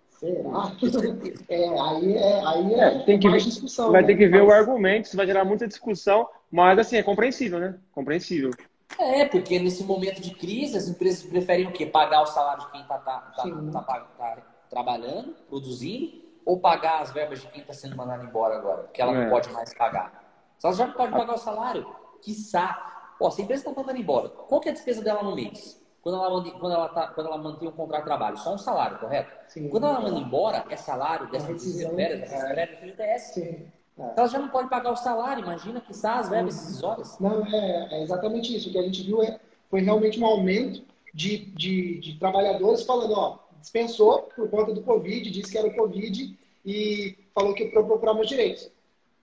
Será? 0.10 0.72
É, 1.50 1.68
aí 1.68 2.14
é, 2.14 2.46
aí 2.46 2.74
é, 2.76 2.80
é 2.80 3.00
tem 3.06 3.20
que 3.20 3.28
ver, 3.28 3.40
discussão. 3.40 3.92
Vai 3.92 4.02
né? 4.02 4.08
ter 4.08 4.16
que 4.16 4.28
ver 4.28 4.44
mas... 4.44 4.48
o 4.48 4.52
argumento, 4.52 5.06
isso 5.06 5.18
vai 5.18 5.26
gerar 5.26 5.44
muita 5.44 5.68
discussão, 5.68 6.28
mas 6.50 6.78
assim, 6.78 6.96
é 6.98 7.04
compreensível, 7.04 7.60
né? 7.60 7.76
Compreensível. 7.92 8.52
É, 9.00 9.26
porque 9.26 9.60
nesse 9.60 9.84
momento 9.84 10.22
de 10.22 10.34
crise, 10.36 10.78
as 10.78 10.88
empresas 10.88 11.24
preferem 11.24 11.68
o 11.68 11.72
quê? 11.72 11.86
Pagar 11.86 12.22
o 12.22 12.26
salário 12.26 12.64
de 12.66 12.72
quem 12.72 12.82
está 12.82 12.98
tá, 13.00 13.20
tá, 13.36 13.44
tá, 13.44 13.82
tá, 13.82 14.00
tá 14.18 14.38
trabalhando, 14.70 15.34
produzindo, 15.50 16.22
ou 16.46 16.60
pagar 16.60 17.02
as 17.02 17.12
verbas 17.12 17.42
de 17.42 17.48
quem 17.48 17.62
está 17.62 17.74
sendo 17.74 17.96
mandado 17.96 18.24
embora 18.24 18.58
agora, 18.58 18.84
porque 18.84 19.02
ela 19.02 19.14
é. 19.14 19.24
não 19.24 19.30
pode 19.30 19.50
mais 19.52 19.74
pagar. 19.74 20.22
Se 20.58 20.66
ela 20.66 20.76
já 20.76 20.88
não 20.88 20.94
pode 20.94 21.12
pagar 21.12 21.34
o 21.34 21.38
salário, 21.38 21.96
quiçá. 22.22 23.16
Ó, 23.20 23.30
se 23.30 23.42
a 23.42 23.44
empresa 23.44 23.68
está 23.68 23.82
mandando 23.82 24.00
embora, 24.00 24.30
qual 24.30 24.60
que 24.62 24.70
é 24.70 24.72
a 24.72 24.76
despesa 24.76 25.04
dela 25.04 25.24
no 25.24 25.36
mês? 25.36 25.80
Quando 26.02 26.16
ela, 26.16 26.60
quando, 26.60 26.74
ela 26.74 26.90
tá, 26.90 27.08
quando 27.08 27.28
ela 27.28 27.38
mantém 27.38 27.68
um 27.68 27.72
contrato 27.72 28.02
de 28.02 28.08
trabalho, 28.08 28.38
só 28.38 28.56
um 28.56 28.58
salário, 28.58 28.98
correto? 28.98 29.32
Sim. 29.48 29.70
Quando 29.70 29.86
ela 29.86 30.00
manda 30.00 30.20
embora, 30.20 30.66
é 30.70 30.76
salário 30.76 31.30
dessa 31.30 31.48
férias, 31.48 32.22
dessa 32.22 32.48
férias, 32.48 32.80
FGTS. 32.80 33.34
Sim. 33.34 33.72
É. 34.02 34.12
Então 34.12 34.24
ela 34.24 34.28
já 34.28 34.40
não 34.40 34.50
pode 34.50 34.70
pagar 34.70 34.92
o 34.92 34.98
salário, 34.98 35.44
imagina 35.44 35.80
que 35.80 35.92
as 35.92 36.30
verbas 36.30 36.56
decisórias. 36.56 37.20
Não, 37.20 37.46
é, 37.46 37.88
é, 37.92 38.04
exatamente 38.04 38.56
isso. 38.56 38.70
O 38.70 38.72
que 38.72 38.80
a 38.80 38.84
gente 38.84 39.04
viu 39.04 39.22
é, 39.22 39.40
foi 39.70 39.82
realmente 39.82 40.20
um 40.20 40.26
aumento 40.26 40.84
de, 41.14 41.38
de, 41.38 42.00
de 42.00 42.20
trabalhadores 42.20 42.84
falando, 42.84 43.14
ó, 43.14 43.40
dispensou 43.60 44.24
por 44.36 44.50
conta 44.50 44.74
do 44.74 44.82
Covid, 44.82 45.30
disse 45.30 45.52
que 45.52 45.58
era 45.58 45.68
o 45.68 45.76
Covid 45.76 46.36
e 46.66 47.16
falou 47.34 47.54
que 47.54 47.66
para 47.66 47.84
procurar 47.84 48.14
meus 48.14 48.28
direitos. 48.28 48.72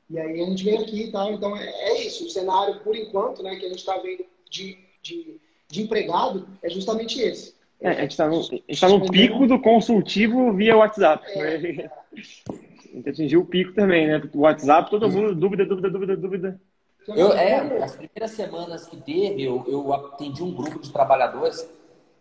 E 0.08 0.18
aí 0.18 0.40
a 0.40 0.46
gente 0.46 0.64
vem 0.64 0.78
aqui 0.78 1.02
e 1.02 1.12
tá? 1.12 1.24
tal. 1.24 1.32
Então 1.32 1.56
é, 1.56 1.66
é, 1.66 2.06
isso. 2.06 2.24
O 2.24 2.30
cenário, 2.30 2.80
por 2.80 2.96
enquanto, 2.96 3.42
né, 3.42 3.56
que 3.56 3.66
a 3.66 3.68
gente 3.68 3.80
está 3.80 3.96
vendo 3.98 4.24
de, 4.48 4.78
de, 5.02 5.40
de, 5.68 5.82
empregado 5.82 6.48
é 6.62 6.70
justamente 6.70 7.20
esse. 7.20 7.54
É, 7.80 7.90
a 7.90 8.00
gente 8.00 8.12
está 8.12 8.28
no, 8.28 8.42
tá 8.48 8.88
no 8.88 9.10
pico 9.10 9.46
do 9.46 9.60
consultivo 9.60 10.52
via 10.52 10.76
WhatsApp. 10.76 11.24
É, 11.32 11.58
né? 11.58 11.90
A 12.90 12.96
gente 12.96 13.08
atingiu 13.08 13.40
o 13.40 13.46
pico 13.46 13.72
também, 13.74 14.06
né? 14.06 14.22
O 14.34 14.40
WhatsApp, 14.40 14.90
todo 14.90 15.10
mundo, 15.10 15.34
dúvida, 15.34 15.64
dúvida, 15.64 15.90
dúvida, 15.90 16.16
dúvida. 16.16 16.60
Eu, 17.08 17.32
é, 17.32 17.82
as 17.82 17.96
primeiras 17.96 18.30
semanas 18.32 18.86
que 18.86 18.96
teve, 18.98 19.42
eu, 19.42 19.64
eu 19.66 19.92
atendi 19.94 20.42
um 20.42 20.54
grupo 20.54 20.78
de 20.78 20.92
trabalhadores 20.92 21.68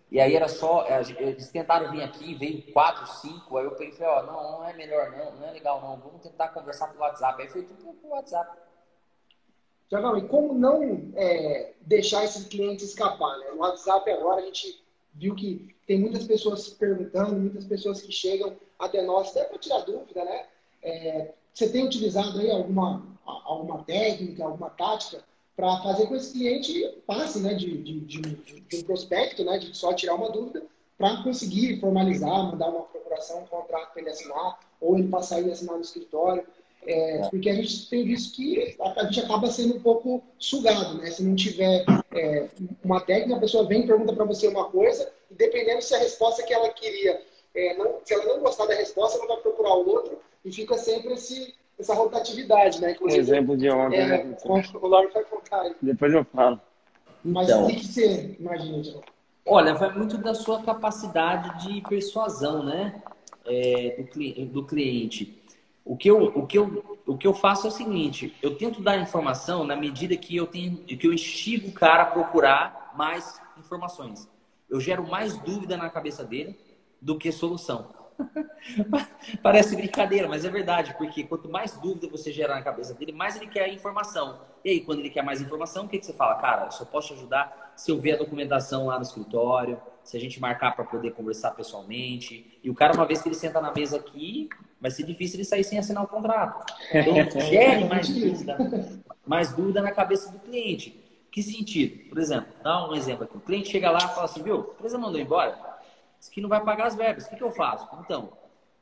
e 0.09 0.19
aí 0.21 0.35
era 0.35 0.47
só, 0.47 0.85
é, 0.87 1.01
eles 1.19 1.49
tentaram 1.49 1.91
vir 1.91 2.01
aqui, 2.01 2.33
veio 2.33 2.71
quatro, 2.71 3.05
cinco, 3.17 3.57
aí 3.57 3.65
eu 3.65 3.71
pensei, 3.71 4.05
ó, 4.05 4.23
não, 4.23 4.59
não 4.59 4.65
é 4.65 4.73
melhor 4.73 5.11
não, 5.11 5.35
não 5.35 5.47
é 5.47 5.51
legal 5.51 5.81
não, 5.81 5.97
vamos 5.97 6.21
tentar 6.21 6.49
conversar 6.49 6.87
pelo 6.87 7.01
WhatsApp. 7.01 7.41
Aí 7.41 7.49
foi 7.49 7.63
tudo 7.63 7.93
pelo 7.95 8.13
WhatsApp. 8.13 8.57
Tiagão, 9.89 10.17
e 10.17 10.27
como 10.27 10.53
não 10.53 11.11
é, 11.15 11.73
deixar 11.81 12.23
esses 12.23 12.45
clientes 12.45 12.89
escapar, 12.89 13.37
né? 13.39 13.51
No 13.51 13.59
WhatsApp 13.59 14.09
agora 14.11 14.41
a 14.41 14.45
gente 14.45 14.81
viu 15.13 15.35
que 15.35 15.75
tem 15.85 15.99
muitas 15.99 16.25
pessoas 16.25 16.69
perguntando, 16.69 17.35
muitas 17.35 17.65
pessoas 17.65 18.01
que 18.01 18.11
chegam 18.11 18.55
até 18.79 19.01
nós, 19.01 19.31
até 19.31 19.45
para 19.45 19.57
tirar 19.57 19.79
dúvida, 19.79 20.23
né? 20.23 20.45
É, 20.87 21.33
você 21.53 21.67
tem 21.69 21.83
utilizado 21.83 22.39
aí 22.39 22.49
alguma, 22.49 23.05
alguma 23.25 23.83
técnica, 23.83 24.45
alguma 24.45 24.69
tática 24.69 25.21
para 25.55 25.81
fazer 25.81 26.03
com 26.03 26.09
que 26.09 26.17
esse 26.17 26.33
cliente 26.33 27.01
passe 27.05 27.39
né, 27.39 27.55
de, 27.55 27.77
de, 27.81 27.99
de, 28.01 28.21
de, 28.21 28.75
um 28.77 28.83
prospecto, 28.83 29.43
né, 29.43 29.57
de 29.57 29.75
só 29.75 29.91
tirar 29.91 30.15
uma 30.15 30.31
dúvida, 30.31 30.63
para 30.97 31.23
conseguir 31.23 31.79
formalizar, 31.79 32.51
mandar 32.51 32.69
uma 32.69 32.83
procuração, 32.83 33.41
um 33.41 33.47
contrato 33.47 33.91
para 33.91 34.01
ele 34.01 34.11
assinar, 34.11 34.59
ou 34.79 34.97
ele 34.97 35.07
passar 35.09 35.41
e 35.41 35.51
assinar 35.51 35.75
no 35.75 35.81
escritório. 35.81 36.45
É, 36.85 37.27
porque 37.29 37.49
a 37.49 37.55
gente 37.55 37.89
tem 37.89 38.05
visto 38.05 38.35
que 38.35 38.77
a, 38.79 39.03
gente 39.05 39.19
acaba 39.19 39.51
sendo 39.51 39.75
um 39.75 39.81
pouco 39.81 40.23
sugado, 40.39 40.99
né? 40.99 41.11
Se 41.11 41.21
não 41.21 41.35
tiver 41.35 41.83
é, 42.13 42.47
uma 42.83 43.01
técnica, 43.01 43.35
a 43.35 43.41
pessoa 43.41 43.67
vem 43.67 43.83
e 43.83 43.87
pergunta 43.87 44.13
para 44.13 44.23
você 44.25 44.47
uma 44.47 44.69
coisa, 44.69 45.11
e 45.29 45.35
dependendo 45.35 45.81
se 45.81 45.93
a 45.93 45.99
resposta 45.99 46.43
que 46.43 46.53
ela 46.53 46.69
queria, 46.69 47.21
é, 47.55 47.75
não, 47.77 47.99
se 48.03 48.13
ela 48.13 48.25
não 48.25 48.39
gostar 48.39 48.65
da 48.65 48.75
resposta, 48.75 49.17
ela 49.17 49.27
vai 49.27 49.37
procurar 49.37 49.73
o 49.75 49.87
outro, 49.89 50.19
e 50.45 50.51
fica 50.51 50.77
sempre 50.77 51.13
esse, 51.13 51.53
essa 51.79 51.93
rotatividade, 51.93 52.79
né? 52.81 52.91
Inclusive, 52.91 53.21
exemplo 53.21 53.57
de 53.57 53.69
ontem, 53.69 53.97
é, 53.99 54.23
né? 54.23 54.37
O 54.81 54.87
Lauro 54.87 55.09
vai 55.13 55.23
contar 55.23 55.61
aí. 55.61 55.75
Depois 55.81 56.13
eu 56.13 56.23
falo. 56.25 56.59
Mas 57.23 57.49
Então. 57.49 57.65
o 57.65 57.67
que 57.67 57.75
que 57.75 57.85
você 57.87 58.35
imagina, 58.39 58.81
Tiago? 58.81 59.03
Olha, 59.45 59.73
vai 59.73 59.91
muito 59.93 60.17
da 60.17 60.33
sua 60.33 60.61
capacidade 60.61 61.67
de 61.67 61.81
persuasão, 61.81 62.63
né? 62.63 63.01
É, 63.45 63.95
do, 63.97 64.07
cli- 64.11 64.45
do 64.45 64.65
cliente. 64.65 65.41
O 65.85 65.95
que, 65.95 66.09
eu, 66.09 66.21
o, 66.21 66.45
que 66.45 66.57
eu, 66.57 66.99
o 67.05 67.17
que 67.17 67.25
eu 67.25 67.33
faço 67.33 67.65
é 67.65 67.69
o 67.69 67.73
seguinte: 67.73 68.35
eu 68.41 68.57
tento 68.57 68.81
dar 68.81 68.97
informação 68.97 69.63
na 69.63 69.73
medida 69.75 70.17
que 70.17 70.35
eu 70.35 70.45
tenho, 70.47 70.77
que 70.79 71.07
eu 71.07 71.13
instigo 71.13 71.69
o 71.69 71.71
cara 71.71 72.03
a 72.03 72.05
procurar 72.07 72.93
mais 72.97 73.39
informações. 73.57 74.27
Eu 74.69 74.81
gero 74.81 75.07
mais 75.07 75.37
dúvida 75.37 75.77
na 75.77 75.89
cabeça 75.89 76.25
dele 76.25 76.57
do 77.01 77.17
que 77.17 77.31
solução. 77.31 77.95
Parece 79.43 79.75
brincadeira, 79.75 80.27
mas 80.27 80.43
é 80.43 80.49
verdade, 80.49 80.95
porque 80.97 81.23
quanto 81.23 81.49
mais 81.49 81.73
dúvida 81.77 82.07
você 82.07 82.31
gerar 82.31 82.55
na 82.55 82.61
cabeça 82.61 82.93
dele, 82.93 83.11
mais 83.11 83.35
ele 83.35 83.47
quer 83.47 83.71
informação. 83.71 84.39
E 84.65 84.69
aí, 84.71 84.81
quando 84.81 84.99
ele 84.99 85.09
quer 85.09 85.23
mais 85.23 85.41
informação, 85.41 85.85
o 85.85 85.87
que, 85.87 85.99
que 85.99 86.05
você 86.05 86.13
fala? 86.13 86.35
Cara, 86.35 86.65
eu 86.65 86.71
só 86.71 86.83
posso 86.83 87.09
te 87.09 87.13
ajudar 87.13 87.73
se 87.75 87.91
eu 87.91 87.99
ver 87.99 88.13
a 88.13 88.17
documentação 88.17 88.87
lá 88.87 88.95
no 88.97 89.03
escritório, 89.03 89.79
se 90.03 90.17
a 90.17 90.19
gente 90.19 90.39
marcar 90.39 90.75
para 90.75 90.83
poder 90.83 91.11
conversar 91.11 91.51
pessoalmente. 91.51 92.59
E 92.63 92.69
o 92.69 92.73
cara, 92.73 92.93
uma 92.93 93.05
vez 93.05 93.21
que 93.21 93.29
ele 93.29 93.35
senta 93.35 93.61
na 93.61 93.71
mesa 93.71 93.97
aqui, 93.97 94.49
vai 94.81 94.89
ser 94.89 95.03
difícil 95.03 95.37
ele 95.37 95.45
sair 95.45 95.63
sem 95.63 95.77
assinar 95.77 96.03
o 96.03 96.07
contrato. 96.07 96.65
Então, 96.93 97.41
gere 97.41 97.85
mais 97.85 98.09
dúvida, 98.09 98.57
mais 99.25 99.53
dúvida 99.53 99.81
na 99.81 99.91
cabeça 99.91 100.31
do 100.31 100.39
cliente. 100.39 101.03
Que 101.31 101.43
sentido? 101.43 102.09
Por 102.09 102.17
exemplo, 102.17 102.47
dá 102.63 102.89
um 102.89 102.95
exemplo 102.95 103.25
aqui. 103.25 103.37
O 103.37 103.41
cliente 103.41 103.69
chega 103.69 103.91
lá 103.91 103.99
e 103.99 104.07
fala 104.07 104.25
assim, 104.25 104.41
viu, 104.41 104.55
a 104.55 104.73
empresa 104.73 104.97
mandou 104.97 105.21
embora, 105.21 105.59
que 106.31 106.41
não 106.41 106.49
vai 106.49 106.63
pagar 106.63 106.87
as 106.87 106.95
verbas. 106.95 107.25
O 107.25 107.29
que, 107.29 107.35
que 107.35 107.43
eu 107.43 107.51
faço? 107.51 107.87
Então, 107.99 108.31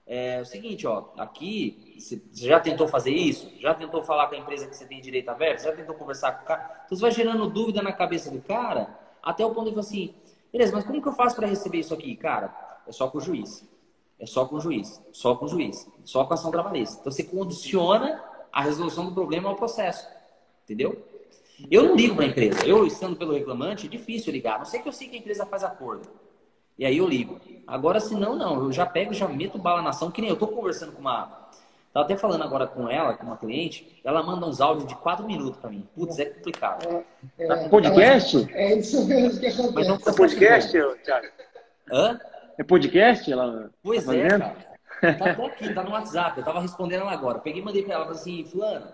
é 0.08 0.40
o 0.40 0.46
seguinte, 0.46 0.86
ó, 0.86 1.06
aqui, 1.18 1.96
você 1.98 2.22
já 2.34 2.60
tentou 2.60 2.88
fazer 2.88 3.12
isso? 3.12 3.52
Já 3.60 3.74
tentou 3.74 4.04
falar 4.04 4.28
com 4.28 4.36
a 4.36 4.38
empresa 4.38 4.68
que 4.68 4.76
você 4.76 4.86
tem 4.86 5.02
direito 5.02 5.30
a 5.30 5.34
verbas? 5.34 5.64
Já 5.64 5.76
tentou 5.76 5.96
conversar 5.96 6.34
com 6.34 6.44
o 6.44 6.46
cara? 6.46 6.84
Então, 6.86 6.98
você 6.98 7.02
vai 7.02 7.12
gerando 7.12 7.50
dúvida 7.50 7.82
na 7.82 7.92
cabeça 7.92 8.30
do 8.30 8.40
cara, 8.42 8.88
até 9.22 9.46
o 9.46 9.50
ponto 9.50 9.66
de 9.66 9.72
falar 9.72 9.82
assim, 9.82 10.14
beleza, 10.52 10.74
mas 10.74 10.86
como 10.86 11.02
que 11.02 11.08
eu 11.08 11.14
faço 11.14 11.36
para 11.36 11.48
receber 11.48 11.80
isso 11.80 11.94
aqui? 11.94 12.16
Cara, 12.16 12.54
é 12.88 12.92
só 12.92 13.08
com 13.08 13.18
o 13.18 13.22
juiz. 13.22 13.68
É 14.20 14.26
só 14.26 14.46
com 14.46 14.58
o 14.58 14.62
juiz. 14.62 15.02
Só 15.12 15.36
com 15.36 15.46
o 15.46 15.48
juiz. 15.48 15.90
Só 16.04 16.24
com 16.24 16.34
a 16.34 16.36
ação 16.36 16.52
trabalhista. 16.52 17.00
Então, 17.02 17.12
você 17.12 17.24
condiciona 17.24 18.24
a 18.52 18.62
resolução 18.62 19.06
do 19.06 19.12
problema 19.12 19.50
ao 19.50 19.56
processo. 19.56 20.08
Entendeu? 20.64 21.04
Eu 21.70 21.84
não 21.84 21.96
ligo 21.96 22.16
para 22.16 22.26
a 22.26 22.28
empresa. 22.28 22.66
Eu, 22.66 22.86
estando 22.86 23.16
pelo 23.16 23.34
reclamante, 23.34 23.88
é 23.88 23.90
difícil 23.90 24.32
ligar. 24.32 24.58
Não 24.58 24.66
sei 24.66 24.82
que 24.82 24.88
eu 24.88 24.94
sei 24.94 25.08
que 25.08 25.16
a 25.16 25.20
empresa 25.20 25.46
faz 25.46 25.64
acordo. 25.64 26.08
E 26.78 26.86
aí 26.86 26.98
eu 26.98 27.08
ligo. 27.08 27.40
Agora, 27.66 28.00
se 28.00 28.16
não, 28.16 28.36
não. 28.36 28.64
Eu 28.64 28.72
já 28.72 28.86
pego, 28.86 29.14
já 29.14 29.28
meto 29.28 29.58
bala 29.58 29.82
na 29.82 29.90
ação, 29.90 30.12
que 30.12 30.22
nem 30.22 30.30
eu 30.30 30.36
tô 30.36 30.48
conversando 30.48 30.92
com 30.92 31.02
uma. 31.02 31.46
Tava 31.94 32.06
até 32.06 32.18
falando 32.18 32.44
agora 32.44 32.68
com 32.68 32.90
ela, 32.90 33.14
com 33.14 33.26
uma 33.26 33.38
cliente, 33.38 34.00
ela 34.04 34.22
manda 34.22 34.46
uns 34.46 34.60
áudios 34.60 34.86
de 34.86 34.96
4 34.96 35.26
minutos 35.26 35.58
para 35.62 35.70
mim. 35.70 35.88
Putz, 35.96 36.20
é 36.20 36.26
complicado. 36.26 37.04
É, 37.40 37.70
Podcast? 37.70 38.50
É 38.54 38.76
isso 38.76 39.06
mesmo 39.08 39.40
que 39.40 39.48
acontece. 39.48 39.74
Mas 39.74 39.88
não 39.88 39.96
É 39.96 40.14
podcast, 40.14 40.72
Thiago? 41.04 41.28
Hã? 41.90 42.20
É 42.58 42.64
podcast? 42.64 43.32
Ela 43.32 43.70
Pois 43.82 44.04
tá 44.06 44.14
é, 44.16 44.28
cara. 44.28 44.56
Tá 45.02 45.32
até 45.32 45.46
aqui, 45.46 45.74
tá 45.74 45.84
no 45.84 45.92
WhatsApp. 45.92 46.38
Eu 46.40 46.44
tava 46.44 46.60
respondendo 46.60 47.02
ela 47.02 47.12
agora. 47.14 47.40
Peguei 47.40 47.62
e 47.62 47.66
mandei 47.66 47.84
pra 47.84 47.94
ela, 47.96 48.12
assim, 48.12 48.44
fulano, 48.44 48.88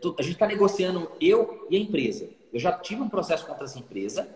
tô- 0.00 0.16
a 0.18 0.22
gente 0.22 0.36
tá 0.36 0.46
negociando 0.46 1.10
eu 1.20 1.66
e 1.70 1.76
a 1.76 1.80
empresa. 1.80 2.28
Eu 2.52 2.58
já 2.58 2.72
tive 2.72 3.00
um 3.00 3.08
processo 3.08 3.46
contra 3.46 3.64
essa 3.64 3.78
empresa 3.78 4.26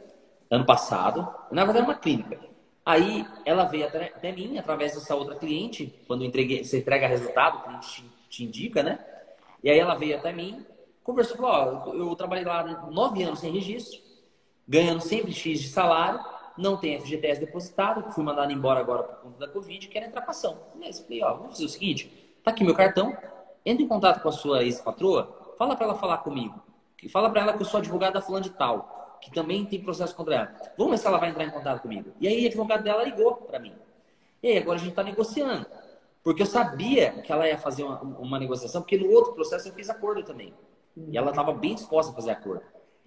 ano 0.49 0.65
passado. 0.65 1.29
Na 1.51 1.65
verdade, 1.65 1.85
é 1.85 1.89
uma 1.89 1.97
clínica. 1.99 2.39
Aí 2.85 3.27
ela 3.47 3.65
veio 3.65 3.87
até, 3.87 4.07
até 4.07 4.33
mim, 4.33 4.59
através 4.59 4.95
dessa 4.95 5.15
outra 5.15 5.37
cliente, 5.37 5.95
quando 6.07 6.25
entreguei, 6.25 6.63
você 6.63 6.79
entrega 6.79 7.07
resultado, 7.07 7.59
o 7.59 7.63
cliente 7.63 7.89
te, 7.89 8.05
te 8.29 8.45
indica, 8.45 8.83
né? 8.83 8.99
E 9.63 9.71
aí 9.71 9.79
ela 9.79 9.95
veio 9.95 10.17
até 10.17 10.33
mim, 10.33 10.67
conversou, 11.03 11.37
falou, 11.39 11.87
ó, 11.87 11.95
eu 11.95 12.15
trabalhei 12.15 12.45
lá 12.45 12.63
nove 12.91 13.23
anos 13.23 13.39
sem 13.39 13.51
registro, 13.51 13.99
ganhando 14.69 15.01
sempre 15.01 15.33
X 15.33 15.61
de 15.63 15.69
salário, 15.69 16.21
não 16.59 16.77
tem 16.77 17.01
FGTS 17.01 17.41
depositado, 17.41 18.13
fui 18.13 18.23
mandado 18.23 18.53
embora 18.53 18.81
agora 18.81 19.03
por 19.03 19.17
conta 19.23 19.47
da 19.47 19.49
Covid, 19.49 19.89
quero 19.89 20.05
entrar 20.05 20.21
com 20.21 20.31
ação. 20.31 20.59
Mas 20.79 21.01
falei, 21.01 21.23
ó, 21.23 21.35
vamos 21.35 21.53
fazer 21.53 21.65
o 21.65 21.69
seguinte, 21.69 22.37
tá 22.45 22.51
aqui 22.51 22.63
meu 22.63 22.75
cartão, 22.75 23.17
entra 23.65 23.83
em 23.83 23.89
contato 23.89 24.21
com 24.23 24.29
a 24.29 24.33
sua 24.33 24.63
ex-patroa, 24.63 25.55
fala 25.59 25.75
para 25.75 25.87
ela 25.87 25.95
falar 25.95 26.19
comigo, 26.19 26.63
fala 27.11 27.31
para 27.31 27.41
ela 27.41 27.53
que 27.55 27.63
eu 27.63 27.67
sou 27.67 27.79
advogado 27.79 28.13
da 28.13 28.21
fulana 28.21 28.45
de 28.45 28.51
tal, 28.51 28.94
que 29.25 29.31
também 29.31 29.65
tem 29.65 29.81
processo 29.83 30.15
contra 30.15 30.35
ela. 30.35 30.55
Vamos 30.77 30.93
ver 30.93 30.99
se 30.99 31.07
ela 31.07 31.19
vai 31.19 31.31
entrar 31.31 31.45
em 31.45 31.51
contato 31.51 31.81
comigo. 31.81 32.11
E 32.21 32.29
aí 32.29 32.45
a 32.45 32.49
advogada 32.49 32.83
dela 32.83 33.03
ligou 33.03 33.37
para 33.37 33.59
mim. 33.59 33.73
E 34.43 34.49
aí 34.49 34.59
agora 34.59 34.77
a 34.77 34.79
gente 34.79 34.91
está 34.91 35.03
negociando. 35.03 35.65
Porque 36.23 36.43
eu 36.43 36.47
sabia 36.47 37.13
que 37.23 37.33
ela 37.33 37.49
ia 37.49 37.57
fazer 37.57 37.85
uma, 37.85 38.01
uma 38.03 38.39
negociação, 38.39 38.83
porque 38.83 38.99
no 38.99 39.11
outro 39.11 39.33
processo 39.33 39.69
eu 39.69 39.73
fiz 39.73 39.89
acordo 39.89 40.23
também. 40.23 40.53
E 40.97 41.17
ela 41.17 41.31
estava 41.31 41.53
bem 41.53 41.75
disposta 41.75 42.13
a 42.13 42.15
fazer 42.15 42.33
acordo. 42.33 42.63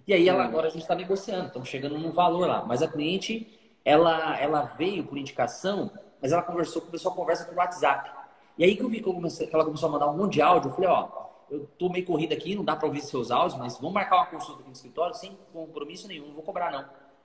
E 0.06 0.12
aí 0.12 0.28
ela, 0.28 0.42
agora 0.44 0.66
a 0.66 0.70
gente 0.70 0.82
está 0.82 0.94
negociando, 0.94 1.46
estamos 1.46 1.68
chegando 1.68 1.96
num 1.98 2.10
valor 2.10 2.48
lá. 2.48 2.64
Mas 2.64 2.82
a 2.82 2.88
cliente, 2.88 3.76
ela, 3.84 4.36
ela 4.40 4.62
veio 4.76 5.04
por 5.04 5.16
indicação, 5.16 5.90
mas 6.20 6.32
ela 6.32 6.42
conversou, 6.42 6.82
começou 6.82 7.12
a 7.12 7.14
conversa 7.14 7.44
por 7.44 7.56
WhatsApp. 7.56 8.10
E 8.56 8.64
aí 8.64 8.74
que 8.74 8.82
eu 8.82 8.88
vi 8.88 9.00
que, 9.00 9.08
eu 9.08 9.14
comecei- 9.14 9.46
que 9.46 9.54
ela 9.54 9.64
começou 9.64 9.88
a 9.88 9.92
mandar 9.92 10.10
um 10.10 10.16
monte 10.16 10.34
de 10.34 10.42
áudio, 10.42 10.70
eu 10.70 10.74
falei, 10.74 10.90
ó, 10.90 11.27
eu 11.50 11.68
tô 11.78 11.88
meio 11.88 12.04
corrida 12.04 12.34
aqui, 12.34 12.54
não 12.54 12.64
dá 12.64 12.76
para 12.76 12.86
ouvir 12.86 13.00
seus 13.00 13.30
áudios, 13.30 13.58
mas 13.58 13.76
vamos 13.78 13.92
marcar 13.92 14.16
uma 14.16 14.26
consulta 14.26 14.60
aqui 14.60 14.68
no 14.68 14.74
escritório 14.74 15.14
sem 15.14 15.36
compromisso 15.52 16.08
nenhum, 16.08 16.26
não 16.26 16.34
vou 16.34 16.42
cobrar 16.42 16.70
não. 16.70 16.84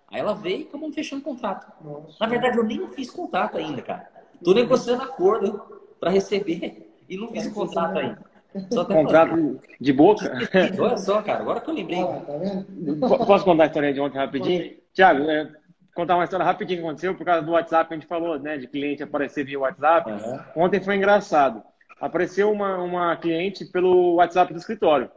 Aí 0.09 0.19
ela 0.19 0.34
veio 0.34 0.61
e 0.61 0.63
acabamos 0.63 0.95
fechando 0.95 1.21
o 1.21 1.26
contrato. 1.26 1.71
Nossa. 1.84 2.17
Na 2.19 2.28
verdade, 2.28 2.57
eu 2.57 2.63
nem 2.63 2.88
fiz 2.89 3.09
contrato 3.09 3.57
ainda, 3.57 3.82
cara. 3.82 4.07
Tô 4.43 4.53
negociando 4.53 5.03
acordo 5.03 5.61
para 5.99 6.11
receber 6.11 6.93
e 7.09 7.17
não 7.17 7.30
fiz 7.30 7.47
contrato 7.47 7.97
ainda. 7.97 8.34
Só 8.71 8.82
até 8.82 8.93
Contrato 8.93 9.59
de 9.80 9.93
boca. 9.93 10.32
Olha 10.80 10.97
só, 10.97 11.21
cara, 11.21 11.39
agora 11.39 11.59
que 11.59 11.69
eu 11.69 11.74
lembrei. 11.74 12.03
Lá, 12.03 12.19
tá 12.19 13.26
Posso 13.26 13.43
contar 13.43 13.63
a 13.63 13.65
história 13.65 13.93
de 13.93 13.99
ontem 13.99 14.17
rapidinho? 14.17 14.76
Tiago, 14.93 15.24
é, 15.24 15.51
contar 15.95 16.15
uma 16.15 16.24
história 16.24 16.45
rapidinho 16.45 16.80
que 16.80 16.86
aconteceu 16.86 17.15
por 17.15 17.26
causa 17.26 17.41
do 17.41 17.51
WhatsApp 17.51 17.88
que 17.88 17.93
a 17.93 17.97
gente 17.97 18.07
falou, 18.07 18.38
né? 18.38 18.57
De 18.57 18.67
cliente 18.67 19.01
aparecer 19.01 19.43
via 19.43 19.59
WhatsApp. 19.59 20.11
Aham. 20.11 20.45
Ontem 20.55 20.80
foi 20.82 20.95
engraçado. 20.95 21.63
Apareceu 22.03 22.51
uma, 22.51 22.77
uma 22.79 23.15
cliente 23.15 23.63
pelo 23.63 24.15
WhatsApp 24.15 24.51
do 24.51 24.59
escritório, 24.59 25.09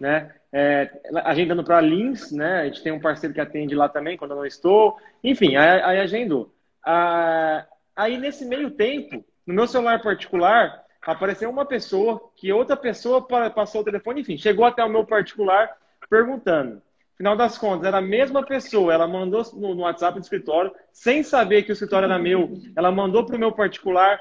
né? 0.00 0.34
É, 0.50 0.90
agendando 1.24 1.62
para 1.62 1.78
Lins, 1.78 2.32
né? 2.32 2.60
A 2.60 2.64
gente 2.64 2.82
tem 2.82 2.90
um 2.90 3.00
parceiro 3.00 3.34
que 3.34 3.40
atende 3.40 3.74
lá 3.74 3.86
também 3.86 4.16
quando 4.16 4.30
eu 4.30 4.38
não 4.38 4.46
estou. 4.46 4.96
Enfim, 5.22 5.56
aí, 5.56 5.82
aí 5.82 6.00
agendou. 6.00 6.50
Ah, 6.82 7.66
aí 7.94 8.16
nesse 8.16 8.46
meio 8.46 8.70
tempo, 8.70 9.22
no 9.46 9.52
meu 9.52 9.66
celular 9.66 10.00
particular, 10.00 10.82
apareceu 11.02 11.50
uma 11.50 11.66
pessoa 11.66 12.18
que 12.34 12.50
outra 12.50 12.78
pessoa 12.78 13.20
pa- 13.20 13.50
passou 13.50 13.82
o 13.82 13.84
telefone, 13.84 14.22
enfim, 14.22 14.38
chegou 14.38 14.64
até 14.64 14.82
o 14.82 14.88
meu 14.88 15.04
particular 15.04 15.76
perguntando. 16.08 16.80
Final 17.18 17.36
das 17.36 17.58
contas, 17.58 17.86
era 17.86 17.98
a 17.98 18.02
mesma 18.02 18.42
pessoa, 18.42 18.94
ela 18.94 19.06
mandou 19.06 19.42
no, 19.52 19.74
no 19.74 19.82
WhatsApp 19.82 20.18
do 20.18 20.22
escritório, 20.22 20.72
sem 20.92 21.22
saber 21.22 21.62
que 21.62 21.70
o 21.70 21.74
escritório 21.74 22.06
era 22.06 22.18
meu, 22.18 22.54
ela 22.74 22.90
mandou 22.90 23.26
para 23.26 23.36
o 23.36 23.38
meu 23.38 23.52
particular. 23.52 24.18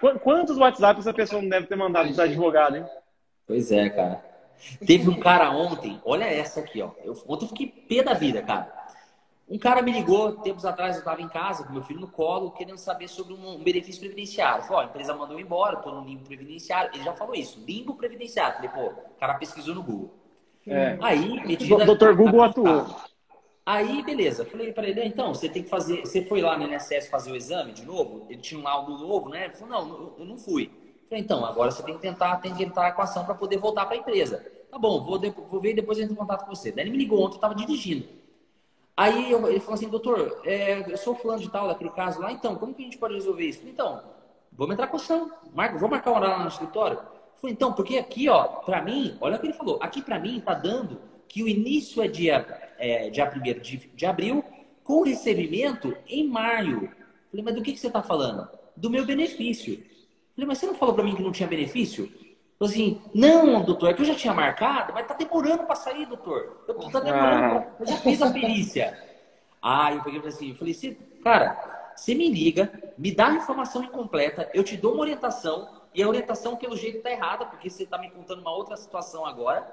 Qu- 0.00 0.18
Quantos 0.20 0.56
WhatsApps 0.58 1.06
essa 1.06 1.14
pessoa 1.14 1.42
não 1.42 1.48
deve 1.48 1.66
ter 1.66 1.76
mandado 1.76 2.12
para 2.14 2.24
advogado, 2.24 2.76
hein? 2.76 2.84
Pois 3.46 3.70
é, 3.72 3.88
cara. 3.90 4.24
Teve 4.86 5.08
um 5.10 5.18
cara 5.20 5.50
ontem, 5.50 6.00
olha 6.04 6.24
essa 6.24 6.60
aqui, 6.60 6.80
ó. 6.80 6.90
Eu, 7.02 7.12
ontem 7.28 7.44
eu 7.44 7.48
fiquei 7.48 7.66
pé 7.66 8.02
da 8.02 8.14
vida, 8.14 8.40
cara. 8.42 8.72
Um 9.46 9.58
cara 9.58 9.82
me 9.82 9.92
ligou, 9.92 10.32
tempos 10.36 10.64
atrás 10.64 10.94
eu 10.96 11.00
estava 11.00 11.20
em 11.20 11.28
casa 11.28 11.64
com 11.64 11.72
meu 11.72 11.82
filho 11.82 12.00
no 12.00 12.08
colo, 12.08 12.50
querendo 12.52 12.78
saber 12.78 13.08
sobre 13.08 13.34
um, 13.34 13.62
benefício 13.62 14.00
previdenciário. 14.00 14.62
Falou, 14.64 14.78
ó, 14.78 14.82
a 14.82 14.86
empresa 14.86 15.12
mandou 15.14 15.38
embora, 15.38 15.76
tô 15.76 15.90
no 15.90 16.02
limbo 16.02 16.24
previdenciário. 16.24 16.90
Ele 16.94 17.04
já 17.04 17.12
falou 17.12 17.34
isso, 17.34 17.62
limbo 17.66 17.94
previdenciário. 17.94 18.54
Falei, 18.56 18.70
pô, 18.70 18.86
o 18.86 19.18
cara 19.20 19.34
pesquisou 19.34 19.74
no 19.74 19.82
Google. 19.82 20.14
É. 20.66 20.96
Aí, 21.02 21.44
meti 21.46 21.68
Do- 21.68 21.76
na- 21.76 21.84
Dr. 21.84 22.14
Google 22.16 22.42
atuou. 22.42 22.86
Aí, 23.66 24.02
beleza. 24.02 24.44
Falei 24.44 24.72
pra 24.72 24.86
ele, 24.86 25.04
então, 25.04 25.34
você 25.34 25.48
tem 25.48 25.62
que 25.62 25.68
fazer. 25.70 26.00
Você 26.02 26.24
foi 26.24 26.42
lá 26.42 26.56
no 26.56 26.64
INSS 26.64 27.08
fazer 27.08 27.32
o 27.32 27.36
exame 27.36 27.72
de 27.72 27.84
novo? 27.84 28.26
Ele 28.28 28.40
tinha 28.40 28.60
um 28.60 28.62
laudo 28.62 28.98
novo, 28.98 29.28
né? 29.30 29.46
Ele 29.46 29.54
falou, 29.54 29.86
não, 29.86 30.12
eu 30.18 30.24
não 30.26 30.36
fui. 30.36 30.70
Falei, 31.08 31.22
então, 31.24 31.44
agora 31.44 31.70
você 31.70 31.82
tem 31.82 31.94
que 31.94 32.00
tentar, 32.00 32.36
tem 32.36 32.54
que 32.54 32.66
com 32.68 32.80
a 32.80 32.88
ação 33.04 33.24
para 33.24 33.34
poder 33.34 33.58
voltar 33.58 33.86
para 33.86 33.94
a 33.94 33.98
empresa. 33.98 34.44
Tá 34.70 34.78
bom, 34.78 35.00
vou, 35.02 35.18
vou 35.18 35.60
ver 35.60 35.70
e 35.70 35.74
depois 35.74 35.96
eu 35.98 36.04
entro 36.04 36.14
em 36.14 36.18
contato 36.18 36.44
com 36.44 36.54
você. 36.54 36.72
Daí 36.72 36.84
ele 36.84 36.90
me 36.90 36.98
ligou 36.98 37.22
ontem, 37.22 37.36
eu 37.36 37.40
tava 37.40 37.54
dirigindo. 37.54 38.06
Aí 38.96 39.30
eu- 39.32 39.48
ele 39.48 39.60
falou 39.60 39.74
assim, 39.74 39.88
doutor, 39.88 40.40
é, 40.44 40.92
eu 40.92 40.96
sou 40.96 41.14
fulano 41.14 41.40
de 41.40 41.50
tal, 41.50 41.66
daquele 41.68 41.90
caso 41.90 42.20
lá, 42.20 42.30
então, 42.32 42.56
como 42.56 42.74
que 42.74 42.82
a 42.82 42.84
gente 42.84 42.98
pode 42.98 43.14
resolver 43.14 43.44
isso? 43.44 43.58
Falei, 43.58 43.72
então, 43.72 44.02
vamos 44.52 44.74
entrar 44.74 44.86
com 44.86 44.96
ação. 44.96 45.30
Marca, 45.52 45.78
vou 45.78 45.88
marcar 45.88 46.10
uma 46.10 46.20
hora 46.20 46.28
lá 46.28 46.38
no 46.42 46.48
escritório. 46.48 46.98
Falei, 47.36 47.54
então, 47.54 47.72
porque 47.72 47.98
aqui, 47.98 48.28
ó, 48.28 48.44
pra 48.44 48.82
mim, 48.82 49.16
olha 49.20 49.36
o 49.36 49.38
que 49.40 49.46
ele 49.46 49.52
falou, 49.52 49.78
aqui 49.82 50.00
pra 50.00 50.18
mim 50.18 50.40
tá 50.40 50.54
dando 50.54 51.00
que 51.28 51.42
o 51.42 51.48
início 51.48 52.02
é 52.02 52.08
dia, 52.08 52.63
é, 52.78 53.10
dia 53.10 53.24
1 53.24 53.60
de, 53.60 53.76
de 53.94 54.06
abril, 54.06 54.44
com 54.82 55.02
recebimento 55.02 55.96
em 56.06 56.26
maio. 56.28 56.90
Falei, 57.30 57.44
mas 57.44 57.54
do 57.54 57.62
que, 57.62 57.72
que 57.72 57.78
você 57.80 57.90
tá 57.90 58.02
falando? 58.02 58.48
Do 58.76 58.90
meu 58.90 59.04
benefício. 59.04 59.76
Falei, 60.34 60.46
mas 60.48 60.58
você 60.58 60.66
não 60.66 60.74
falou 60.74 60.94
pra 60.94 61.04
mim 61.04 61.14
que 61.14 61.22
não 61.22 61.32
tinha 61.32 61.48
benefício? 61.48 62.10
Falei 62.58 62.72
assim, 62.74 63.02
não, 63.14 63.62
doutor, 63.62 63.90
é 63.90 63.94
que 63.94 64.02
eu 64.02 64.06
já 64.06 64.14
tinha 64.14 64.32
marcado, 64.32 64.92
mas 64.92 65.06
tá 65.06 65.14
demorando 65.14 65.64
pra 65.64 65.74
sair, 65.74 66.06
doutor. 66.06 66.64
Eu 66.68 66.74
tô 66.74 66.88
tá 66.90 67.00
demorando, 67.00 67.48
pra... 67.48 67.76
eu 67.80 67.86
já 67.86 67.96
fiz 67.96 68.22
a 68.22 68.30
perícia. 68.30 68.98
Ah, 69.60 69.92
eu 69.92 70.02
peguei 70.02 70.18
e 70.18 70.22
falei 70.22 70.34
assim, 70.36 70.50
eu 70.50 70.56
falei, 70.56 70.74
"Cê- 70.74 70.96
cara, 71.22 71.92
você 71.96 72.14
me 72.14 72.28
liga, 72.28 72.70
me 72.98 73.10
dá 73.12 73.28
a 73.28 73.34
informação 73.34 73.82
incompleta, 73.82 74.50
eu 74.52 74.62
te 74.62 74.76
dou 74.76 74.92
uma 74.94 75.00
orientação, 75.02 75.68
e 75.94 76.02
a 76.02 76.08
orientação, 76.08 76.56
pelo 76.56 76.76
jeito, 76.76 77.02
tá 77.02 77.10
errada, 77.10 77.46
porque 77.46 77.70
você 77.70 77.86
tá 77.86 77.96
me 77.98 78.10
contando 78.10 78.40
uma 78.40 78.50
outra 78.54 78.76
situação 78.76 79.24
agora. 79.24 79.64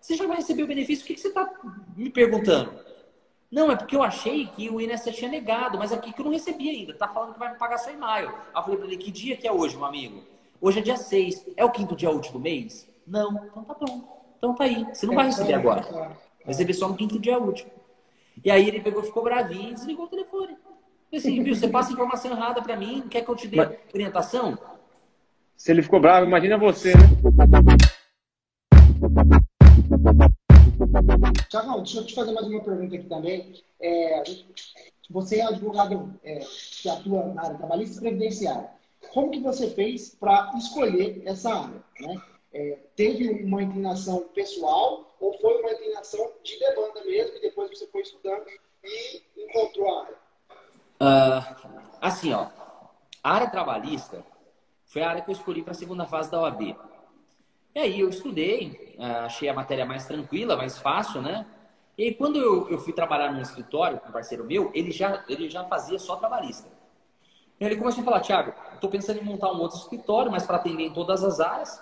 Você 0.00 0.16
já 0.16 0.26
vai 0.26 0.36
receber 0.36 0.62
o 0.62 0.66
benefício, 0.66 1.04
o 1.04 1.06
que, 1.06 1.14
que 1.14 1.20
você 1.20 1.30
tá 1.30 1.48
me 1.96 2.10
perguntando? 2.10 2.72
Não, 3.50 3.70
é 3.70 3.76
porque 3.76 3.96
eu 3.96 4.02
achei 4.02 4.46
que 4.46 4.68
o 4.68 4.80
INSS 4.80 5.16
tinha 5.16 5.30
negado, 5.30 5.78
mas 5.78 5.92
aqui 5.92 6.12
que 6.12 6.20
eu 6.20 6.24
não 6.24 6.32
recebi 6.32 6.68
ainda. 6.68 6.94
Tá 6.94 7.08
falando 7.08 7.32
que 7.32 7.38
vai 7.38 7.52
me 7.52 7.58
pagar 7.58 7.78
só 7.78 7.90
em 7.90 7.96
maio. 7.96 8.28
Aí 8.28 8.34
eu 8.56 8.62
falei 8.62 8.76
pra 8.76 8.86
ele, 8.86 8.96
que 8.98 9.10
dia 9.10 9.36
que 9.36 9.48
é 9.48 9.52
hoje, 9.52 9.76
meu 9.76 9.86
amigo? 9.86 10.22
Hoje 10.60 10.80
é 10.80 10.82
dia 10.82 10.96
6. 10.96 11.46
É 11.56 11.64
o 11.64 11.70
quinto 11.70 11.96
dia 11.96 12.10
útil 12.10 12.32
do 12.32 12.40
mês? 12.40 12.86
Não. 13.06 13.44
Então 13.46 13.64
tá 13.64 13.74
bom. 13.74 14.34
Então 14.36 14.54
tá 14.54 14.64
aí. 14.64 14.86
Você 14.92 15.06
não 15.06 15.14
vai 15.14 15.26
receber 15.26 15.54
agora. 15.54 15.80
Vai 15.80 16.16
receber 16.44 16.74
só 16.74 16.88
no 16.88 16.96
quinto 16.96 17.18
dia 17.18 17.38
útil. 17.38 17.66
E 18.44 18.50
aí 18.50 18.68
ele 18.68 18.80
pegou, 18.80 19.02
ficou 19.02 19.22
bravinho 19.22 19.70
e 19.70 19.74
desligou 19.74 20.04
o 20.04 20.08
telefone. 20.08 20.56
Assim, 21.12 21.42
viu, 21.42 21.54
você 21.54 21.68
passa 21.68 21.92
informação 21.92 22.30
errada 22.30 22.60
para 22.60 22.76
mim, 22.76 23.02
quer 23.08 23.22
que 23.24 23.30
eu 23.30 23.34
te 23.34 23.48
dê 23.48 23.56
Mas, 23.56 23.78
orientação? 23.94 24.58
Se 25.56 25.72
ele 25.72 25.82
ficou 25.82 25.98
bravo, 25.98 26.26
imagina 26.26 26.58
você, 26.58 26.92
né? 26.92 27.00
Tiagão, 31.48 31.82
deixa 31.82 31.98
eu 31.98 32.06
te 32.06 32.14
fazer 32.14 32.32
mais 32.32 32.46
uma 32.46 32.62
pergunta 32.62 32.94
aqui 32.94 33.08
também. 33.08 33.64
É, 33.80 34.22
você 35.10 35.38
é 35.38 35.44
advogado 35.44 36.14
é, 36.22 36.40
que 36.40 36.88
atua 36.88 37.26
na 37.26 37.42
área 37.42 37.56
trabalhista 37.56 38.00
previdenciária. 38.00 38.70
Como 39.12 39.30
que 39.30 39.40
você 39.40 39.70
fez 39.70 40.14
para 40.14 40.52
escolher 40.58 41.22
essa 41.24 41.54
área? 41.54 41.82
Né? 42.00 42.22
É, 42.52 42.78
teve 42.94 43.44
uma 43.44 43.62
inclinação 43.62 44.28
pessoal 44.34 45.14
ou 45.20 45.38
foi 45.38 45.60
uma 45.60 45.72
inclinação 45.72 46.32
de 46.42 46.58
demanda 46.58 47.02
mesmo 47.04 47.36
e 47.36 47.40
depois 47.40 47.70
você 47.70 47.86
foi 47.86 48.02
estudando 48.02 48.44
e 48.84 49.22
encontrou 49.36 49.88
a 49.88 50.02
área? 50.02 50.16
Uh, 51.00 51.88
assim, 52.00 52.32
ó, 52.32 52.48
a 53.22 53.32
área 53.32 53.50
trabalhista 53.50 54.24
foi 54.84 55.02
a 55.02 55.10
área 55.10 55.22
que 55.22 55.30
eu 55.30 55.34
escolhi 55.34 55.62
para 55.62 55.72
a 55.72 55.76
segunda 55.76 56.06
fase 56.06 56.30
da 56.30 56.40
OAB. 56.40 56.76
E 57.78 57.80
aí 57.80 58.00
eu 58.00 58.08
estudei, 58.08 58.96
uh, 58.98 59.26
achei 59.26 59.48
a 59.48 59.54
matéria 59.54 59.86
mais 59.86 60.04
tranquila, 60.04 60.56
mais 60.56 60.76
fácil, 60.76 61.22
né? 61.22 61.46
E 61.96 62.06
aí, 62.06 62.12
quando 62.12 62.36
eu, 62.36 62.68
eu 62.68 62.76
fui 62.78 62.92
trabalhar 62.92 63.30
num 63.30 63.40
escritório 63.40 64.00
com 64.00 64.08
um 64.08 64.12
parceiro 64.12 64.44
meu, 64.44 64.72
ele 64.74 64.90
já, 64.90 65.22
ele 65.28 65.48
já 65.48 65.62
fazia 65.64 65.96
só 65.96 66.16
trabalhista. 66.16 66.68
E 67.60 67.64
ele 67.64 67.76
começou 67.76 68.02
a 68.02 68.04
falar, 68.04 68.18
Thiago, 68.18 68.52
estou 68.74 68.90
pensando 68.90 69.20
em 69.20 69.22
montar 69.22 69.52
um 69.52 69.60
outro 69.60 69.78
escritório, 69.78 70.28
mas 70.28 70.44
para 70.44 70.56
atender 70.56 70.86
em 70.86 70.92
todas 70.92 71.22
as 71.22 71.38
áreas. 71.38 71.80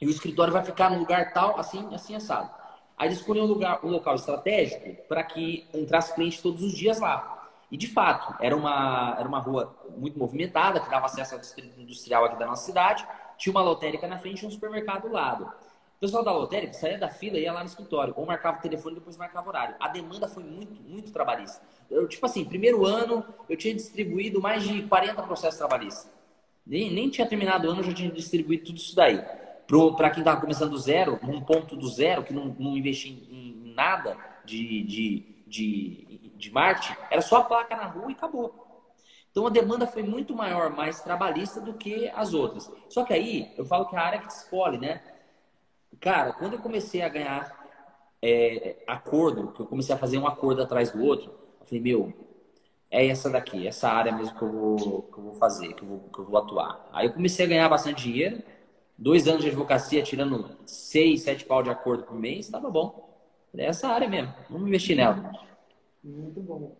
E 0.00 0.06
o 0.06 0.10
escritório 0.10 0.54
vai 0.54 0.64
ficar 0.64 0.90
num 0.90 1.00
lugar 1.00 1.34
tal, 1.34 1.60
assim, 1.60 1.86
assim, 1.94 2.16
assado. 2.16 2.48
Aí 2.96 3.08
ele 3.08 3.14
escolheu 3.14 3.44
um, 3.44 3.46
lugar, 3.46 3.84
um 3.84 3.90
local 3.90 4.14
estratégico 4.14 5.06
para 5.06 5.22
que 5.22 5.68
entrasse 5.74 6.14
cliente 6.14 6.40
todos 6.40 6.62
os 6.62 6.72
dias 6.72 6.98
lá. 6.98 7.46
E 7.70 7.76
de 7.76 7.88
fato, 7.88 8.34
era 8.40 8.56
uma, 8.56 9.16
era 9.18 9.28
uma 9.28 9.38
rua 9.38 9.76
muito 9.98 10.18
movimentada, 10.18 10.80
que 10.80 10.88
dava 10.88 11.04
acesso 11.04 11.34
ao 11.34 11.40
distrito 11.40 11.78
industrial 11.78 12.24
aqui 12.24 12.38
da 12.38 12.46
nossa 12.46 12.64
cidade. 12.64 13.06
Tinha 13.40 13.50
uma 13.50 13.62
lotérica 13.62 14.06
na 14.06 14.18
frente 14.18 14.42
e 14.42 14.46
um 14.46 14.50
supermercado 14.50 15.08
do 15.08 15.14
lado. 15.14 15.44
O 15.44 16.00
pessoal 16.00 16.22
da 16.22 16.30
lotérica 16.30 16.74
saía 16.74 16.98
da 16.98 17.08
fila 17.08 17.38
e 17.38 17.42
ia 17.42 17.52
lá 17.52 17.60
no 17.60 17.66
escritório, 17.66 18.12
ou 18.14 18.26
marcava 18.26 18.58
o 18.58 18.60
telefone 18.60 18.96
depois 18.96 19.16
marcava 19.16 19.48
horário. 19.48 19.76
A 19.80 19.88
demanda 19.88 20.28
foi 20.28 20.44
muito, 20.44 20.80
muito 20.82 21.10
trabalhista. 21.10 21.62
Eu, 21.90 22.06
tipo 22.06 22.24
assim, 22.26 22.44
primeiro 22.44 22.84
ano 22.84 23.24
eu 23.48 23.56
tinha 23.56 23.74
distribuído 23.74 24.42
mais 24.42 24.62
de 24.62 24.82
40 24.82 25.22
processos 25.22 25.58
trabalhistas. 25.58 26.10
Nem, 26.66 26.92
nem 26.92 27.08
tinha 27.08 27.26
terminado 27.26 27.66
o 27.66 27.70
ano, 27.70 27.80
eu 27.80 27.84
já 27.84 27.94
tinha 27.94 28.10
distribuído 28.10 28.66
tudo 28.66 28.76
isso 28.76 28.94
daí. 28.94 29.24
Para 29.96 30.10
quem 30.10 30.20
estava 30.20 30.38
começando 30.38 30.72
do 30.72 30.78
zero, 30.78 31.18
num 31.22 31.40
ponto 31.40 31.74
do 31.74 31.88
zero, 31.88 32.22
que 32.22 32.34
não, 32.34 32.54
não 32.58 32.76
investia 32.76 33.10
em, 33.10 33.70
em 33.70 33.74
nada 33.74 34.18
de, 34.44 34.82
de, 34.82 35.44
de, 35.46 36.30
de 36.36 36.50
marketing, 36.50 36.94
era 37.10 37.22
só 37.22 37.38
a 37.38 37.44
placa 37.44 37.74
na 37.74 37.86
rua 37.86 38.10
e 38.10 38.12
acabou. 38.12 38.69
Então 39.30 39.46
a 39.46 39.50
demanda 39.50 39.86
foi 39.86 40.02
muito 40.02 40.34
maior, 40.34 40.70
mais 40.70 41.00
trabalhista 41.00 41.60
do 41.60 41.74
que 41.74 42.08
as 42.10 42.34
outras. 42.34 42.70
Só 42.88 43.04
que 43.04 43.12
aí, 43.12 43.52
eu 43.56 43.64
falo 43.64 43.86
que 43.86 43.96
a 43.96 44.00
área 44.00 44.18
que 44.20 44.26
escolhe, 44.26 44.78
né? 44.78 45.00
Cara, 46.00 46.32
quando 46.32 46.54
eu 46.54 46.58
comecei 46.58 47.02
a 47.02 47.08
ganhar 47.08 47.60
é, 48.22 48.82
acordo, 48.86 49.52
que 49.52 49.60
eu 49.60 49.66
comecei 49.66 49.94
a 49.94 49.98
fazer 49.98 50.18
um 50.18 50.26
acordo 50.26 50.62
atrás 50.62 50.90
do 50.90 51.02
outro, 51.02 51.30
eu 51.60 51.66
falei, 51.66 51.80
meu, 51.80 52.12
é 52.90 53.06
essa 53.06 53.30
daqui, 53.30 53.66
essa 53.66 53.88
área 53.88 54.12
mesmo 54.12 54.36
que 54.36 54.42
eu 54.42 54.50
vou, 54.50 55.02
que 55.02 55.18
eu 55.18 55.22
vou 55.22 55.34
fazer, 55.34 55.74
que 55.74 55.82
eu 55.82 55.88
vou, 55.88 55.98
que 56.00 56.18
eu 56.18 56.24
vou 56.24 56.38
atuar. 56.38 56.88
Aí 56.92 57.06
eu 57.06 57.12
comecei 57.12 57.46
a 57.46 57.48
ganhar 57.48 57.68
bastante 57.68 58.02
dinheiro, 58.02 58.42
dois 58.98 59.28
anos 59.28 59.42
de 59.42 59.48
advocacia, 59.48 60.02
tirando 60.02 60.56
seis, 60.66 61.22
sete 61.22 61.44
pau 61.44 61.62
de 61.62 61.70
acordo 61.70 62.02
por 62.02 62.16
mês, 62.16 62.46
estava 62.46 62.68
bom. 62.68 63.08
É 63.56 63.66
essa 63.66 63.88
área 63.88 64.08
mesmo, 64.08 64.34
vamos 64.48 64.66
investir 64.68 64.96
nela. 64.96 65.32
Muito 66.02 66.40
bom. 66.40 66.76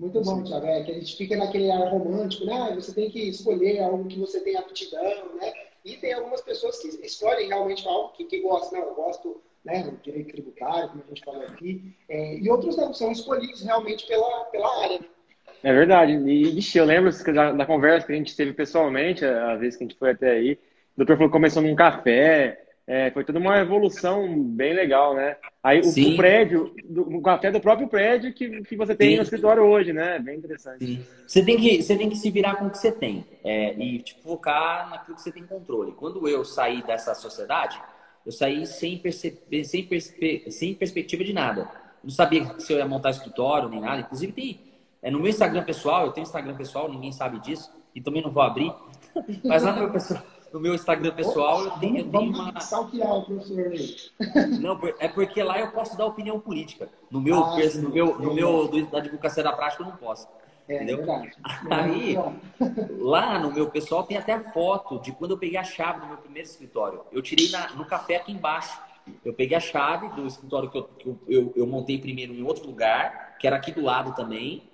Muito 0.00 0.22
bom, 0.22 0.42
Tiago. 0.42 0.66
É 0.66 0.82
que 0.82 0.92
a 0.92 0.94
gente 0.94 1.14
fica 1.14 1.36
naquele 1.36 1.70
ar 1.70 1.90
romântico, 1.90 2.46
né? 2.46 2.54
Ah, 2.54 2.74
você 2.74 2.94
tem 2.94 3.10
que 3.10 3.28
escolher 3.28 3.80
algo 3.80 4.08
que 4.08 4.18
você 4.18 4.40
tem 4.40 4.56
aptidão, 4.56 5.02
né? 5.38 5.52
E 5.84 5.96
tem 5.98 6.14
algumas 6.14 6.40
pessoas 6.40 6.78
que 6.80 6.88
escolhem 7.04 7.48
realmente 7.48 7.86
algo 7.86 8.08
que, 8.14 8.24
que 8.24 8.40
gostam. 8.40 8.80
Não, 8.80 8.88
eu 8.88 8.94
gosto 8.94 9.42
né, 9.62 9.82
do 9.82 9.90
direito 9.98 10.32
tributário, 10.32 10.88
como 10.88 11.04
a 11.04 11.08
gente 11.08 11.22
falou 11.22 11.42
aqui. 11.42 11.94
É, 12.08 12.38
e 12.38 12.48
outros 12.48 12.78
não, 12.78 12.94
são 12.94 13.12
escolhidos 13.12 13.62
realmente 13.62 14.06
pela, 14.06 14.44
pela 14.46 14.84
área. 14.84 15.00
Né? 15.00 15.06
É 15.62 15.72
verdade. 15.74 16.12
E, 16.12 16.50
vixe, 16.50 16.78
eu 16.78 16.86
lembro 16.86 17.10
da, 17.34 17.52
da, 17.52 17.66
conversa 17.66 18.06
que 18.06 18.14
a 18.14 18.16
gente 18.16 18.34
teve 18.34 18.54
pessoalmente, 18.54 19.22
a 19.22 19.54
vez 19.56 19.76
que 19.76 19.84
a 19.84 19.86
gente 19.86 19.98
foi 19.98 20.12
até 20.12 20.30
aí. 20.30 20.52
O 20.52 20.58
doutor 20.96 21.16
falou 21.16 21.28
que 21.28 21.36
começou 21.36 21.62
num 21.62 21.76
café. 21.76 22.69
É, 22.92 23.08
foi 23.12 23.22
toda 23.22 23.38
uma 23.38 23.56
evolução 23.58 24.42
bem 24.42 24.74
legal, 24.74 25.14
né? 25.14 25.36
Aí 25.62 25.80
o, 25.80 25.88
o 25.88 26.16
prédio, 26.16 26.74
do, 26.84 27.22
café 27.22 27.48
do 27.52 27.60
próprio 27.60 27.86
prédio 27.86 28.34
que, 28.34 28.62
que 28.62 28.74
você 28.74 28.96
tem 28.96 29.10
Sim. 29.10 29.16
no 29.18 29.22
escritório 29.22 29.62
hoje, 29.62 29.92
né? 29.92 30.18
Bem 30.18 30.38
interessante. 30.38 30.84
Sim. 30.84 31.06
Você 31.24 31.44
tem 31.44 31.56
que, 31.56 31.80
você 31.80 31.96
tem 31.96 32.10
que 32.10 32.16
se 32.16 32.28
virar 32.32 32.56
com 32.56 32.66
o 32.66 32.70
que 32.70 32.78
você 32.78 32.90
tem 32.90 33.24
é, 33.44 33.74
e 33.74 34.00
tipo, 34.00 34.22
focar 34.22 34.90
naquilo 34.90 35.14
que 35.14 35.22
você 35.22 35.30
tem 35.30 35.46
controle. 35.46 35.92
Quando 35.92 36.26
eu 36.26 36.44
saí 36.44 36.82
dessa 36.82 37.14
sociedade, 37.14 37.80
eu 38.26 38.32
saí 38.32 38.66
sem, 38.66 38.98
perceber, 38.98 39.62
sem, 39.62 39.84
perspe, 39.84 40.50
sem 40.50 40.74
perspectiva 40.74 41.22
de 41.22 41.32
nada. 41.32 41.70
Não 42.02 42.10
sabia 42.10 42.58
se 42.58 42.72
eu 42.72 42.78
ia 42.78 42.88
montar 42.88 43.10
escritório 43.10 43.68
nem 43.68 43.80
nada. 43.80 44.00
Inclusive, 44.00 44.32
tem, 44.32 44.60
é, 45.00 45.12
no 45.12 45.20
meu 45.20 45.28
Instagram 45.28 45.62
pessoal, 45.62 46.06
eu 46.06 46.10
tenho 46.10 46.24
Instagram 46.24 46.56
pessoal, 46.56 46.90
ninguém 46.90 47.12
sabe 47.12 47.38
disso, 47.38 47.70
e 47.94 48.00
também 48.00 48.20
não 48.20 48.32
vou 48.32 48.42
abrir. 48.42 48.74
Mas 49.44 49.62
lá 49.62 49.70
no 49.70 49.78
meu 49.78 49.92
pessoal 49.92 50.20
no 50.52 50.60
meu 50.60 50.74
Instagram 50.74 51.12
pessoal, 51.12 51.64
eu 51.64 51.70
tenho, 51.72 51.98
eu 51.98 52.10
tenho 52.10 52.32
uma. 52.32 52.48
o 52.48 52.52
professor 52.52 52.90
Não, 54.60 54.80
é 54.98 55.08
porque 55.08 55.42
lá 55.42 55.58
eu 55.60 55.70
posso 55.70 55.96
dar 55.96 56.06
opinião 56.06 56.40
política. 56.40 56.88
No 57.10 57.20
meu, 57.20 57.42
ah, 57.42 57.56
no 57.76 57.90
meu, 57.90 58.18
no 58.18 58.34
meu 58.34 58.68
da 58.86 58.98
advocacia 58.98 59.42
da 59.42 59.52
prática 59.52 59.82
eu 59.82 59.86
não 59.86 59.96
posso. 59.96 60.28
É, 60.68 60.76
entendeu? 60.76 60.98
Verdade. 60.98 61.36
Aí, 61.70 62.16
lá 62.98 63.38
no 63.38 63.52
meu 63.52 63.70
pessoal 63.70 64.04
tem 64.04 64.16
até 64.16 64.32
a 64.32 64.52
foto 64.52 65.00
de 65.00 65.12
quando 65.12 65.32
eu 65.32 65.38
peguei 65.38 65.56
a 65.56 65.64
chave 65.64 66.00
do 66.00 66.06
meu 66.06 66.16
primeiro 66.16 66.48
escritório. 66.48 67.02
Eu 67.10 67.22
tirei 67.22 67.50
na, 67.50 67.70
no 67.74 67.84
café 67.84 68.16
aqui 68.16 68.32
embaixo. 68.32 68.80
Eu 69.24 69.34
peguei 69.34 69.56
a 69.56 69.60
chave 69.60 70.08
do 70.10 70.26
escritório 70.26 70.70
que, 70.70 70.78
eu, 70.78 70.84
que 70.84 71.16
eu, 71.28 71.52
eu 71.56 71.66
montei 71.66 71.98
primeiro 71.98 72.32
em 72.32 72.42
outro 72.42 72.66
lugar, 72.66 73.36
que 73.38 73.46
era 73.46 73.56
aqui 73.56 73.72
do 73.72 73.80
lado 73.80 74.14
também. 74.14 74.69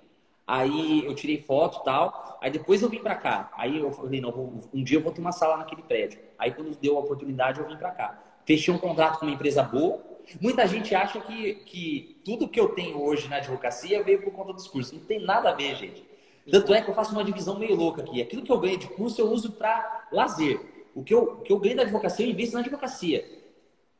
Aí 0.47 1.05
eu 1.05 1.13
tirei 1.13 1.37
foto 1.41 1.81
e 1.81 1.83
tal. 1.83 2.37
Aí 2.41 2.49
depois 2.49 2.81
eu 2.81 2.89
vim 2.89 2.99
para 2.99 3.15
cá. 3.15 3.51
Aí 3.57 3.77
eu 3.77 3.91
falei, 3.91 4.21
não, 4.21 4.31
um 4.73 4.81
dia 4.81 4.97
eu 4.97 5.03
vou 5.03 5.11
ter 5.11 5.19
uma 5.19 5.33
sala 5.33 5.57
naquele 5.57 5.81
prédio. 5.81 6.19
Aí 6.39 6.51
quando 6.51 6.73
deu 6.79 6.95
a 6.95 7.01
oportunidade, 7.01 7.59
eu 7.59 7.67
vim 7.67 7.75
para 7.75 7.91
cá. 7.91 8.23
Fechei 8.45 8.73
um 8.73 8.77
contrato 8.77 9.19
com 9.19 9.25
uma 9.25 9.35
empresa 9.35 9.61
boa. 9.61 10.01
Muita 10.39 10.65
gente 10.65 10.95
acha 10.95 11.19
que, 11.19 11.55
que 11.65 12.21
tudo 12.23 12.47
que 12.47 12.59
eu 12.59 12.69
tenho 12.69 13.01
hoje 13.01 13.27
na 13.27 13.37
advocacia 13.37 14.01
veio 14.01 14.21
por 14.21 14.31
conta 14.31 14.53
dos 14.53 14.67
cursos. 14.67 14.93
Não 14.93 15.01
tem 15.01 15.19
nada 15.19 15.49
a 15.49 15.53
ver, 15.53 15.75
gente. 15.75 16.05
Tanto 16.49 16.73
é 16.73 16.81
que 16.81 16.89
eu 16.89 16.95
faço 16.95 17.11
uma 17.11 17.25
divisão 17.25 17.59
meio 17.59 17.75
louca 17.75 18.01
aqui. 18.01 18.21
Aquilo 18.21 18.41
que 18.41 18.51
eu 18.51 18.59
ganho 18.59 18.77
de 18.77 18.87
curso 18.87 19.19
eu 19.19 19.29
uso 19.29 19.51
para 19.51 20.07
lazer. 20.13 20.61
O 20.95 21.03
que, 21.03 21.13
eu, 21.13 21.23
o 21.23 21.41
que 21.41 21.51
eu 21.51 21.59
ganho 21.59 21.75
da 21.75 21.83
advocacia, 21.83 22.25
eu 22.25 22.31
invisto 22.31 22.53
na 22.53 22.61
advocacia. 22.61 23.23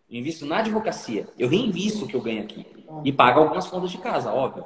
Eu 0.10 0.18
invisto 0.18 0.46
na 0.46 0.60
advocacia. 0.60 1.28
Eu 1.38 1.50
reinvisto 1.50 2.06
o 2.06 2.08
que 2.08 2.16
eu 2.16 2.22
ganho 2.22 2.42
aqui. 2.42 2.66
E 3.04 3.12
pago 3.12 3.42
algumas 3.42 3.68
contas 3.68 3.92
de 3.92 3.98
casa, 3.98 4.32
óbvio. 4.32 4.66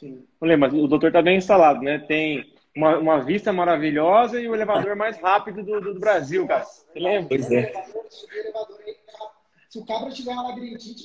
Sim. 0.00 0.24
Olha, 0.40 0.56
mas 0.56 0.72
o 0.72 0.88
doutor 0.88 1.08
está 1.08 1.20
bem 1.20 1.36
instalado, 1.36 1.82
né? 1.82 1.98
Tem 1.98 2.50
uma, 2.74 2.96
uma, 2.96 3.22
vista 3.22 3.52
maravilhosa 3.52 4.40
e 4.40 4.48
o 4.48 4.54
elevador 4.54 4.96
mais 4.96 5.20
rápido 5.20 5.62
do, 5.62 5.78
do, 5.78 5.94
do 5.94 6.00
Brasil, 6.00 6.46
cara. 6.46 6.64
Você 6.64 6.98
lembra? 6.98 7.28
Pois 7.28 7.50
é. 7.50 7.70
Se 9.68 9.78
o 9.78 9.84
cabra 9.84 10.10
tiver 10.10 10.32
uma 10.32 10.48
labirintite, 10.48 11.04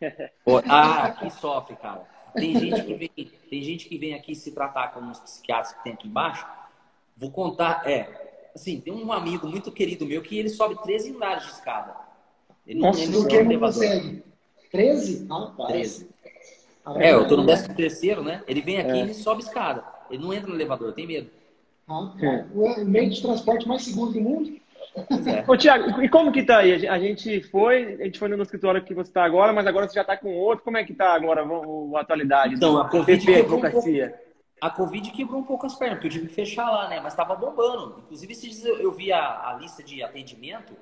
Ah, 0.68 1.04
aqui 1.04 1.30
sofre, 1.30 1.76
cara. 1.76 2.02
Tem 2.34 2.58
gente, 2.58 2.82
que 2.82 2.94
vem, 2.94 3.30
tem 3.48 3.62
gente 3.62 3.88
que 3.88 3.96
vem 3.96 4.14
aqui 4.14 4.34
se 4.34 4.52
tratar 4.52 4.88
com 4.88 5.08
os 5.08 5.20
psiquiatras 5.20 5.72
que 5.74 5.84
tem 5.84 5.92
aqui 5.92 6.08
embaixo. 6.08 6.44
Vou 7.16 7.30
contar, 7.30 7.88
é. 7.88 8.50
Assim, 8.54 8.80
tem 8.80 8.92
um 8.92 9.12
amigo 9.12 9.46
muito 9.46 9.70
querido 9.70 10.04
meu 10.04 10.20
que 10.20 10.36
ele 10.36 10.48
sobe 10.48 10.82
13 10.82 11.14
andares 11.14 11.44
de 11.44 11.52
escada. 11.52 11.94
Ele 12.66 12.80
Nossa, 12.80 12.98
não, 12.98 13.04
ele 13.04 13.18
não, 13.18 13.28
que 13.28 13.42
não 13.42 13.60
consegue? 13.60 14.24
13? 14.72 15.26
Rapaz. 15.28 15.68
13. 15.68 16.11
É, 16.96 17.12
eu 17.12 17.26
tô 17.28 17.36
no 17.36 17.44
13 17.44 17.74
terceiro, 17.74 18.22
né? 18.22 18.42
Ele 18.46 18.60
vem 18.60 18.78
aqui 18.78 18.90
é. 18.90 18.96
e 18.96 19.00
ele 19.00 19.14
sobe 19.14 19.42
escada. 19.42 19.84
Ele 20.10 20.22
não 20.22 20.32
entra 20.32 20.48
no 20.48 20.56
elevador, 20.56 20.92
tem 20.92 21.06
medo. 21.06 21.30
Ah, 21.88 22.12
é. 22.20 22.44
O 22.54 22.84
meio 22.84 23.10
de 23.10 23.22
transporte 23.22 23.66
mais 23.68 23.82
seguro 23.82 24.12
do 24.12 24.20
mundo. 24.20 24.60
É. 24.94 25.50
Ô, 25.50 25.56
Tiago, 25.56 26.02
e 26.02 26.08
como 26.08 26.32
que 26.32 26.42
tá 26.42 26.58
aí? 26.58 26.86
A 26.86 26.98
gente 26.98 27.40
foi, 27.44 27.94
a 28.00 28.04
gente 28.04 28.18
foi 28.18 28.28
no 28.28 28.42
escritório 28.42 28.84
que 28.84 28.92
você 28.92 29.10
está 29.10 29.24
agora, 29.24 29.52
mas 29.52 29.66
agora 29.66 29.88
você 29.88 29.94
já 29.94 30.02
está 30.02 30.16
com 30.16 30.34
outro. 30.34 30.64
Como 30.64 30.76
é 30.76 30.84
que 30.84 30.92
tá 30.92 31.14
agora 31.14 31.42
a, 31.42 32.00
atualidade? 32.00 32.54
Então, 32.54 32.78
a 32.78 32.88
Covid, 32.88 33.24
quebrou 33.24 33.58
um 33.58 33.70
pouco, 33.70 33.88
a 34.60 34.70
Covid 34.70 35.10
quebrou 35.10 35.40
um 35.40 35.44
pouco 35.44 35.66
as 35.66 35.74
pernas, 35.74 35.96
porque 35.96 36.08
eu 36.08 36.12
tive 36.12 36.28
que 36.28 36.34
fechar 36.34 36.70
lá, 36.70 36.88
né? 36.88 37.00
Mas 37.00 37.14
estava 37.14 37.34
bombando. 37.34 38.00
Inclusive, 38.04 38.32
esses 38.32 38.62
dias 38.62 38.64
eu 38.80 38.92
vi 38.92 39.12
a, 39.12 39.48
a, 39.48 39.58
lista 39.60 39.82
de 39.82 40.02
atendimento. 40.02 40.74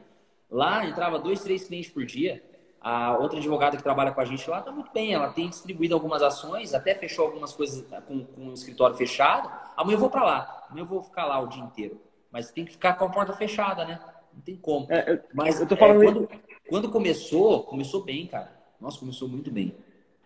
Lá 0.51 0.85
entrava 0.85 1.19
dois, 1.19 1.43
três 1.43 1.65
clientes 1.65 1.91
por 1.91 2.05
dia. 2.05 2.43
A 2.81 3.17
outra 3.19 3.39
advogada 3.39 3.77
que 3.77 3.83
trabalha 3.83 4.11
com 4.11 4.21
a 4.21 4.25
gente 4.25 4.49
lá 4.49 4.61
está 4.61 4.73
muito 4.73 4.91
bem. 4.93 5.13
Ela 5.13 5.29
tem 5.29 5.49
distribuído 5.49 5.95
algumas 5.95 6.23
ações, 6.23 6.73
até 6.73 6.95
fechou 6.95 7.27
algumas 7.27 7.53
coisas 7.53 7.85
com, 8.07 8.25
com 8.25 8.49
o 8.49 8.55
escritório 8.55 8.97
fechado. 8.97 9.51
Amanhã 9.77 9.97
eu 9.97 10.01
vou 10.01 10.11
para 10.11 10.25
lá. 10.25 10.67
Amanhã 10.71 10.85
eu 10.85 10.89
vou 10.89 11.03
ficar 11.03 11.27
lá 11.27 11.39
o 11.41 11.47
dia 11.47 11.63
inteiro. 11.63 12.01
Mas 12.33 12.51
tem 12.51 12.65
que 12.65 12.73
ficar 12.73 12.95
com 12.95 13.05
a 13.05 13.11
porta 13.11 13.35
fechada, 13.35 13.85
né? 13.85 14.01
Não 14.33 14.41
tem 14.41 14.57
como. 14.57 14.87
É, 14.89 15.13
eu, 15.13 15.21
Mas 15.35 15.61
eu 15.61 15.67
tô 15.67 15.77
falando 15.77 16.03
é, 16.03 16.07
quando, 16.07 16.29
quando 16.69 16.91
começou, 16.91 17.65
começou 17.65 18.03
bem, 18.03 18.27
cara. 18.27 18.51
Nossa, 18.81 18.99
começou 18.99 19.29
muito 19.29 19.51
bem. 19.51 19.75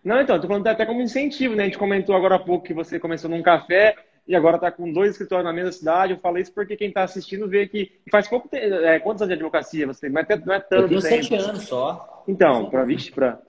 Não, 0.04 0.20
então, 0.20 0.38
tô 0.38 0.46
falando 0.46 0.66
até 0.66 0.86
como 0.86 1.00
incentivo, 1.00 1.56
né? 1.56 1.62
A 1.62 1.66
gente 1.66 1.78
comentou 1.78 2.14
agora 2.14 2.36
há 2.36 2.38
pouco 2.38 2.66
que 2.66 2.74
você 2.74 3.00
começou 3.00 3.28
num 3.28 3.42
café 3.42 3.96
e 4.26 4.34
agora 4.34 4.56
está 4.56 4.70
com 4.70 4.90
dois 4.90 5.12
escritórios 5.12 5.44
na 5.44 5.52
mesma 5.52 5.72
cidade. 5.72 6.12
Eu 6.12 6.18
falei 6.18 6.42
isso 6.42 6.52
porque 6.52 6.76
quem 6.76 6.88
está 6.88 7.02
assistindo 7.02 7.48
vê 7.48 7.66
que 7.68 7.92
faz 8.10 8.26
pouco 8.26 8.48
tempo. 8.48 8.74
É, 8.76 8.98
quantos 8.98 9.22
anos 9.22 9.28
de 9.28 9.34
advocacia 9.34 9.86
você 9.86 10.08
tem? 10.08 10.10
É, 10.10 10.36
não 10.44 10.54
é 10.54 10.60
tanto. 10.60 10.82
Eu 10.82 10.88
tenho 10.88 11.02
tempo. 11.02 11.24
sete 11.24 11.34
anos 11.34 11.64
só. 11.64 12.24
Então, 12.26 12.70
para 12.70 12.86
para 13.14 13.42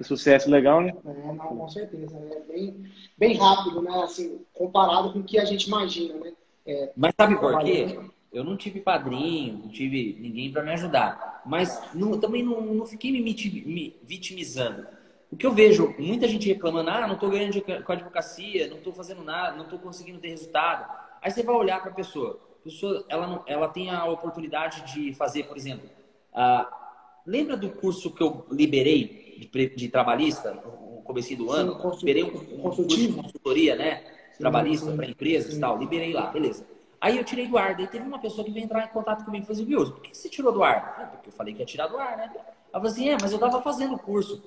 sucesso 0.00 0.50
legal, 0.50 0.80
né? 0.80 0.94
É, 1.04 1.32
não, 1.32 1.36
com 1.36 1.68
certeza. 1.68 2.16
É 2.16 2.52
bem, 2.52 2.84
bem 3.16 3.36
rápido, 3.36 3.82
né? 3.82 4.02
Assim, 4.02 4.40
comparado 4.52 5.12
com 5.12 5.18
o 5.18 5.24
que 5.24 5.38
a 5.38 5.44
gente 5.44 5.66
imagina, 5.68 6.14
né? 6.18 6.32
É, 6.66 6.92
Mas 6.96 7.12
sabe 7.16 7.36
por 7.36 7.58
quê? 7.62 7.98
Eu 8.32 8.42
não 8.42 8.56
tive 8.56 8.80
padrinho, 8.80 9.58
não 9.58 9.68
tive 9.68 10.16
ninguém 10.18 10.50
para 10.50 10.62
me 10.62 10.72
ajudar. 10.72 11.42
Mas 11.44 11.82
não, 11.94 12.18
também 12.18 12.42
não, 12.42 12.62
não 12.62 12.86
fiquei 12.86 13.12
me 13.12 13.96
vitimizando. 14.02 14.86
O 15.32 15.36
que 15.36 15.46
eu 15.46 15.52
vejo, 15.52 15.94
muita 15.98 16.28
gente 16.28 16.46
reclamando, 16.46 16.90
ah, 16.90 17.06
não 17.06 17.14
estou 17.14 17.30
ganhando 17.30 17.58
com 17.62 17.92
a 17.92 17.94
advocacia, 17.94 18.68
não 18.68 18.76
estou 18.76 18.92
fazendo 18.92 19.24
nada, 19.24 19.56
não 19.56 19.64
estou 19.64 19.78
conseguindo 19.78 20.18
ter 20.18 20.28
resultado. 20.28 20.86
Aí 21.22 21.30
você 21.30 21.42
vai 21.42 21.54
olhar 21.54 21.80
para 21.80 21.90
a 21.90 21.94
pessoa. 21.94 22.38
A 22.60 22.64
pessoa, 22.64 23.02
ela, 23.08 23.26
não, 23.26 23.42
ela 23.46 23.66
tem 23.66 23.90
a 23.90 24.04
oportunidade 24.04 24.92
de 24.92 25.14
fazer, 25.14 25.44
por 25.44 25.56
exemplo, 25.56 25.88
lembra 27.26 27.56
do 27.56 27.70
curso 27.70 28.10
que 28.10 28.22
eu 28.22 28.46
liberei 28.50 29.48
de, 29.50 29.68
de 29.74 29.88
trabalhista, 29.88 30.52
no 30.52 31.02
começo 31.02 31.34
do 31.34 31.50
ano? 31.50 31.80
Sim, 31.80 31.98
liberei 32.00 32.24
um, 32.24 32.58
um 32.58 32.60
curso 32.60 32.84
de 32.84 33.08
consultoria, 33.12 33.74
né? 33.74 34.04
Trabalhista 34.38 34.92
para 34.92 35.06
empresas 35.06 35.56
e 35.56 35.60
tal. 35.60 35.78
Liberei 35.78 36.12
lá, 36.12 36.26
beleza. 36.26 36.66
Aí 37.00 37.16
eu 37.16 37.24
tirei 37.24 37.48
do 37.48 37.56
ar. 37.56 37.74
Daí 37.74 37.86
teve 37.86 38.06
uma 38.06 38.18
pessoa 38.18 38.44
que 38.44 38.50
veio 38.50 38.64
entrar 38.64 38.84
em 38.84 38.88
contato 38.88 39.24
comigo 39.24 39.44
e 39.44 39.46
falou 39.46 39.62
assim, 39.62 39.92
por 39.92 40.02
que 40.02 40.16
você 40.16 40.28
tirou 40.28 40.52
do 40.52 40.62
ar? 40.62 40.96
Ah, 40.98 41.06
porque 41.06 41.30
eu 41.30 41.32
falei 41.32 41.54
que 41.54 41.60
ia 41.60 41.66
tirar 41.66 41.86
do 41.86 41.96
ar, 41.96 42.18
né? 42.18 42.30
Ela 42.34 42.44
falou 42.70 42.88
assim, 42.88 43.08
é, 43.08 43.16
mas 43.20 43.32
eu 43.32 43.36
estava 43.36 43.62
fazendo 43.62 43.94
o 43.94 43.98
curso. 43.98 44.42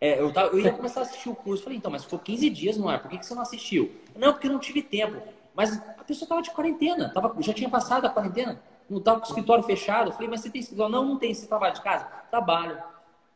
É, 0.00 0.20
eu, 0.20 0.32
tava, 0.32 0.48
eu 0.48 0.60
ia 0.60 0.72
começar 0.72 1.00
a 1.00 1.02
assistir 1.04 1.28
o 1.28 1.34
curso. 1.34 1.62
Falei, 1.62 1.78
então, 1.78 1.90
mas 1.90 2.04
ficou 2.04 2.18
15 2.18 2.50
dias 2.50 2.76
no 2.76 2.88
ar, 2.88 3.00
por 3.00 3.10
que, 3.10 3.18
que 3.18 3.26
você 3.26 3.34
não 3.34 3.42
assistiu? 3.42 3.90
Não, 4.14 4.32
porque 4.32 4.46
eu 4.46 4.52
não 4.52 4.58
tive 4.58 4.82
tempo. 4.82 5.16
Mas 5.54 5.76
a 5.76 6.04
pessoa 6.04 6.26
estava 6.26 6.42
de 6.42 6.50
quarentena, 6.50 7.10
tava, 7.14 7.34
já 7.42 7.52
tinha 7.54 7.68
passado 7.68 8.04
a 8.04 8.10
quarentena, 8.10 8.60
não 8.90 8.98
estava 8.98 9.20
com 9.20 9.26
o 9.26 9.28
escritório 9.28 9.64
fechado. 9.64 10.12
falei, 10.12 10.28
mas 10.28 10.40
você 10.40 10.50
tem 10.50 10.60
escritório? 10.60 10.92
Não, 10.92 11.04
não 11.04 11.18
tem, 11.18 11.32
você 11.32 11.46
trabalha 11.46 11.72
de 11.72 11.80
casa? 11.80 12.04
Trabalho. 12.30 12.78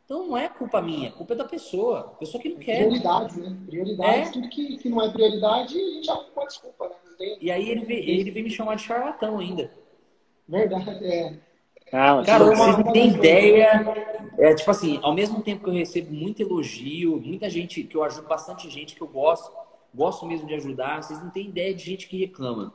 Então 0.04 0.26
não 0.26 0.36
é 0.36 0.48
culpa 0.48 0.82
minha, 0.82 1.12
culpa 1.12 1.34
é 1.34 1.36
da 1.36 1.44
pessoa. 1.44 2.00
A 2.00 2.16
pessoa 2.16 2.42
que 2.42 2.48
não 2.48 2.58
quer. 2.58 2.78
Prioridades, 2.78 3.36
né? 3.36 3.56
Prioridades, 3.64 4.28
é. 4.28 4.32
tudo 4.32 4.48
que, 4.48 4.76
que 4.76 4.88
não 4.88 5.00
é 5.00 5.10
prioridade, 5.10 5.80
a 5.80 5.90
gente 5.94 6.10
arruma 6.10 6.28
uma 6.36 6.46
desculpa, 6.46 6.88
né? 6.88 6.94
Não 7.06 7.16
tem, 7.16 7.38
e 7.40 7.50
aí 7.50 7.70
ele 7.70 7.84
veio, 7.84 8.10
ele 8.10 8.30
veio 8.30 8.44
me 8.44 8.50
chamar 8.50 8.74
de 8.74 8.82
charlatão 8.82 9.38
ainda. 9.38 9.70
Verdade, 10.48 11.04
é. 11.06 11.38
Ah, 11.92 12.22
Cara, 12.24 12.44
vocês 12.44 12.78
não 12.78 12.92
têm 12.92 13.08
ideia. 13.08 13.84
É, 14.38 14.54
tipo 14.54 14.70
assim, 14.70 14.98
ao 15.02 15.12
mesmo 15.12 15.42
tempo 15.42 15.64
que 15.64 15.70
eu 15.70 15.74
recebo 15.74 16.12
muito 16.12 16.40
elogio, 16.40 17.20
muita 17.20 17.50
gente, 17.50 17.82
que 17.82 17.96
eu 17.96 18.04
ajudo 18.04 18.28
bastante 18.28 18.70
gente 18.70 18.94
que 18.94 19.02
eu 19.02 19.06
gosto, 19.06 19.52
gosto 19.94 20.24
mesmo 20.24 20.46
de 20.46 20.54
ajudar, 20.54 21.02
vocês 21.02 21.22
não 21.22 21.30
têm 21.30 21.48
ideia 21.48 21.74
de 21.74 21.84
gente 21.84 22.08
que 22.08 22.18
reclama. 22.18 22.72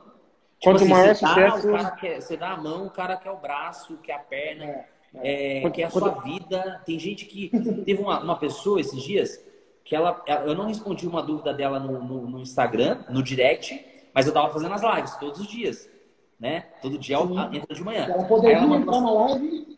Tipo 0.58 0.64
Quanto 0.64 0.76
assim, 0.76 0.88
maior 0.88 1.14
você 1.14 1.26
sucesso... 1.26 1.72
Dá, 1.72 1.90
quer, 1.92 2.20
você 2.20 2.36
dá 2.36 2.50
a 2.50 2.56
mão, 2.56 2.86
o 2.86 2.90
cara 2.90 3.16
quer 3.16 3.30
o 3.30 3.36
braço, 3.36 3.96
quer 3.98 4.14
a 4.14 4.18
perna, 4.18 4.64
é, 4.64 5.60
é. 5.60 5.62
é 5.64 5.70
quer 5.70 5.84
a 5.84 5.90
sua 5.90 6.10
vida. 6.20 6.82
Tem 6.84 6.98
gente 6.98 7.24
que. 7.24 7.48
Teve 7.84 8.00
uma, 8.02 8.20
uma 8.20 8.36
pessoa 8.36 8.80
esses 8.80 9.02
dias 9.02 9.42
que 9.82 9.96
ela. 9.96 10.22
Eu 10.44 10.54
não 10.54 10.66
respondi 10.66 11.06
uma 11.06 11.22
dúvida 11.22 11.52
dela 11.52 11.80
no, 11.80 12.02
no, 12.02 12.30
no 12.30 12.40
Instagram, 12.40 12.98
no 13.08 13.22
direct, 13.22 13.84
mas 14.14 14.26
eu 14.26 14.32
tava 14.32 14.52
fazendo 14.52 14.74
as 14.74 14.82
lives 14.82 15.16
todos 15.16 15.40
os 15.40 15.46
dias 15.46 15.95
né? 16.38 16.66
Todo 16.82 16.98
dia 16.98 17.18
Sim. 17.18 17.56
entra 17.56 17.74
de 17.74 17.82
manhã. 17.82 18.06
Ela 18.08 18.24
poderia 18.24 18.56
ela 18.58 18.66
mandou... 18.66 18.94
entrar 18.94 19.00
na 19.00 19.10
live. 19.10 19.76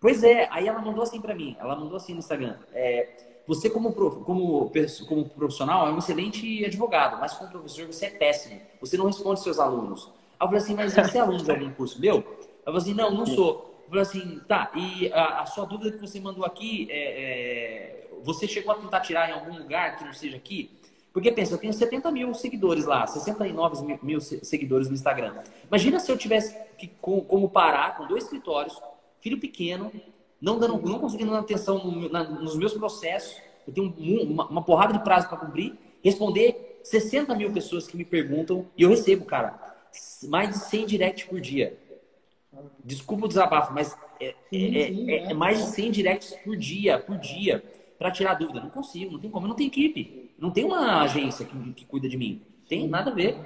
Pois 0.00 0.24
é, 0.24 0.48
aí 0.50 0.66
ela 0.66 0.80
mandou 0.80 1.02
assim 1.02 1.20
para 1.20 1.32
mim, 1.32 1.56
ela 1.60 1.76
mandou 1.76 1.96
assim 1.96 2.12
no 2.12 2.18
Instagram. 2.18 2.56
É, 2.72 3.08
você 3.46 3.70
como, 3.70 3.92
como, 3.92 4.72
como 5.08 5.28
profissional 5.28 5.86
é 5.86 5.92
um 5.92 5.98
excelente 5.98 6.64
advogado, 6.64 7.18
mas 7.20 7.34
como 7.34 7.50
professor 7.50 7.86
você 7.86 8.06
é 8.06 8.10
péssimo. 8.10 8.60
Você 8.80 8.96
não 8.96 9.06
responde 9.06 9.40
seus 9.40 9.58
alunos. 9.58 10.10
Aí 10.38 10.44
eu 10.44 10.46
falei 10.46 10.60
assim, 10.60 10.74
mas 10.74 10.92
você 10.92 11.18
é 11.18 11.20
aluno 11.20 11.42
de 11.42 11.50
algum 11.50 11.70
curso 11.72 12.00
meu? 12.00 12.16
Eu 12.16 12.24
falei 12.64 12.80
assim, 12.80 12.94
não, 12.94 13.10
não 13.12 13.26
sou. 13.26 13.70
Eu 13.84 13.88
falei 13.88 14.02
assim, 14.02 14.40
tá, 14.48 14.72
e 14.74 15.12
a, 15.12 15.42
a 15.42 15.46
sua 15.46 15.66
dúvida 15.66 15.92
que 15.92 15.98
você 15.98 16.18
mandou 16.18 16.44
aqui, 16.44 16.88
é, 16.90 16.96
é, 16.96 18.08
você 18.22 18.48
chegou 18.48 18.72
a 18.72 18.76
tentar 18.76 19.00
tirar 19.00 19.28
em 19.28 19.32
algum 19.32 19.56
lugar 19.56 19.96
que 19.96 20.04
não 20.04 20.12
seja 20.12 20.36
aqui? 20.36 20.70
Porque 21.12 21.30
pensa, 21.30 21.54
eu 21.54 21.58
tenho 21.58 21.72
70 21.72 22.10
mil 22.10 22.32
seguidores 22.32 22.86
lá, 22.86 23.06
69 23.06 23.84
mil, 23.84 23.98
mil 24.02 24.20
seguidores 24.20 24.88
no 24.88 24.94
Instagram. 24.94 25.42
Imagina 25.68 26.00
se 26.00 26.10
eu 26.10 26.16
tivesse 26.16 26.56
que, 26.78 26.88
como 27.00 27.50
parar 27.50 27.96
com 27.96 28.06
dois 28.06 28.24
escritórios, 28.24 28.80
filho 29.20 29.38
pequeno, 29.38 29.92
não, 30.40 30.58
dando, 30.58 30.80
não 30.80 30.98
conseguindo 30.98 31.30
dar 31.30 31.40
atenção 31.40 31.84
no, 31.84 32.08
na, 32.08 32.24
nos 32.24 32.56
meus 32.56 32.72
processos, 32.72 33.36
eu 33.66 33.72
tenho 33.72 33.94
uma, 34.24 34.46
uma 34.46 34.62
porrada 34.62 34.92
de 34.92 35.04
prazo 35.04 35.28
para 35.28 35.36
cumprir, 35.36 35.74
responder 36.02 36.80
60 36.82 37.34
mil 37.34 37.52
pessoas 37.52 37.86
que 37.86 37.96
me 37.96 38.04
perguntam 38.04 38.66
e 38.76 38.82
eu 38.82 38.88
recebo, 38.88 39.24
cara, 39.24 39.60
mais 40.24 40.48
de 40.50 40.58
100 40.58 40.86
directs 40.86 41.24
por 41.28 41.40
dia. 41.40 41.78
Desculpa 42.84 43.26
o 43.26 43.28
desabafo, 43.28 43.72
mas 43.72 43.96
é, 44.18 44.34
é, 44.52 45.14
é, 45.14 45.16
é 45.30 45.34
mais 45.34 45.58
de 45.58 45.70
100 45.72 45.90
directs 45.90 46.34
por 46.44 46.56
dia, 46.56 46.98
por 46.98 47.18
dia 47.18 47.62
para 47.98 48.10
tirar 48.10 48.34
dúvida. 48.34 48.60
Não 48.60 48.70
consigo, 48.70 49.12
não 49.12 49.20
tem 49.20 49.30
como. 49.30 49.46
Eu 49.46 49.50
não 49.50 49.56
tenho 49.56 49.68
equipe. 49.68 50.21
Não 50.42 50.50
tem 50.50 50.64
uma 50.64 51.02
agência 51.02 51.46
que, 51.46 51.72
que 51.72 51.86
cuida 51.86 52.08
de 52.08 52.16
mim. 52.16 52.42
Tem 52.68 52.88
nada 52.88 53.12
a 53.12 53.14
ver. 53.14 53.38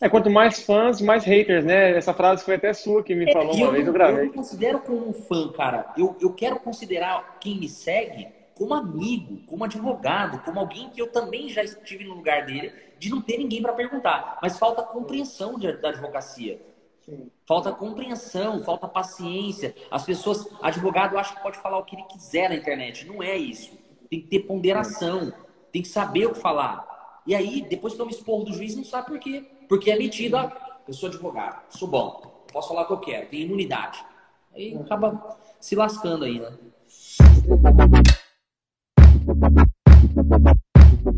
É, 0.00 0.08
quanto 0.08 0.30
mais 0.30 0.62
fãs, 0.62 1.00
mais 1.00 1.24
haters, 1.24 1.64
né? 1.64 1.90
Essa 1.96 2.14
frase 2.14 2.44
foi 2.44 2.54
até 2.54 2.72
sua 2.72 3.02
que 3.02 3.16
me 3.16 3.28
é, 3.28 3.32
falou 3.32 3.52
uma 3.52 3.66
eu, 3.66 3.72
vez, 3.72 3.84
eu 3.84 3.92
gravei. 3.92 4.20
Eu 4.20 4.26
não 4.26 4.32
considero 4.32 4.78
como 4.78 5.08
um 5.08 5.12
fã, 5.12 5.50
cara. 5.50 5.92
Eu, 5.98 6.16
eu 6.20 6.32
quero 6.32 6.60
considerar 6.60 7.38
quem 7.40 7.58
me 7.58 7.68
segue 7.68 8.28
como 8.54 8.74
amigo, 8.74 9.38
como 9.46 9.64
advogado, 9.64 10.38
como 10.44 10.60
alguém 10.60 10.88
que 10.88 11.02
eu 11.02 11.10
também 11.10 11.48
já 11.48 11.64
estive 11.64 12.04
no 12.04 12.14
lugar 12.14 12.46
dele, 12.46 12.72
de 12.96 13.10
não 13.10 13.20
ter 13.20 13.36
ninguém 13.36 13.60
para 13.60 13.72
perguntar. 13.72 14.38
Mas 14.40 14.56
falta 14.56 14.84
compreensão 14.84 15.58
de, 15.58 15.72
da 15.78 15.88
advocacia. 15.88 16.60
Sim. 17.00 17.28
Falta 17.44 17.72
compreensão, 17.72 18.62
falta 18.62 18.86
paciência. 18.86 19.74
As 19.90 20.04
pessoas, 20.04 20.46
advogado 20.62 21.18
acha 21.18 21.34
que 21.34 21.42
pode 21.42 21.58
falar 21.58 21.78
o 21.78 21.84
que 21.84 21.96
ele 21.96 22.04
quiser 22.04 22.48
na 22.48 22.54
internet. 22.54 23.04
Não 23.04 23.20
é 23.20 23.36
isso. 23.36 23.76
Tem 24.08 24.20
que 24.20 24.28
ter 24.28 24.40
ponderação, 24.40 25.32
tem 25.74 25.82
que 25.82 25.88
saber 25.88 26.26
o 26.26 26.32
que 26.32 26.38
falar. 26.38 27.20
E 27.26 27.34
aí, 27.34 27.62
depois 27.62 27.98
me 27.98 28.08
esporro 28.08 28.44
do 28.44 28.52
juiz, 28.52 28.76
não 28.76 28.84
sabe 28.84 29.08
por 29.08 29.18
quê. 29.18 29.44
Porque 29.68 29.90
é 29.90 29.98
metido, 29.98 30.36
eu 30.86 30.94
sou 30.94 31.08
advogado, 31.08 31.64
sou 31.68 31.88
bom, 31.88 32.44
posso 32.52 32.68
falar 32.68 32.82
o 32.82 32.86
que 32.86 32.92
eu 32.92 33.00
quero, 33.00 33.28
tenho 33.28 33.46
imunidade. 33.46 34.04
Aí 34.54 34.76
acaba 34.76 35.36
se 35.58 35.74
lascando 35.74 36.26
aí, 36.26 36.38
né? 36.38 36.56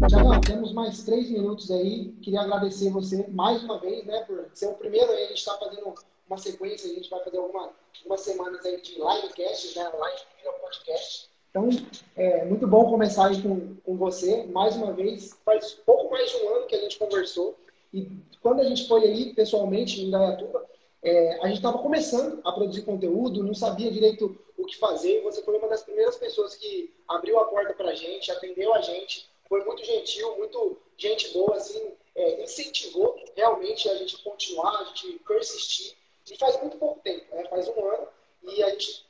Tiagão, 0.09 0.41
temos 0.41 0.73
mais 0.73 1.03
três 1.05 1.31
minutos 1.31 1.71
aí. 1.71 2.13
Queria 2.23 2.41
agradecer 2.41 2.91
você 2.91 3.27
mais 3.29 3.63
uma 3.63 3.79
vez, 3.79 4.07
né, 4.07 4.21
por 4.23 4.49
ser 4.55 4.69
o 4.69 4.75
primeiro 4.75 5.13
aí. 5.13 5.25
A 5.25 5.29
gente 5.29 5.39
está 5.39 5.59
fazendo 5.59 5.95
uma 6.27 6.39
sequência, 6.39 6.91
a 6.91 6.95
gente 6.95 7.11
vai 7.11 7.23
fazer 7.23 7.37
alguma, 7.37 7.73
algumas 7.99 8.21
semanas 8.23 8.65
aí 8.65 8.81
de 8.81 8.93
livecast, 8.93 9.79
né, 9.79 9.85
live 9.85 10.21
podcast. 10.63 11.36
Então, 11.57 11.71
é 12.15 12.45
muito 12.45 12.67
bom 12.67 12.91
começar 12.91 13.29
aí 13.29 13.41
com, 13.41 13.77
com 13.77 13.97
você, 13.97 14.45
mais 14.45 14.77
uma 14.77 14.93
vez. 14.93 15.39
Faz 15.43 15.73
pouco 15.73 16.11
mais 16.11 16.31
de 16.31 16.37
um 16.37 16.55
ano 16.55 16.67
que 16.67 16.77
a 16.77 16.81
gente 16.83 16.99
conversou. 16.99 17.57
E 17.95 18.11
quando 18.43 18.61
a 18.61 18.65
gente 18.65 18.87
foi 18.87 19.05
aí, 19.05 19.33
pessoalmente, 19.33 20.03
em 20.03 20.11
Dayatuba, 20.11 20.67
é, 21.03 21.39
a 21.41 21.47
gente 21.47 21.57
estava 21.57 21.79
começando 21.79 22.43
a 22.45 22.53
produzir 22.53 22.83
conteúdo, 22.83 23.43
não 23.43 23.55
sabia 23.55 23.91
direito 23.91 24.39
o 24.59 24.67
que 24.67 24.77
fazer. 24.77 25.23
Você 25.23 25.43
foi 25.43 25.57
uma 25.57 25.67
das 25.67 25.83
primeiras 25.83 26.19
pessoas 26.19 26.55
que 26.57 26.93
abriu 27.09 27.39
a 27.39 27.47
porta 27.47 27.73
para 27.73 27.89
a 27.89 27.95
gente, 27.95 28.31
atendeu 28.31 28.75
a 28.75 28.83
gente, 28.83 29.27
foi 29.49 29.65
muito 29.65 29.83
gentil, 29.83 30.37
muito 30.37 30.77
gente 30.99 31.33
boa, 31.33 31.57
assim, 31.57 31.91
é, 32.15 32.45
incentivou 32.45 33.19
realmente 33.35 33.89
a 33.89 33.97
gente 33.97 34.23
continuar, 34.23 34.79
a 34.79 34.85
gente 34.85 35.23
persistir. 35.27 35.95
E 36.31 36.37
faz 36.37 36.61
muito 36.61 36.77
pouco 36.77 37.01
tempo, 37.01 37.35
né? 37.35 37.47
faz 37.49 37.67
um 37.69 37.89
ano, 37.89 38.09
e 38.43 38.63
a 38.63 38.69
gente, 38.71 39.06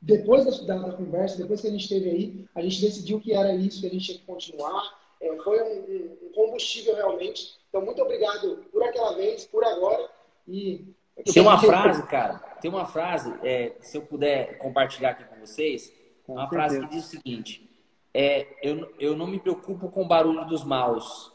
depois 0.00 0.44
da, 0.66 0.76
da, 0.76 0.92
conversa, 0.92 1.36
depois 1.36 1.60
que 1.60 1.66
a 1.66 1.70
gente 1.70 1.82
esteve 1.82 2.10
aí, 2.10 2.48
a 2.54 2.62
gente 2.62 2.80
decidiu 2.80 3.20
que 3.20 3.32
era 3.32 3.52
isso, 3.54 3.80
que 3.80 3.86
a 3.86 3.90
gente 3.90 4.04
tinha 4.04 4.18
que 4.18 4.24
continuar. 4.24 4.98
É, 5.20 5.36
foi 5.38 5.60
um, 5.60 6.26
um, 6.26 6.32
combustível 6.32 6.94
realmente. 6.94 7.58
Então, 7.68 7.84
muito 7.84 8.00
obrigado 8.00 8.64
por 8.70 8.82
aquela 8.82 9.14
vez, 9.14 9.44
por 9.44 9.64
agora. 9.64 10.08
E 10.46 10.94
tem 11.24 11.42
uma 11.42 11.58
frase, 11.58 12.06
cara, 12.06 12.38
tem 12.60 12.70
uma 12.70 12.86
frase, 12.86 13.34
é, 13.42 13.72
se 13.80 13.96
eu 13.96 14.02
puder 14.02 14.56
compartilhar 14.58 15.10
aqui 15.10 15.24
com 15.24 15.40
vocês, 15.40 15.92
uma 16.26 16.48
frase 16.48 16.78
que 16.80 16.86
diz 16.86 17.06
o 17.06 17.08
seguinte: 17.08 17.68
é, 18.14 18.46
eu, 18.62 18.94
eu 19.00 19.16
não 19.16 19.26
me 19.26 19.40
preocupo 19.40 19.88
com 19.90 20.02
o 20.02 20.08
barulho 20.08 20.44
dos 20.46 20.62
maus. 20.62 21.32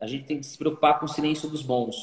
A 0.00 0.06
gente 0.06 0.26
tem 0.26 0.38
que 0.38 0.46
se 0.46 0.56
preocupar 0.56 1.00
com 1.00 1.06
o 1.06 1.08
silêncio 1.08 1.48
dos 1.48 1.62
bons. 1.62 1.96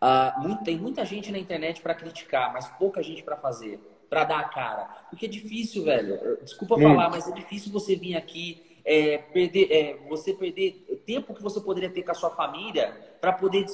Ah, 0.00 0.36
muito, 0.38 0.64
tem 0.64 0.78
muita 0.78 1.04
gente 1.04 1.30
na 1.30 1.38
internet 1.38 1.82
para 1.82 1.94
criticar, 1.94 2.52
mas 2.52 2.68
pouca 2.78 3.02
gente 3.02 3.22
para 3.22 3.36
fazer. 3.36 3.80
Para 4.10 4.24
dar 4.24 4.40
a 4.40 4.44
cara. 4.44 4.84
Porque 5.08 5.24
é 5.24 5.28
difícil, 5.28 5.84
velho. 5.84 6.38
Desculpa 6.42 6.74
hum. 6.74 6.82
falar, 6.82 7.08
mas 7.08 7.28
é 7.28 7.32
difícil 7.32 7.72
você 7.72 7.94
vir 7.94 8.16
aqui 8.16 8.70
é, 8.84 9.18
perder, 9.18 9.70
é, 9.70 9.96
você 10.08 10.34
perder 10.34 11.02
tempo 11.06 11.32
que 11.32 11.42
você 11.42 11.60
poderia 11.60 11.88
ter 11.88 12.02
com 12.02 12.10
a 12.10 12.14
sua 12.14 12.30
família 12.30 12.92
para 13.20 13.32
poder 13.32 13.64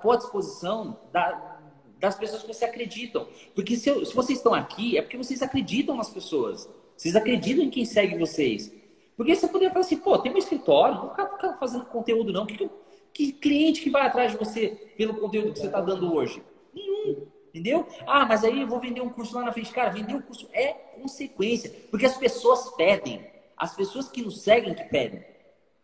pôr 0.00 0.12
à 0.12 0.16
disposição 0.16 0.98
da, 1.12 1.60
das 1.98 2.16
pessoas 2.16 2.42
que 2.42 2.52
você 2.52 2.64
acreditam. 2.64 3.28
Porque 3.54 3.76
se, 3.76 3.90
eu, 3.90 4.04
se 4.04 4.14
vocês 4.14 4.38
estão 4.38 4.54
aqui, 4.54 4.96
é 4.96 5.02
porque 5.02 5.16
vocês 5.16 5.42
acreditam 5.42 5.96
nas 5.96 6.08
pessoas. 6.08 6.68
Vocês 6.96 7.14
acreditam 7.14 7.64
em 7.64 7.70
quem 7.70 7.84
segue 7.84 8.18
vocês. 8.18 8.72
Porque 9.16 9.34
você 9.34 9.46
poderia 9.46 9.70
falar 9.70 9.84
assim, 9.84 9.98
pô, 9.98 10.18
tem 10.18 10.32
um 10.32 10.38
escritório, 10.38 10.94
não 10.94 11.02
vou 11.02 11.10
ficar, 11.10 11.28
ficar 11.28 11.54
fazendo 11.56 11.84
conteúdo 11.84 12.32
não. 12.32 12.46
Que, 12.46 12.68
que, 13.12 13.32
cliente 13.32 13.80
que 13.80 13.90
vai 13.90 14.06
atrás 14.06 14.32
de 14.32 14.38
você 14.38 14.68
pelo 14.96 15.14
conteúdo 15.14 15.52
que 15.52 15.58
você 15.58 15.66
está 15.66 15.80
dando 15.80 16.12
hoje? 16.14 16.42
Nenhum. 16.74 17.26
Entendeu? 17.54 17.86
Ah, 18.04 18.26
mas 18.26 18.42
aí 18.42 18.62
eu 18.62 18.66
vou 18.66 18.80
vender 18.80 19.00
um 19.00 19.08
curso 19.08 19.36
lá 19.36 19.44
na 19.44 19.52
frente. 19.52 19.72
Cara, 19.72 19.90
vender 19.90 20.12
um 20.12 20.20
curso 20.20 20.48
é 20.52 20.72
consequência. 20.72 21.72
Porque 21.88 22.04
as 22.04 22.16
pessoas 22.16 22.70
pedem. 22.70 23.24
As 23.56 23.76
pessoas 23.76 24.08
que 24.08 24.22
nos 24.22 24.42
seguem 24.42 24.74
que 24.74 24.82
pedem. 24.82 25.24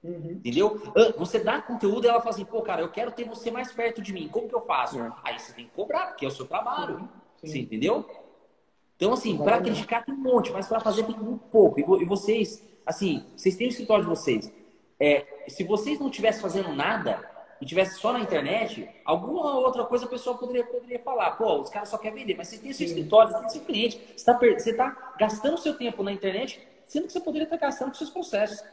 Uhum. 0.02 0.32
Entendeu? 0.32 0.82
Ah, 0.96 1.14
você 1.16 1.38
dá 1.38 1.62
conteúdo 1.62 2.06
e 2.06 2.08
ela 2.08 2.18
fala 2.18 2.34
assim, 2.34 2.44
pô, 2.44 2.60
cara, 2.62 2.82
eu 2.82 2.90
quero 2.90 3.12
ter 3.12 3.22
você 3.22 3.52
mais 3.52 3.70
perto 3.70 4.02
de 4.02 4.12
mim. 4.12 4.26
Como 4.26 4.48
que 4.48 4.54
eu 4.54 4.62
faço? 4.62 5.00
É. 5.00 5.12
Aí 5.22 5.38
você 5.38 5.52
tem 5.52 5.66
que 5.66 5.70
cobrar, 5.70 6.08
porque 6.08 6.24
é 6.24 6.28
o 6.28 6.32
seu 6.32 6.44
trabalho. 6.44 7.08
Sim. 7.44 7.60
Entendeu? 7.60 8.04
Então, 8.96 9.12
assim, 9.12 9.38
para 9.38 9.60
criticar 9.60 10.04
tem 10.04 10.12
um 10.12 10.18
monte, 10.18 10.50
mas 10.50 10.66
para 10.66 10.80
fazer 10.80 11.04
tem 11.04 11.16
muito 11.16 11.44
pouco. 11.52 11.78
E 11.78 12.04
vocês, 12.04 12.66
assim, 12.84 13.24
vocês 13.36 13.54
têm 13.54 13.68
o 13.68 13.70
escritório 13.70 14.02
de 14.02 14.10
vocês. 14.10 14.52
É, 14.98 15.24
se 15.46 15.62
vocês 15.62 16.00
não 16.00 16.08
estivessem 16.08 16.42
fazendo 16.42 16.74
nada 16.74 17.30
e 17.60 17.66
tivesse 17.66 18.00
só 18.00 18.12
na 18.12 18.20
internet, 18.20 18.88
alguma 19.04 19.58
outra 19.58 19.84
coisa 19.84 20.06
a 20.06 20.08
pessoa 20.08 20.36
poderia, 20.36 20.64
poderia 20.64 20.98
falar. 20.98 21.32
Pô, 21.32 21.60
os 21.60 21.68
caras 21.68 21.88
só 21.88 21.98
querem 21.98 22.20
vender, 22.20 22.34
mas 22.36 22.48
você 22.48 22.58
tem 22.58 22.72
seu 22.72 22.86
escritório, 22.86 23.32
você 23.32 23.40
tem 23.40 23.48
seu 23.50 23.60
cliente, 23.62 23.98
você 23.98 24.14
está 24.14 24.38
você 24.38 24.72
tá 24.72 25.14
gastando 25.18 25.58
seu 25.58 25.74
tempo 25.74 26.02
na 26.02 26.10
internet, 26.10 26.60
sendo 26.86 27.06
que 27.06 27.12
você 27.12 27.20
poderia 27.20 27.44
estar 27.44 27.58
gastando 27.58 27.88
com 27.88 27.94
seus 27.94 28.10
processos. 28.10 28.64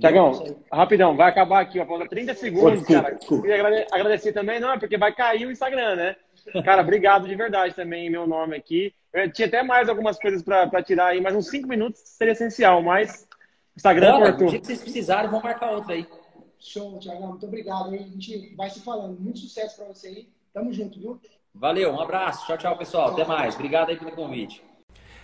Tiagão, 0.00 0.32
rapidão, 0.72 1.16
vai 1.16 1.28
acabar 1.28 1.60
aqui, 1.60 1.78
ó, 1.78 1.86
falta 1.86 2.08
30 2.08 2.34
segundos, 2.34 2.80
desculpa, 2.80 3.02
cara. 3.02 3.14
Desculpa. 3.14 3.42
Queria 3.42 3.86
agradecer 3.92 4.32
também, 4.32 4.58
não, 4.58 4.72
é 4.72 4.78
porque 4.78 4.98
vai 4.98 5.14
cair 5.14 5.46
o 5.46 5.52
Instagram, 5.52 5.94
né? 5.94 6.16
Cara, 6.64 6.82
obrigado 6.82 7.28
de 7.28 7.34
verdade 7.36 7.74
também 7.74 8.06
em 8.06 8.10
meu 8.10 8.26
nome 8.26 8.56
aqui. 8.56 8.92
Eu 9.12 9.30
tinha 9.30 9.46
até 9.46 9.62
mais 9.62 9.88
algumas 9.88 10.18
coisas 10.18 10.42
para 10.42 10.82
tirar 10.82 11.08
aí, 11.08 11.20
mas 11.20 11.36
uns 11.36 11.48
5 11.48 11.68
minutos 11.68 12.00
seria 12.00 12.32
essencial, 12.32 12.82
mas 12.82 13.28
Instagram, 13.76 14.12
Bora, 14.12 14.26
Arthur. 14.30 14.46
O 14.46 14.50
dia 14.50 14.60
que 14.60 14.66
vocês 14.66 14.80
precisarem, 14.80 15.28
vamos 15.28 15.44
marcar 15.44 15.70
outra 15.70 15.94
aí. 15.94 16.06
Show, 16.64 16.98
Tiagão, 16.98 17.28
muito 17.28 17.46
obrigado. 17.46 17.94
A 17.94 17.96
gente 17.98 18.54
vai 18.56 18.70
se 18.70 18.80
falando. 18.80 19.20
Muito 19.20 19.38
sucesso 19.38 19.76
para 19.76 19.86
você 19.86 20.08
aí. 20.08 20.28
Tamo 20.52 20.72
junto, 20.72 20.98
viu? 20.98 21.20
Valeu, 21.54 21.92
um 21.92 22.00
abraço. 22.00 22.46
Tchau, 22.46 22.56
tchau, 22.56 22.78
pessoal. 22.78 23.10
Até 23.10 23.24
mais. 23.26 23.54
Obrigado 23.54 23.90
aí 23.90 23.98
pelo 23.98 24.12
convite. 24.12 24.62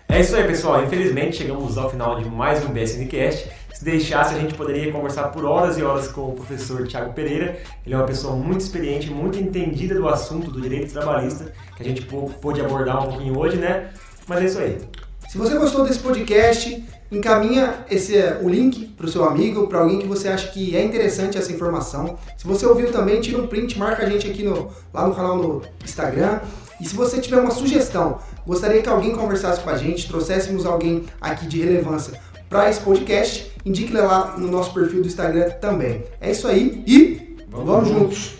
É 0.06 0.20
isso 0.20 0.36
aí, 0.36 0.46
pessoal. 0.46 0.84
Infelizmente, 0.84 1.38
chegamos 1.38 1.78
ao 1.78 1.88
final 1.88 2.20
de 2.20 2.28
mais 2.28 2.62
um 2.62 2.72
BSNcast. 2.72 3.50
Se 3.72 3.82
deixasse, 3.82 4.34
a 4.34 4.38
gente 4.38 4.54
poderia 4.54 4.92
conversar 4.92 5.28
por 5.28 5.46
horas 5.46 5.78
e 5.78 5.82
horas 5.82 6.08
com 6.08 6.28
o 6.28 6.34
professor 6.34 6.86
Tiago 6.86 7.14
Pereira. 7.14 7.62
Ele 7.86 7.94
é 7.94 7.96
uma 7.96 8.06
pessoa 8.06 8.36
muito 8.36 8.60
experiente, 8.60 9.08
muito 9.08 9.38
entendida 9.38 9.94
do 9.94 10.06
assunto 10.08 10.50
do 10.50 10.60
direito 10.60 10.92
trabalhista, 10.92 11.54
que 11.74 11.82
a 11.82 11.86
gente 11.86 12.02
pôde 12.02 12.60
abordar 12.60 13.02
um 13.02 13.10
pouquinho 13.12 13.38
hoje, 13.38 13.56
né? 13.56 13.94
Mas 14.28 14.42
é 14.42 14.44
isso 14.44 14.58
aí. 14.58 14.78
Se 15.26 15.38
você 15.38 15.56
gostou 15.56 15.86
desse 15.86 16.00
podcast, 16.00 16.84
encaminha 17.10 17.84
esse, 17.90 18.14
o 18.42 18.48
link 18.48 18.86
para 18.96 19.06
o 19.06 19.08
seu 19.08 19.24
amigo, 19.24 19.66
para 19.66 19.80
alguém 19.80 19.98
que 19.98 20.06
você 20.06 20.28
acha 20.28 20.48
que 20.48 20.76
é 20.76 20.82
interessante 20.82 21.36
essa 21.36 21.52
informação. 21.52 22.16
Se 22.36 22.46
você 22.46 22.64
ouviu 22.66 22.92
também, 22.92 23.20
tira 23.20 23.40
um 23.40 23.46
print, 23.46 23.78
marca 23.78 24.04
a 24.04 24.08
gente 24.08 24.30
aqui 24.30 24.42
no, 24.42 24.70
lá 24.92 25.06
no 25.06 25.14
canal 25.14 25.36
no 25.36 25.62
Instagram. 25.84 26.40
E 26.80 26.86
se 26.86 26.94
você 26.94 27.20
tiver 27.20 27.38
uma 27.38 27.50
sugestão, 27.50 28.18
gostaria 28.46 28.80
que 28.80 28.88
alguém 28.88 29.14
conversasse 29.14 29.60
com 29.60 29.70
a 29.70 29.76
gente, 29.76 30.08
trouxéssemos 30.08 30.64
alguém 30.64 31.04
aqui 31.20 31.46
de 31.46 31.60
relevância 31.60 32.18
para 32.48 32.68
esse 32.68 32.80
podcast, 32.80 33.52
indique 33.64 33.92
lá 33.92 34.36
no 34.36 34.48
nosso 34.48 34.74
perfil 34.74 35.02
do 35.02 35.06
Instagram 35.06 35.50
também. 35.60 36.02
É 36.20 36.32
isso 36.32 36.48
aí 36.48 36.82
e 36.86 37.36
vamos, 37.48 37.66
vamos 37.66 37.88
juntos. 37.88 38.39